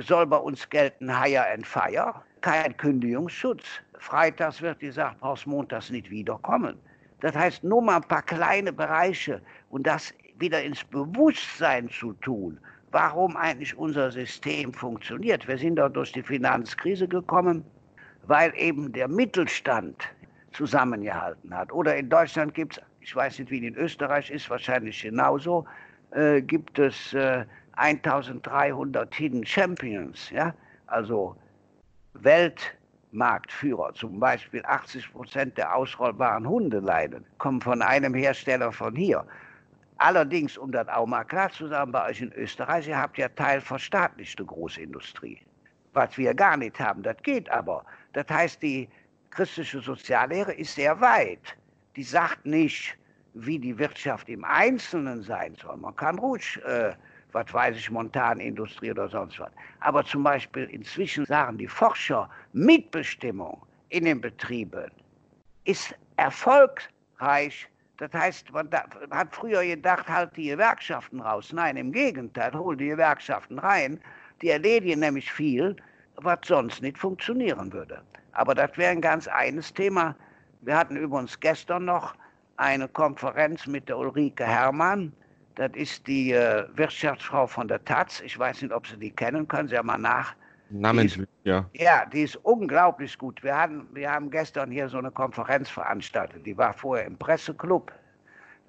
soll 0.00 0.26
bei 0.26 0.36
uns 0.36 0.68
gelten 0.68 1.08
Hire 1.08 1.46
and 1.52 1.66
Fire? 1.66 2.14
Kein 2.40 2.76
Kündigungsschutz. 2.76 3.64
Freitags 3.98 4.60
wird 4.60 4.80
gesagt, 4.80 5.20
brauchst 5.20 5.46
montags 5.46 5.90
nicht 5.90 6.10
wiederkommen. 6.10 6.78
Das 7.20 7.34
heißt, 7.34 7.64
nur 7.64 7.82
mal 7.82 7.96
ein 7.96 8.02
paar 8.02 8.22
kleine 8.22 8.72
Bereiche 8.72 9.40
und 9.70 9.86
das 9.86 10.12
wieder 10.38 10.62
ins 10.62 10.82
Bewusstsein 10.84 11.88
zu 11.90 12.14
tun, 12.14 12.58
warum 12.92 13.36
eigentlich 13.36 13.76
unser 13.76 14.10
System 14.10 14.72
funktioniert. 14.72 15.46
Wir 15.46 15.58
sind 15.58 15.76
dort 15.76 15.96
durch 15.96 16.12
die 16.12 16.22
Finanzkrise 16.22 17.06
gekommen, 17.06 17.64
weil 18.26 18.52
eben 18.56 18.92
der 18.92 19.08
Mittelstand 19.08 20.02
zusammengehalten 20.52 21.54
hat. 21.54 21.72
Oder 21.72 21.96
in 21.96 22.08
Deutschland 22.08 22.54
gibt 22.54 22.78
es, 22.78 22.82
ich 23.00 23.14
weiß 23.14 23.38
nicht, 23.38 23.50
wie 23.50 23.66
in 23.66 23.74
Österreich 23.76 24.30
ist, 24.30 24.48
wahrscheinlich 24.50 25.02
genauso, 25.02 25.66
äh, 26.12 26.40
gibt 26.40 26.78
es 26.78 27.12
äh, 27.12 27.44
1300 27.72 29.14
Hidden 29.14 29.46
Champions, 29.46 30.30
ja, 30.30 30.54
also 30.86 31.36
Weltmarktführer, 33.12 33.92
zum 33.94 34.20
Beispiel 34.20 34.64
80 34.64 35.12
Prozent 35.12 35.58
der 35.58 35.74
ausrollbaren 35.74 36.48
Hundeleinen 36.48 37.24
kommen 37.38 37.60
von 37.60 37.82
einem 37.82 38.14
Hersteller 38.14 38.72
von 38.72 38.94
hier. 38.94 39.26
Allerdings, 39.98 40.56
um 40.56 40.72
das 40.72 40.88
auch 40.88 41.06
mal 41.06 41.24
klar 41.24 41.50
zu 41.50 41.66
sagen, 41.66 41.92
bei 41.92 42.08
euch 42.08 42.20
in 42.22 42.32
Österreich, 42.32 42.88
ihr 42.88 42.98
habt 42.98 43.18
ja 43.18 43.28
teilverstaatlichte 43.28 44.44
Großindustrie. 44.44 45.38
Was 45.92 46.16
wir 46.16 46.34
gar 46.34 46.56
nicht 46.56 46.78
haben, 46.78 47.02
das 47.02 47.16
geht 47.22 47.50
aber. 47.50 47.84
Das 48.12 48.26
heißt, 48.30 48.62
die 48.62 48.88
christliche 49.30 49.80
Soziallehre 49.80 50.52
ist 50.52 50.74
sehr 50.74 51.00
weit. 51.00 51.56
Die 51.96 52.02
sagt 52.02 52.46
nicht, 52.46 52.96
wie 53.34 53.58
die 53.58 53.76
Wirtschaft 53.78 54.28
im 54.28 54.44
Einzelnen 54.44 55.22
sein 55.22 55.54
soll. 55.56 55.76
Man 55.76 55.94
kann 55.96 56.18
ruhig, 56.18 56.58
äh, 56.64 56.92
was 57.32 57.52
weiß 57.52 57.76
ich, 57.76 57.90
Montanindustrie 57.90 58.90
oder 58.90 59.08
sonst 59.08 59.38
was. 59.38 59.50
Aber 59.80 60.04
zum 60.04 60.22
Beispiel 60.22 60.64
inzwischen 60.64 61.24
sagen 61.26 61.58
die 61.58 61.68
Forscher, 61.68 62.28
Mitbestimmung 62.52 63.62
in 63.90 64.04
den 64.04 64.20
Betrieben 64.20 64.90
ist 65.64 65.94
erfolgreich. 66.16 67.68
Das 67.98 68.12
heißt, 68.14 68.50
man 68.52 68.68
hat 69.10 69.34
früher 69.34 69.62
gedacht, 69.64 70.08
halt 70.08 70.36
die 70.36 70.48
Gewerkschaften 70.48 71.20
raus. 71.20 71.52
Nein, 71.52 71.76
im 71.76 71.92
Gegenteil, 71.92 72.52
hol 72.54 72.76
die 72.76 72.88
Gewerkschaften 72.88 73.58
rein. 73.58 74.00
Die 74.40 74.48
erledigen 74.48 75.00
nämlich 75.00 75.30
viel, 75.30 75.76
was 76.16 76.38
sonst 76.44 76.80
nicht 76.82 76.96
funktionieren 76.96 77.72
würde. 77.72 78.00
Aber 78.32 78.54
das 78.54 78.76
wäre 78.76 78.92
ein 78.92 79.02
ganz 79.02 79.28
eines 79.28 79.72
Thema. 79.74 80.16
Wir 80.62 80.76
hatten 80.76 80.96
übrigens 80.96 81.38
gestern 81.40 81.84
noch 81.86 82.14
eine 82.56 82.88
Konferenz 82.88 83.66
mit 83.66 83.88
der 83.88 83.98
Ulrike 83.98 84.44
Herrmann. 84.44 85.12
Das 85.56 85.70
ist 85.74 86.06
die 86.06 86.32
äh, 86.32 86.66
Wirtschaftsfrau 86.74 87.46
von 87.46 87.68
der 87.68 87.84
Taz. 87.84 88.20
Ich 88.20 88.38
weiß 88.38 88.62
nicht, 88.62 88.72
ob 88.72 88.86
Sie 88.86 88.96
die 88.96 89.10
kennen, 89.10 89.46
können 89.48 89.68
Sie 89.68 89.74
ja 89.74 89.82
mal 89.82 89.98
Namentlich, 90.70 91.26
ja. 91.42 91.68
Ja, 91.72 92.06
die 92.06 92.22
ist 92.22 92.36
unglaublich 92.36 93.18
gut. 93.18 93.42
Wir, 93.42 93.56
hatten, 93.56 93.88
wir 93.92 94.10
haben 94.10 94.30
gestern 94.30 94.70
hier 94.70 94.88
so 94.88 94.98
eine 94.98 95.10
Konferenz 95.10 95.68
veranstaltet. 95.68 96.46
Die 96.46 96.56
war 96.56 96.72
vorher 96.72 97.06
im 97.06 97.16
Presseclub 97.18 97.92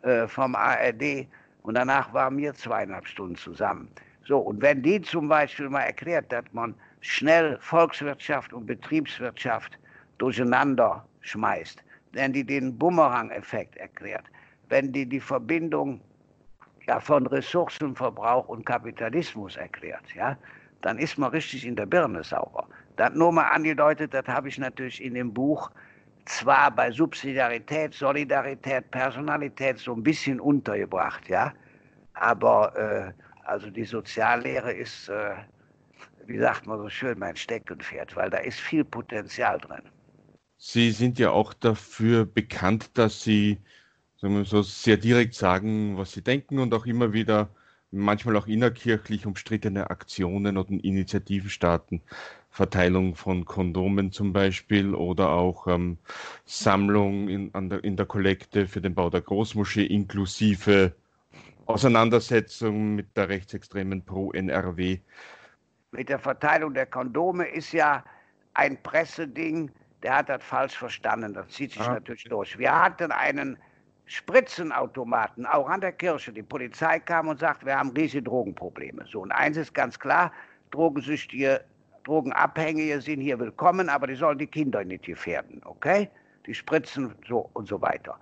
äh, 0.02 0.28
vom 0.28 0.56
ARD 0.56 1.28
und 1.62 1.76
danach 1.76 2.12
waren 2.12 2.38
wir 2.38 2.54
zweieinhalb 2.56 3.08
Stunden 3.08 3.36
zusammen. 3.36 3.88
So, 4.26 4.40
und 4.40 4.62
wenn 4.62 4.82
die 4.82 5.02
zum 5.02 5.28
Beispiel 5.28 5.70
mal 5.70 5.82
erklärt, 5.82 6.32
dass 6.32 6.46
man 6.54 6.74
schnell 7.02 7.58
Volkswirtschaft 7.60 8.52
und 8.52 8.66
Betriebswirtschaft 8.66 9.78
durcheinander 10.18 11.06
schmeißt, 11.22 11.84
wenn 12.14 12.34
die 12.34 12.44
den 12.44 12.78
Bumerang-Effekt 12.78 13.78
erklärt, 13.78 14.26
wenn 14.70 14.92
die 14.92 15.06
die 15.06 15.20
Verbindung 15.20 16.02
ja, 16.92 17.00
von 17.00 17.26
Ressourcenverbrauch 17.26 18.50
und 18.50 18.66
Kapitalismus 18.66 19.56
erklärt, 19.56 20.04
ja, 20.14 20.38
dann 20.82 20.98
ist 20.98 21.18
man 21.18 21.30
richtig 21.32 21.66
in 21.66 21.78
der 21.78 21.86
Birne 21.86 22.22
sauber. 22.22 22.68
Das 22.98 23.14
nur 23.14 23.32
mal 23.32 23.48
angedeutet, 23.48 24.14
das 24.14 24.28
habe 24.28 24.50
ich 24.50 24.58
natürlich 24.58 25.02
in 25.02 25.14
dem 25.14 25.34
Buch 25.34 25.72
zwar 26.26 26.70
bei 26.70 26.92
Subsidiarität, 26.92 27.94
Solidarität, 27.94 28.92
Personalität 28.92 29.78
so 29.80 29.94
ein 29.94 30.04
bisschen 30.04 30.42
untergebracht, 30.42 31.30
ja, 31.30 31.54
aber 32.14 32.76
äh, 32.76 33.14
also 33.46 33.70
die 33.70 33.86
Soziallehre 33.86 34.74
ist, 34.74 35.08
äh, 35.08 35.36
wie 36.26 36.40
sagt 36.40 36.68
man 36.68 36.78
so 36.78 36.90
schön, 36.90 37.18
mein 37.18 37.38
Steckenpferd, 37.38 38.18
weil 38.18 38.30
da 38.30 38.40
ist 38.40 38.60
viel 38.60 38.84
Potenzial 38.84 39.60
drin. 39.60 39.84
Sie 40.58 40.92
sind 40.92 41.18
ja 41.20 41.30
auch 41.32 41.54
dafür 41.54 42.26
bekannt, 42.26 42.98
dass 42.98 43.24
Sie 43.24 43.62
sagen 44.22 44.36
wir 44.36 44.46
so, 44.46 44.62
sehr 44.62 44.98
direkt 44.98 45.34
sagen, 45.34 45.98
was 45.98 46.12
Sie 46.12 46.22
denken 46.22 46.60
und 46.60 46.74
auch 46.76 46.86
immer 46.86 47.12
wieder 47.12 47.50
manchmal 47.90 48.38
auch 48.38 48.46
innerkirchlich 48.46 49.26
umstrittene 49.26 49.90
Aktionen 49.90 50.58
oder 50.58 50.70
Initiativen 50.70 51.50
starten. 51.50 52.02
Verteilung 52.52 53.16
von 53.16 53.46
Kondomen 53.46 54.12
zum 54.12 54.32
Beispiel 54.32 54.94
oder 54.94 55.30
auch 55.30 55.68
ähm, 55.68 55.98
Sammlung 56.46 57.30
in, 57.30 57.52
der, 57.70 57.84
in 57.84 57.98
der 57.98 58.06
Kollekte 58.06 58.68
für 58.68 58.80
den 58.80 58.94
Bau 58.94 59.10
der 59.10 59.22
Großmoschee 59.22 59.86
inklusive 59.86 60.94
Auseinandersetzung 61.66 62.96
mit 62.96 63.18
der 63.18 63.30
rechtsextremen 63.30 64.04
Pro-NRW. 64.06 65.00
Mit 65.92 66.10
der 66.10 66.20
Verteilung 66.20 66.74
der 66.74 66.86
Kondome 66.86 67.48
ist 67.48 67.72
ja 67.72 68.04
ein 68.54 68.82
Presseding, 68.84 69.72
der 70.04 70.18
hat 70.18 70.30
das 70.30 70.44
falsch 70.44 70.78
verstanden. 70.78 71.34
Das 71.34 71.48
zieht 71.50 71.72
sich 71.72 71.82
ah. 71.82 71.94
natürlich 71.94 72.26
durch. 72.26 72.58
Wir 72.58 72.78
hatten 72.78 73.12
einen 73.12 73.58
Spritzenautomaten, 74.12 75.46
auch 75.46 75.70
an 75.70 75.80
der 75.80 75.94
Kirche. 75.94 76.34
Die 76.34 76.44
Polizei 76.44 77.00
kam 77.00 77.30
und 77.30 77.40
sagte, 77.40 77.66
wir 77.66 77.80
haben 77.80 77.92
riesige 77.92 78.24
Drogenprobleme. 78.24 79.06
So, 79.10 79.22
und 79.22 79.32
eins 79.32 79.56
ist 79.56 79.74
ganz 79.74 79.98
klar, 79.98 80.34
Drogensüchtige, 80.72 81.64
Drogenabhängige 82.04 83.00
sind 83.00 83.22
hier 83.22 83.40
willkommen, 83.40 83.88
aber 83.88 84.08
die 84.08 84.16
sollen 84.16 84.38
die 84.38 84.48
Kinder 84.48 84.84
nicht 84.84 85.06
gefährden, 85.06 85.62
okay? 85.64 86.10
Die 86.46 86.54
Spritzen 86.54 87.16
so 87.26 87.50
und 87.54 87.70
so 87.70 87.82
weiter. 87.82 88.18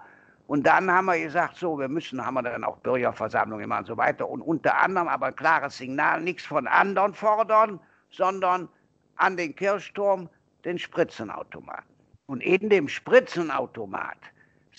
Und 0.45 0.67
dann 0.67 0.91
haben 0.91 1.05
wir 1.05 1.19
gesagt, 1.19 1.55
so, 1.55 1.79
wir 1.79 1.87
müssen, 1.87 2.23
haben 2.23 2.35
wir 2.35 2.43
dann 2.43 2.63
auch 2.63 2.77
Bürgerversammlungen 2.77 3.63
gemacht 3.63 3.81
und 3.81 3.87
so 3.87 3.97
weiter. 3.97 4.29
Und 4.29 4.41
unter 4.41 4.79
anderem 4.79 5.07
aber 5.07 5.27
ein 5.27 5.35
klares 5.35 5.77
Signal, 5.77 6.21
nichts 6.21 6.45
von 6.45 6.67
anderen 6.67 7.15
fordern, 7.15 7.79
sondern 8.11 8.69
an 9.15 9.37
den 9.37 9.55
Kirchturm 9.55 10.29
den 10.65 10.77
Spritzenautomaten. 10.77 11.95
Und 12.27 12.43
in 12.43 12.69
dem 12.69 12.87
Spritzenautomat 12.87 14.17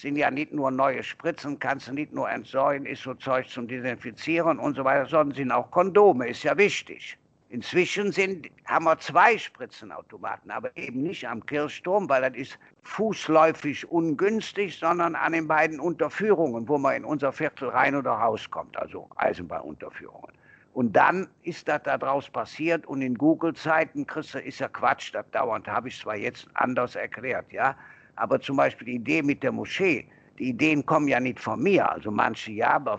sind 0.01 0.17
ja 0.17 0.31
nicht 0.31 0.53
nur 0.53 0.71
neue 0.71 1.03
Spritzen, 1.03 1.59
kannst 1.59 1.89
du 1.89 1.93
nicht 1.93 2.13
nur 2.13 2.31
entsäuen, 2.31 2.87
ist 2.87 3.03
so 3.03 3.15
Zeug 3.15 3.49
zum 3.49 3.69
Desinfizieren 3.69 4.59
und 4.59 4.77
so 4.77 4.85
weiter, 4.85 5.07
sondern 5.07 5.37
sind 5.37 5.53
auch 5.53 5.71
Kondome, 5.71 6.29
ist 6.29 6.43
ja 6.43 6.57
wichtig. 6.57 7.17
Inzwischen 7.51 8.13
sind, 8.13 8.49
haben 8.67 8.85
wir 8.85 8.97
zwei 8.99 9.37
Spritzenautomaten, 9.37 10.53
aber 10.53 10.71
eben 10.77 11.03
nicht 11.03 11.27
am 11.27 11.45
Kirchturm, 11.45 12.09
weil 12.09 12.23
das 12.23 12.39
ist 12.39 12.59
fußläufig 12.85 13.91
ungünstig, 13.91 14.79
sondern 14.79 15.17
an 15.17 15.33
den 15.33 15.49
beiden 15.49 15.81
Unterführungen, 15.81 16.69
wo 16.69 16.79
man 16.79 16.95
in 16.95 17.05
unser 17.05 17.33
Viertel 17.33 17.69
rein 17.71 17.97
oder 17.97 18.13
rauskommt, 18.13 18.77
also 18.77 19.09
Eisenbahnunterführungen. 19.17 20.31
Und 20.75 20.95
dann 20.95 21.27
ist 21.43 21.67
das 21.67 21.83
da 21.83 21.99
draus 21.99 22.31
passiert 22.31 22.87
und 22.87 23.03
in 23.03 23.19
Google-Zeiten, 23.19 24.07
Christa, 24.07 24.39
ist 24.39 24.61
ja 24.61 24.69
Quatsch, 24.69 25.13
das 25.13 25.29
dauernd, 25.33 25.67
habe 25.67 25.89
ich 25.89 25.99
zwar 25.99 26.17
jetzt 26.17 26.47
anders 26.55 26.95
erklärt, 26.95 27.53
ja, 27.53 27.75
aber 28.21 28.39
zum 28.39 28.57
Beispiel 28.57 28.87
die 28.87 28.95
Idee 28.97 29.23
mit 29.23 29.43
der 29.43 29.51
Moschee, 29.51 30.07
die 30.39 30.51
Ideen 30.51 30.85
kommen 30.85 31.09
ja 31.09 31.19
nicht 31.19 31.41
von 31.41 31.63
mir. 31.63 31.91
Also 31.91 32.11
manche 32.11 32.53
ja, 32.53 32.73
aber 32.73 32.99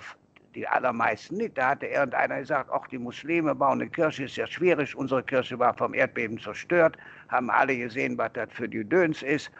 die 0.55 0.67
allermeisten 0.67 1.37
nicht. 1.37 1.57
Da 1.57 1.69
hatte 1.69 1.85
irgendeiner 1.85 2.39
gesagt, 2.39 2.69
ach, 2.73 2.87
die 2.87 2.97
Muslime 2.97 3.53
bauen 3.53 3.81
eine 3.81 3.89
Kirche, 3.89 4.23
ist 4.23 4.35
ja 4.35 4.47
schwierig. 4.47 4.95
Unsere 4.95 5.21
Kirche 5.23 5.57
war 5.59 5.75
vom 5.75 5.93
Erdbeben 5.93 6.39
zerstört, 6.39 6.97
haben 7.29 7.51
alle 7.51 7.77
gesehen, 7.77 8.17
was 8.17 8.33
das 8.33 8.49
für 8.51 8.67
die 8.67 8.83
Döns 8.83 9.21
ist. 9.21 9.51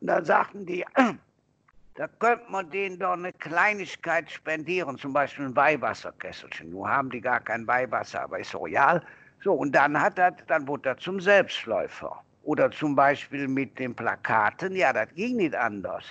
Und 0.00 0.06
dann 0.06 0.24
sagten 0.24 0.64
die, 0.64 0.84
da 1.94 2.08
könnte 2.18 2.44
man 2.50 2.70
denen 2.70 2.98
doch 2.98 3.12
eine 3.12 3.34
Kleinigkeit 3.34 4.30
spendieren, 4.30 4.96
zum 4.96 5.12
Beispiel 5.12 5.44
ein 5.44 5.56
Weihwasserkesselchen. 5.56 6.70
Nun 6.70 6.88
haben 6.88 7.10
die 7.10 7.20
gar 7.20 7.40
kein 7.40 7.66
Weihwasser, 7.66 8.22
aber 8.22 8.40
ist 8.40 8.54
royal. 8.54 9.02
So, 9.44 9.52
und 9.52 9.72
dann 9.72 10.00
hat 10.00 10.16
das, 10.16 10.34
dann 10.46 10.66
wurde 10.66 10.88
er 10.90 10.96
zum 10.96 11.20
Selbstläufer. 11.20 12.22
Oder 12.44 12.70
zum 12.70 12.96
Beispiel 12.96 13.46
mit 13.46 13.78
den 13.78 13.94
Plakaten, 13.94 14.74
ja, 14.74 14.92
das 14.92 15.08
ging 15.14 15.36
nicht 15.36 15.54
anders. 15.54 16.04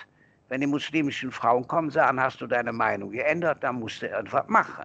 Wenn 0.48 0.60
die 0.60 0.66
muslimischen 0.66 1.30
Frauen 1.30 1.66
kommen, 1.66 1.90
sagen, 1.90 2.20
hast 2.20 2.40
du 2.40 2.46
deine 2.46 2.72
Meinung 2.72 3.10
geändert, 3.10 3.62
dann 3.62 3.80
musst 3.80 4.02
du 4.02 4.06
irgendwas 4.06 4.46
machen. 4.48 4.84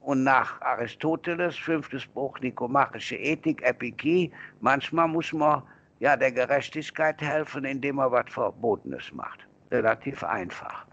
Und 0.00 0.24
nach 0.24 0.60
Aristoteles, 0.60 1.56
fünftes 1.56 2.06
Buch, 2.06 2.38
Nikomachische 2.40 3.16
Ethik, 3.16 3.62
Epikie, 3.62 4.30
manchmal 4.60 5.08
muss 5.08 5.32
man 5.32 5.62
ja 6.00 6.16
der 6.16 6.32
Gerechtigkeit 6.32 7.20
helfen, 7.20 7.64
indem 7.64 7.96
man 7.96 8.12
was 8.12 8.26
Verbotenes 8.28 9.12
macht. 9.12 9.40
Relativ 9.70 10.22
einfach. 10.22 10.86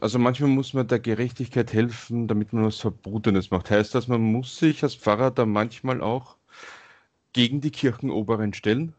Also 0.00 0.18
manchmal 0.18 0.50
muss 0.50 0.74
man 0.74 0.88
der 0.88 0.98
Gerechtigkeit 0.98 1.72
helfen, 1.72 2.26
damit 2.28 2.52
man 2.52 2.64
was 2.64 2.80
Verbotenes 2.80 3.50
macht. 3.50 3.70
Heißt 3.70 3.94
das, 3.94 4.08
man 4.08 4.20
muss 4.20 4.58
sich 4.58 4.82
als 4.82 4.94
Pfarrer 4.94 5.30
da 5.30 5.46
manchmal 5.46 6.00
auch 6.00 6.36
gegen 7.32 7.60
die 7.60 7.70
Kirchenoberen 7.70 8.52
stellen? 8.52 8.94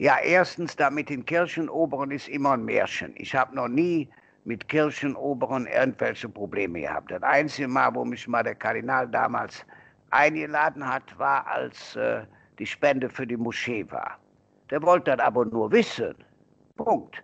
Ja, 0.00 0.16
erstens, 0.18 0.74
da 0.76 0.88
mit 0.88 1.10
den 1.10 1.26
Kirchenoberen 1.26 2.10
ist 2.10 2.26
immer 2.28 2.52
ein 2.52 2.64
Märchen. 2.64 3.12
Ich 3.16 3.34
habe 3.34 3.54
noch 3.54 3.68
nie 3.68 4.08
mit 4.46 4.66
Kirchenoberen 4.66 5.66
irgendwelche 5.66 6.26
Probleme 6.26 6.80
gehabt. 6.80 7.10
Das 7.10 7.22
einzige 7.22 7.68
Mal, 7.68 7.94
wo 7.94 8.06
mich 8.06 8.26
mal 8.26 8.42
der 8.42 8.54
Kardinal 8.54 9.06
damals 9.08 9.62
eingeladen 10.08 10.88
hat, 10.88 11.02
war, 11.18 11.46
als 11.46 11.96
äh, 11.96 12.22
die 12.58 12.64
Spende 12.64 13.10
für 13.10 13.26
die 13.26 13.36
Moschee 13.36 13.84
war. 13.90 14.16
Der 14.70 14.80
wollte 14.80 15.14
das 15.14 15.20
aber 15.20 15.44
nur 15.44 15.70
wissen. 15.70 16.14
Punkt. 16.78 17.22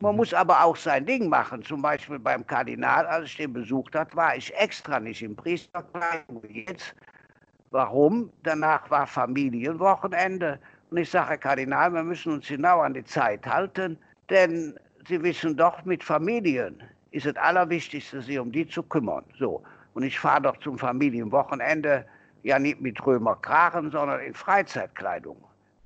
Man 0.00 0.16
muss 0.16 0.34
aber 0.34 0.62
auch 0.62 0.76
sein 0.76 1.06
Ding 1.06 1.30
machen. 1.30 1.62
Zum 1.62 1.80
Beispiel 1.80 2.18
beim 2.18 2.46
Kardinal, 2.46 3.06
als 3.06 3.30
ich 3.30 3.36
den 3.38 3.54
besucht 3.54 3.94
habe, 3.94 4.14
war 4.14 4.36
ich 4.36 4.54
extra 4.54 5.00
nicht 5.00 5.22
im 5.22 5.34
Priesterkleidung 5.34 6.42
wie 6.42 6.66
jetzt. 6.66 6.94
Warum? 7.70 8.30
Danach 8.42 8.90
war 8.90 9.06
Familienwochenende 9.06 10.58
und 10.90 10.96
ich 10.96 11.10
sage, 11.10 11.38
Kardinal, 11.38 11.92
wir 11.92 12.02
müssen 12.02 12.34
uns 12.34 12.48
genau 12.48 12.80
an 12.80 12.94
die 12.94 13.04
Zeit 13.04 13.46
halten, 13.46 13.98
denn 14.30 14.74
Sie 15.06 15.22
wissen 15.22 15.56
doch, 15.56 15.84
mit 15.84 16.04
Familien 16.04 16.82
ist 17.12 17.24
das 17.24 17.36
Allerwichtigste, 17.36 18.20
sich 18.20 18.38
um 18.38 18.52
die 18.52 18.66
zu 18.66 18.82
kümmern. 18.82 19.24
So. 19.38 19.62
Und 19.94 20.02
ich 20.02 20.18
fahre 20.18 20.42
doch 20.42 20.56
zum 20.58 20.78
Familienwochenende 20.78 22.04
ja 22.42 22.58
nicht 22.58 22.80
mit 22.80 23.04
Römerkragen, 23.04 23.90
sondern 23.90 24.20
in 24.20 24.34
Freizeitkleidung, 24.34 25.36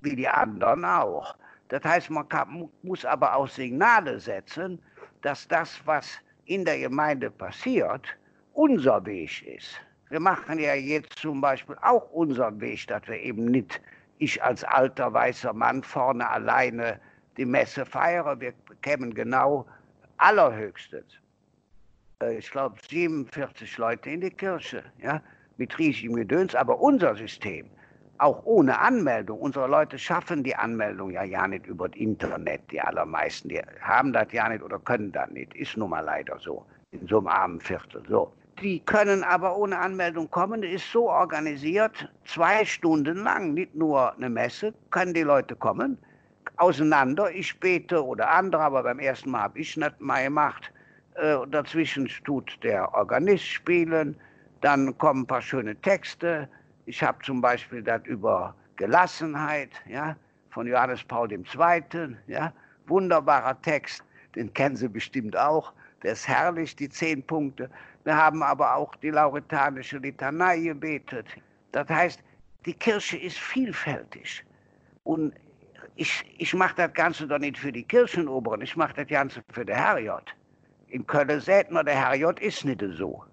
wie 0.00 0.16
die 0.16 0.28
anderen 0.28 0.84
auch. 0.84 1.36
Das 1.68 1.84
heißt, 1.84 2.10
man 2.10 2.28
kann, 2.28 2.68
muss 2.82 3.04
aber 3.04 3.36
auch 3.36 3.48
Signale 3.48 4.18
setzen, 4.18 4.80
dass 5.22 5.46
das, 5.48 5.80
was 5.84 6.18
in 6.46 6.64
der 6.64 6.80
Gemeinde 6.80 7.30
passiert, 7.30 8.06
unser 8.54 9.04
Weg 9.06 9.46
ist. 9.46 9.80
Wir 10.10 10.20
machen 10.20 10.58
ja 10.58 10.74
jetzt 10.74 11.18
zum 11.18 11.40
Beispiel 11.40 11.76
auch 11.80 12.10
unseren 12.10 12.60
Weg, 12.60 12.86
dass 12.88 13.06
wir 13.06 13.20
eben 13.20 13.46
nicht 13.46 13.80
ich 14.22 14.42
als 14.42 14.62
alter 14.62 15.12
weißer 15.12 15.52
Mann 15.52 15.82
vorne 15.82 16.28
alleine 16.28 17.00
die 17.36 17.44
Messe 17.44 17.84
feiere. 17.84 18.40
Wir 18.40 18.52
kämen 18.82 19.12
genau 19.12 19.66
allerhöchstens, 20.18 21.18
äh, 22.22 22.38
ich 22.38 22.50
glaube, 22.50 22.76
47 22.88 23.78
Leute 23.78 24.10
in 24.10 24.20
die 24.20 24.30
Kirche, 24.30 24.84
ja, 24.98 25.20
mit 25.56 25.76
riesigem 25.76 26.14
Gedöns. 26.14 26.54
Aber 26.54 26.78
unser 26.80 27.16
System, 27.16 27.68
auch 28.18 28.44
ohne 28.44 28.78
Anmeldung, 28.78 29.40
unsere 29.40 29.66
Leute 29.66 29.98
schaffen 29.98 30.44
die 30.44 30.54
Anmeldung 30.54 31.10
ja 31.10 31.24
ja 31.24 31.48
nicht 31.48 31.66
über 31.66 31.88
das 31.88 31.98
Internet, 31.98 32.60
die 32.70 32.80
allermeisten. 32.80 33.48
Die 33.48 33.60
haben 33.80 34.12
das 34.12 34.30
ja 34.30 34.48
nicht 34.48 34.62
oder 34.62 34.78
können 34.78 35.10
das 35.10 35.30
nicht. 35.30 35.52
Ist 35.56 35.76
nun 35.76 35.90
mal 35.90 36.04
leider 36.04 36.38
so, 36.38 36.64
in 36.92 37.08
so 37.08 37.18
einem 37.18 37.26
armen 37.26 37.60
Viertel. 37.60 38.04
So. 38.08 38.32
Die 38.60 38.80
können 38.80 39.24
aber 39.24 39.56
ohne 39.56 39.78
Anmeldung 39.78 40.30
kommen. 40.30 40.62
Das 40.62 40.70
ist 40.70 40.92
so 40.92 41.10
organisiert, 41.10 42.08
zwei 42.24 42.64
Stunden 42.64 43.24
lang, 43.24 43.54
nicht 43.54 43.74
nur 43.74 44.14
eine 44.14 44.28
Messe, 44.28 44.72
können 44.90 45.14
die 45.14 45.22
Leute 45.22 45.56
kommen, 45.56 45.98
auseinander. 46.56 47.30
Ich 47.32 47.58
bete 47.58 48.04
oder 48.04 48.30
andere, 48.30 48.62
aber 48.62 48.82
beim 48.82 48.98
ersten 48.98 49.30
Mal 49.30 49.42
habe 49.42 49.58
ich 49.58 49.76
nicht 49.76 50.00
mal 50.00 50.22
gemacht. 50.24 50.70
Äh, 51.14 51.36
dazwischen 51.50 52.08
tut 52.24 52.58
der 52.62 52.92
Organist 52.94 53.44
spielen, 53.44 54.16
dann 54.60 54.96
kommen 54.98 55.22
ein 55.22 55.26
paar 55.26 55.42
schöne 55.42 55.74
Texte. 55.76 56.48
Ich 56.86 57.02
habe 57.02 57.18
zum 57.22 57.40
Beispiel 57.40 57.82
das 57.82 58.02
über 58.04 58.54
Gelassenheit, 58.76 59.70
ja, 59.88 60.16
von 60.50 60.66
Johannes 60.66 61.04
Paul 61.04 61.30
II., 61.30 62.16
ja, 62.26 62.52
wunderbarer 62.86 63.60
Text, 63.62 64.02
den 64.34 64.52
kennen 64.54 64.76
Sie 64.76 64.88
bestimmt 64.88 65.36
auch, 65.36 65.72
der 66.02 66.12
ist 66.12 66.26
herrlich, 66.26 66.74
die 66.76 66.88
zehn 66.88 67.22
Punkte. 67.22 67.70
Wir 68.04 68.16
haben 68.16 68.42
aber 68.42 68.74
auch 68.74 68.94
die 68.96 69.10
lauretanische 69.10 69.98
Litanei 69.98 70.58
gebetet. 70.58 71.26
Das 71.72 71.88
heißt, 71.88 72.22
die 72.66 72.74
Kirche 72.74 73.16
ist 73.18 73.38
vielfältig. 73.38 74.44
Und 75.04 75.32
ich, 75.96 76.24
ich 76.38 76.54
mache 76.54 76.74
das 76.76 76.92
Ganze 76.94 77.26
doch 77.26 77.38
nicht 77.38 77.58
für 77.58 77.72
die 77.72 77.82
Kirchenoberen, 77.82 78.62
ich 78.62 78.76
mache 78.76 78.94
das 78.94 79.06
Ganze 79.08 79.42
für 79.52 79.64
den 79.64 79.76
Herrgott. 79.76 80.34
In 80.88 81.06
Köln 81.06 81.40
sagt 81.40 81.70
man, 81.70 81.86
der 81.86 81.94
Herrgott 81.94 82.40
ist 82.40 82.64
nicht 82.64 82.82
so. 82.96 83.24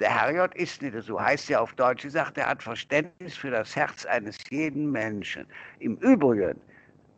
Der 0.00 0.10
Herrgott 0.10 0.54
ist 0.54 0.82
nicht 0.82 0.96
so, 1.02 1.20
heißt 1.20 1.48
ja 1.48 1.60
auf 1.60 1.72
Deutsch 1.74 2.02
gesagt, 2.02 2.38
er 2.38 2.48
hat 2.48 2.62
Verständnis 2.62 3.36
für 3.36 3.50
das 3.50 3.76
Herz 3.76 4.04
eines 4.06 4.38
jeden 4.50 4.90
Menschen. 4.90 5.46
Im 5.78 5.96
Übrigen 5.98 6.60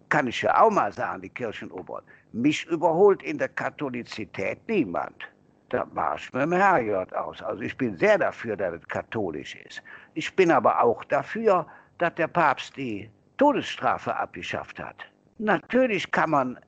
kann 0.09 0.27
ich 0.27 0.43
ja 0.43 0.61
auch 0.61 0.70
mal 0.70 0.93
sagen, 0.93 1.22
die 1.22 1.29
Kirchenoberen, 1.29 2.05
mich 2.33 2.66
überholt 2.66 3.22
in 3.22 3.39
der 3.39 3.49
Katholizität 3.49 4.59
niemand. 4.68 5.29
Da 5.75 5.85
mache 5.93 6.18
ich 6.18 6.33
mit 6.33 6.43
dem 6.43 6.53
Herrgott 6.53 7.12
aus. 7.14 7.43
Also 7.43 7.62
ich 7.62 7.77
bin 7.77 7.97
sehr 7.97 8.16
dafür, 8.16 8.57
dass 8.57 8.75
es 8.75 8.87
katholisch 8.87 9.57
ist. 9.57 9.83
Ich 10.14 10.33
bin 10.37 10.53
aber 10.53 10.81
auch 10.81 11.03
dafür, 11.07 11.66
dass 11.99 12.14
der 12.14 12.29
Papst 12.29 12.77
die 12.77 13.11
Todesstrafe 13.39 14.14
abgeschafft 14.14 14.79
hat. 14.79 14.95
Natürlich 15.39 16.09
kann 16.12 16.31
man 16.31 16.61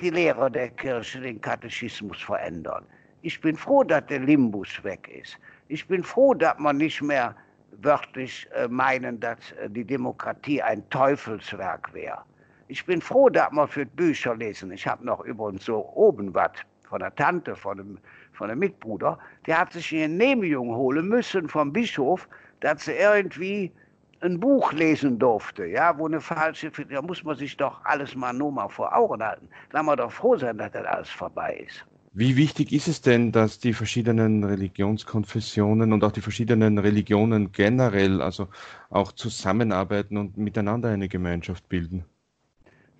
die 0.00 0.08
Lehre 0.08 0.50
der 0.50 0.70
Kirche, 0.70 1.20
den 1.20 1.42
Katechismus 1.42 2.22
verändern. 2.22 2.86
Ich 3.20 3.38
bin 3.38 3.54
froh, 3.54 3.84
dass 3.84 4.06
der 4.06 4.20
Limbus 4.20 4.82
weg 4.82 5.10
ist. 5.14 5.36
Ich 5.68 5.86
bin 5.86 6.02
froh, 6.02 6.32
dass 6.32 6.58
man 6.58 6.78
nicht 6.78 7.02
mehr 7.02 7.36
wörtlich 7.82 8.48
äh, 8.54 8.66
meinen, 8.66 9.20
dass 9.20 9.52
äh, 9.60 9.68
die 9.68 9.84
Demokratie 9.84 10.62
ein 10.62 10.88
Teufelswerk 10.88 11.92
wäre. 11.92 12.22
Ich 12.68 12.86
bin 12.86 13.02
froh, 13.02 13.28
dass 13.28 13.52
man 13.52 13.68
für 13.68 13.84
Bücher 13.84 14.34
lesen. 14.34 14.72
Ich 14.72 14.86
habe 14.86 15.04
noch 15.04 15.20
übrigens 15.20 15.66
so 15.66 15.86
oben 15.94 16.32
was 16.32 16.52
von 16.88 17.00
der 17.00 17.14
Tante, 17.16 17.56
von 17.56 17.76
dem, 17.76 17.98
von 18.34 18.48
dem 18.48 18.58
Mitbruder. 18.58 19.18
Der 19.46 19.58
hat 19.58 19.72
sich 19.72 19.92
eine 19.92 20.08
Genehmigung 20.08 20.74
holen 20.74 21.08
müssen 21.08 21.48
vom 21.48 21.72
Bischof, 21.72 22.28
dass 22.60 22.84
sie 22.84 22.92
irgendwie 22.92 23.72
ein 24.20 24.40
Buch 24.40 24.72
lesen 24.72 25.18
durfte, 25.18 25.66
ja, 25.66 25.96
wo 25.98 26.06
eine 26.06 26.20
falsche, 26.20 26.70
da 26.70 27.02
muss 27.02 27.22
man 27.24 27.36
sich 27.36 27.56
doch 27.56 27.84
alles 27.84 28.14
mal 28.14 28.32
nur 28.32 28.52
mal 28.52 28.68
vor 28.68 28.94
Augen 28.96 29.22
halten. 29.22 29.48
Da 29.70 29.82
man 29.82 29.98
doch 29.98 30.10
froh 30.10 30.36
sein, 30.36 30.58
dass 30.58 30.72
das 30.72 30.86
alles 30.86 31.10
vorbei 31.10 31.64
ist. 31.66 31.84
Wie 32.16 32.36
wichtig 32.36 32.72
ist 32.72 32.86
es 32.86 33.00
denn, 33.00 33.32
dass 33.32 33.58
die 33.58 33.72
verschiedenen 33.72 34.44
Religionskonfessionen 34.44 35.92
und 35.92 36.04
auch 36.04 36.12
die 36.12 36.20
verschiedenen 36.20 36.78
Religionen 36.78 37.50
generell, 37.50 38.22
also 38.22 38.48
auch 38.88 39.10
zusammenarbeiten 39.12 40.16
und 40.16 40.36
miteinander 40.36 40.90
eine 40.90 41.08
Gemeinschaft 41.08 41.68
bilden? 41.68 42.04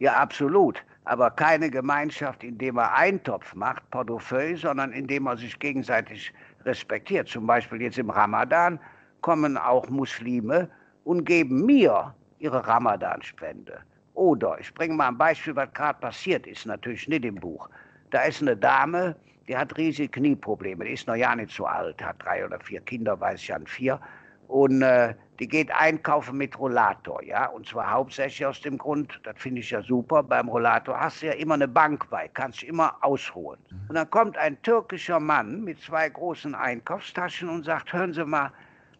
Ja, 0.00 0.14
absolut. 0.14 0.84
Aber 1.04 1.30
keine 1.30 1.70
Gemeinschaft, 1.70 2.42
indem 2.44 2.76
man 2.76 2.90
Eintopf 2.90 3.54
macht, 3.54 3.88
Portefeuille, 3.90 4.56
sondern 4.56 4.92
indem 4.92 5.24
man 5.24 5.36
sich 5.36 5.58
gegenseitig 5.58 6.32
respektiert. 6.64 7.28
Zum 7.28 7.46
Beispiel 7.46 7.82
jetzt 7.82 7.98
im 7.98 8.10
Ramadan 8.10 8.80
kommen 9.20 9.58
auch 9.58 9.88
Muslime 9.88 10.68
und 11.04 11.24
geben 11.24 11.66
mir 11.66 12.14
ihre 12.38 12.66
Ramadan-Spende. 12.66 13.80
Oder, 14.14 14.58
ich 14.60 14.72
bringe 14.72 14.94
mal 14.94 15.08
ein 15.08 15.18
Beispiel, 15.18 15.56
was 15.56 15.72
gerade 15.74 15.98
passiert 15.98 16.46
ist, 16.46 16.66
natürlich 16.66 17.08
nicht 17.08 17.24
im 17.24 17.34
Buch. 17.36 17.68
Da 18.10 18.22
ist 18.22 18.40
eine 18.40 18.56
Dame, 18.56 19.16
die 19.48 19.56
hat 19.56 19.76
riesige 19.76 20.08
Knieprobleme, 20.08 20.84
die 20.84 20.92
ist 20.92 21.06
noch 21.06 21.16
ja 21.16 21.34
nicht 21.34 21.50
so 21.50 21.66
alt, 21.66 22.02
hat 22.02 22.22
drei 22.22 22.44
oder 22.44 22.60
vier 22.60 22.80
Kinder, 22.80 23.18
weiß 23.20 23.40
ich 23.40 23.52
an 23.52 23.66
vier. 23.66 24.00
Und 24.48 24.82
äh, 24.82 25.14
die 25.40 25.48
geht 25.48 25.70
einkaufen 25.72 26.38
mit 26.38 26.58
Rollator, 26.58 27.22
ja, 27.24 27.46
und 27.46 27.66
zwar 27.66 27.90
hauptsächlich 27.90 28.46
aus 28.46 28.60
dem 28.60 28.78
Grund, 28.78 29.20
das 29.24 29.34
finde 29.36 29.60
ich 29.60 29.70
ja 29.70 29.82
super, 29.82 30.22
beim 30.22 30.48
Rollator 30.48 30.98
hast 30.98 31.22
du 31.22 31.26
ja 31.26 31.32
immer 31.32 31.54
eine 31.54 31.66
Bank 31.66 32.08
bei, 32.10 32.28
kannst 32.28 32.62
du 32.62 32.66
immer 32.66 32.96
ausruhen. 33.00 33.58
Mhm. 33.70 33.76
Und 33.88 33.94
dann 33.96 34.10
kommt 34.10 34.36
ein 34.36 34.60
türkischer 34.62 35.18
Mann 35.18 35.64
mit 35.64 35.80
zwei 35.80 36.08
großen 36.08 36.54
Einkaufstaschen 36.54 37.48
und 37.48 37.64
sagt, 37.64 37.92
hören 37.92 38.12
Sie 38.12 38.24
mal, 38.24 38.52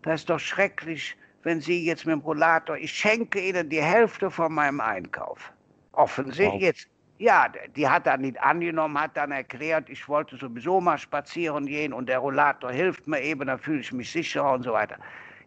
das 0.02 0.22
ist 0.22 0.30
doch 0.30 0.40
schrecklich, 0.40 1.16
wenn 1.44 1.60
Sie 1.60 1.84
jetzt 1.84 2.04
mit 2.04 2.14
dem 2.14 2.20
Rollator, 2.20 2.76
ich 2.76 2.92
schenke 2.92 3.38
Ihnen 3.38 3.68
die 3.68 3.82
Hälfte 3.82 4.30
von 4.30 4.52
meinem 4.52 4.80
Einkauf. 4.80 5.52
Offensichtlich 5.92 6.52
wow. 6.52 6.60
jetzt. 6.60 6.88
Ja, 7.18 7.46
die 7.76 7.88
hat 7.88 8.08
dann 8.08 8.22
nicht 8.22 8.40
angenommen, 8.40 9.00
hat 9.00 9.16
dann 9.16 9.30
erklärt, 9.30 9.88
ich 9.88 10.08
wollte 10.08 10.36
sowieso 10.36 10.80
mal 10.80 10.98
spazieren 10.98 11.66
gehen 11.66 11.92
und 11.92 12.08
der 12.08 12.18
Rollator 12.18 12.72
hilft 12.72 13.06
mir 13.06 13.20
eben, 13.20 13.46
dann 13.46 13.58
fühle 13.60 13.80
ich 13.80 13.92
mich 13.92 14.10
sicherer 14.10 14.54
und 14.54 14.64
so 14.64 14.72
weiter. 14.72 14.96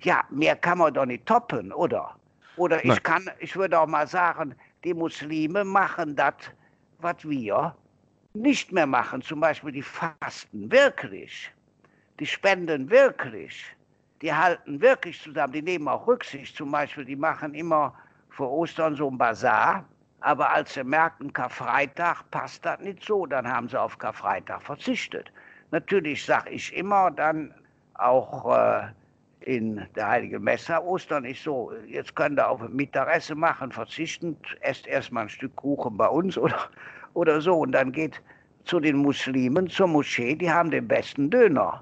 Ja, 0.02 0.24
mehr 0.30 0.56
kann 0.56 0.78
man 0.78 0.94
doch 0.94 1.06
nicht 1.06 1.26
toppen, 1.26 1.72
oder? 1.72 2.16
Oder 2.56 2.84
ich 2.84 3.04
kann, 3.04 3.30
ich 3.40 3.56
würde 3.56 3.80
auch 3.80 3.88
mal 3.88 4.08
sagen, 4.08 4.56
die 4.84 4.94
Muslime 4.94 5.64
machen 5.64 6.16
das, 6.16 6.36
was 7.00 7.18
wir 7.28 7.76
nicht 8.34 8.72
mehr 8.72 8.88
machen. 8.88 9.22
Zum 9.22 9.40
Beispiel 9.40 9.72
die 9.72 9.82
fasten 9.82 10.72
wirklich. 10.72 11.52
Die 12.20 12.26
spenden 12.26 12.90
wirklich 12.90 13.78
die 14.22 14.34
halten 14.34 14.82
wirklich 14.82 15.22
zusammen, 15.22 15.54
die 15.54 15.62
nehmen 15.62 15.88
auch 15.88 16.08
Rücksicht. 16.08 16.56
Zum 16.56 16.72
Beispiel, 16.72 17.06
die 17.06 17.16
machen 17.16 17.54
immer 17.54 17.94
vor 18.30 18.52
Ostern 18.52 18.96
so 18.96 19.10
ein 19.10 19.18
Bazar, 19.18 19.86
aber 20.22 20.52
als 20.52 20.74
sie 20.74 20.84
merken, 20.84 21.32
Karfreitag 21.32 22.24
passt 22.32 22.66
das 22.66 22.80
nicht 22.80 23.04
so, 23.04 23.26
dann 23.26 23.48
haben 23.48 23.70
sie 23.70 23.80
auf 23.80 23.98
Karfreitag 23.98 24.62
verzichtet. 24.64 25.32
Natürlich 25.72 26.26
sage 26.26 26.50
ich 26.52 26.76
immer 26.76 27.12
dann 27.12 27.54
auch 27.96 28.56
äh, 28.56 28.88
in 29.48 29.82
der 29.96 30.10
Heiligen 30.10 30.44
Messe, 30.44 30.84
Ostern 30.84 31.24
ist 31.24 31.42
so, 31.42 31.72
jetzt 31.88 32.14
könnt 32.18 32.38
ihr 32.38 32.50
auf 32.50 32.60
Mittagessen 32.68 33.40
machen, 33.40 33.72
verzichten, 33.72 34.36
esst 34.60 34.86
erstmal 34.88 35.24
ein 35.24 35.30
Stück 35.30 35.56
Kuchen 35.56 35.96
bei 35.96 36.08
uns 36.08 36.38
oder, 36.38 36.70
oder 37.14 37.40
so 37.40 37.60
und 37.60 37.72
dann 37.72 37.94
geht 37.94 38.22
zu 38.66 38.82
den 38.82 38.98
Muslimen 38.98 39.70
zur 39.70 39.88
Moschee, 39.88 40.36
die 40.36 40.52
haben 40.52 40.70
den 40.70 40.86
besten 40.86 41.30
Döner. 41.30 41.82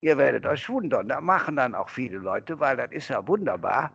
Ihr 0.00 0.18
werdet 0.18 0.44
euch 0.44 0.68
wundern, 0.68 1.06
da 1.06 1.20
machen 1.20 1.54
dann 1.54 1.76
auch 1.76 1.88
viele 1.88 2.18
Leute, 2.18 2.58
weil 2.58 2.76
das 2.76 2.90
ist 2.90 3.10
ja 3.10 3.24
wunderbar. 3.28 3.92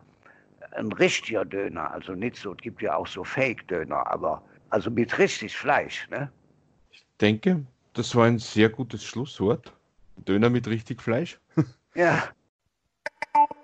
Ein 0.70 0.90
richtiger 0.92 1.44
Döner, 1.44 1.90
also 1.90 2.14
nicht 2.14 2.36
so, 2.36 2.52
es 2.52 2.58
gibt 2.58 2.80
ja 2.80 2.96
auch 2.96 3.06
so 3.06 3.22
Fake-Döner, 3.22 4.10
aber 4.10 4.42
also 4.70 4.90
mit 4.90 5.18
richtig 5.18 5.54
Fleisch. 5.54 6.08
Ne? 6.08 6.32
Ich 6.90 7.04
denke, 7.20 7.66
das 7.92 8.16
war 8.16 8.24
ein 8.24 8.38
sehr 8.38 8.70
gutes 8.70 9.04
Schlusswort. 9.04 9.74
Döner 10.16 10.48
mit 10.48 10.66
richtig 10.66 11.02
Fleisch. 11.02 11.38
ja, 11.94 12.22
Thank 13.34 13.50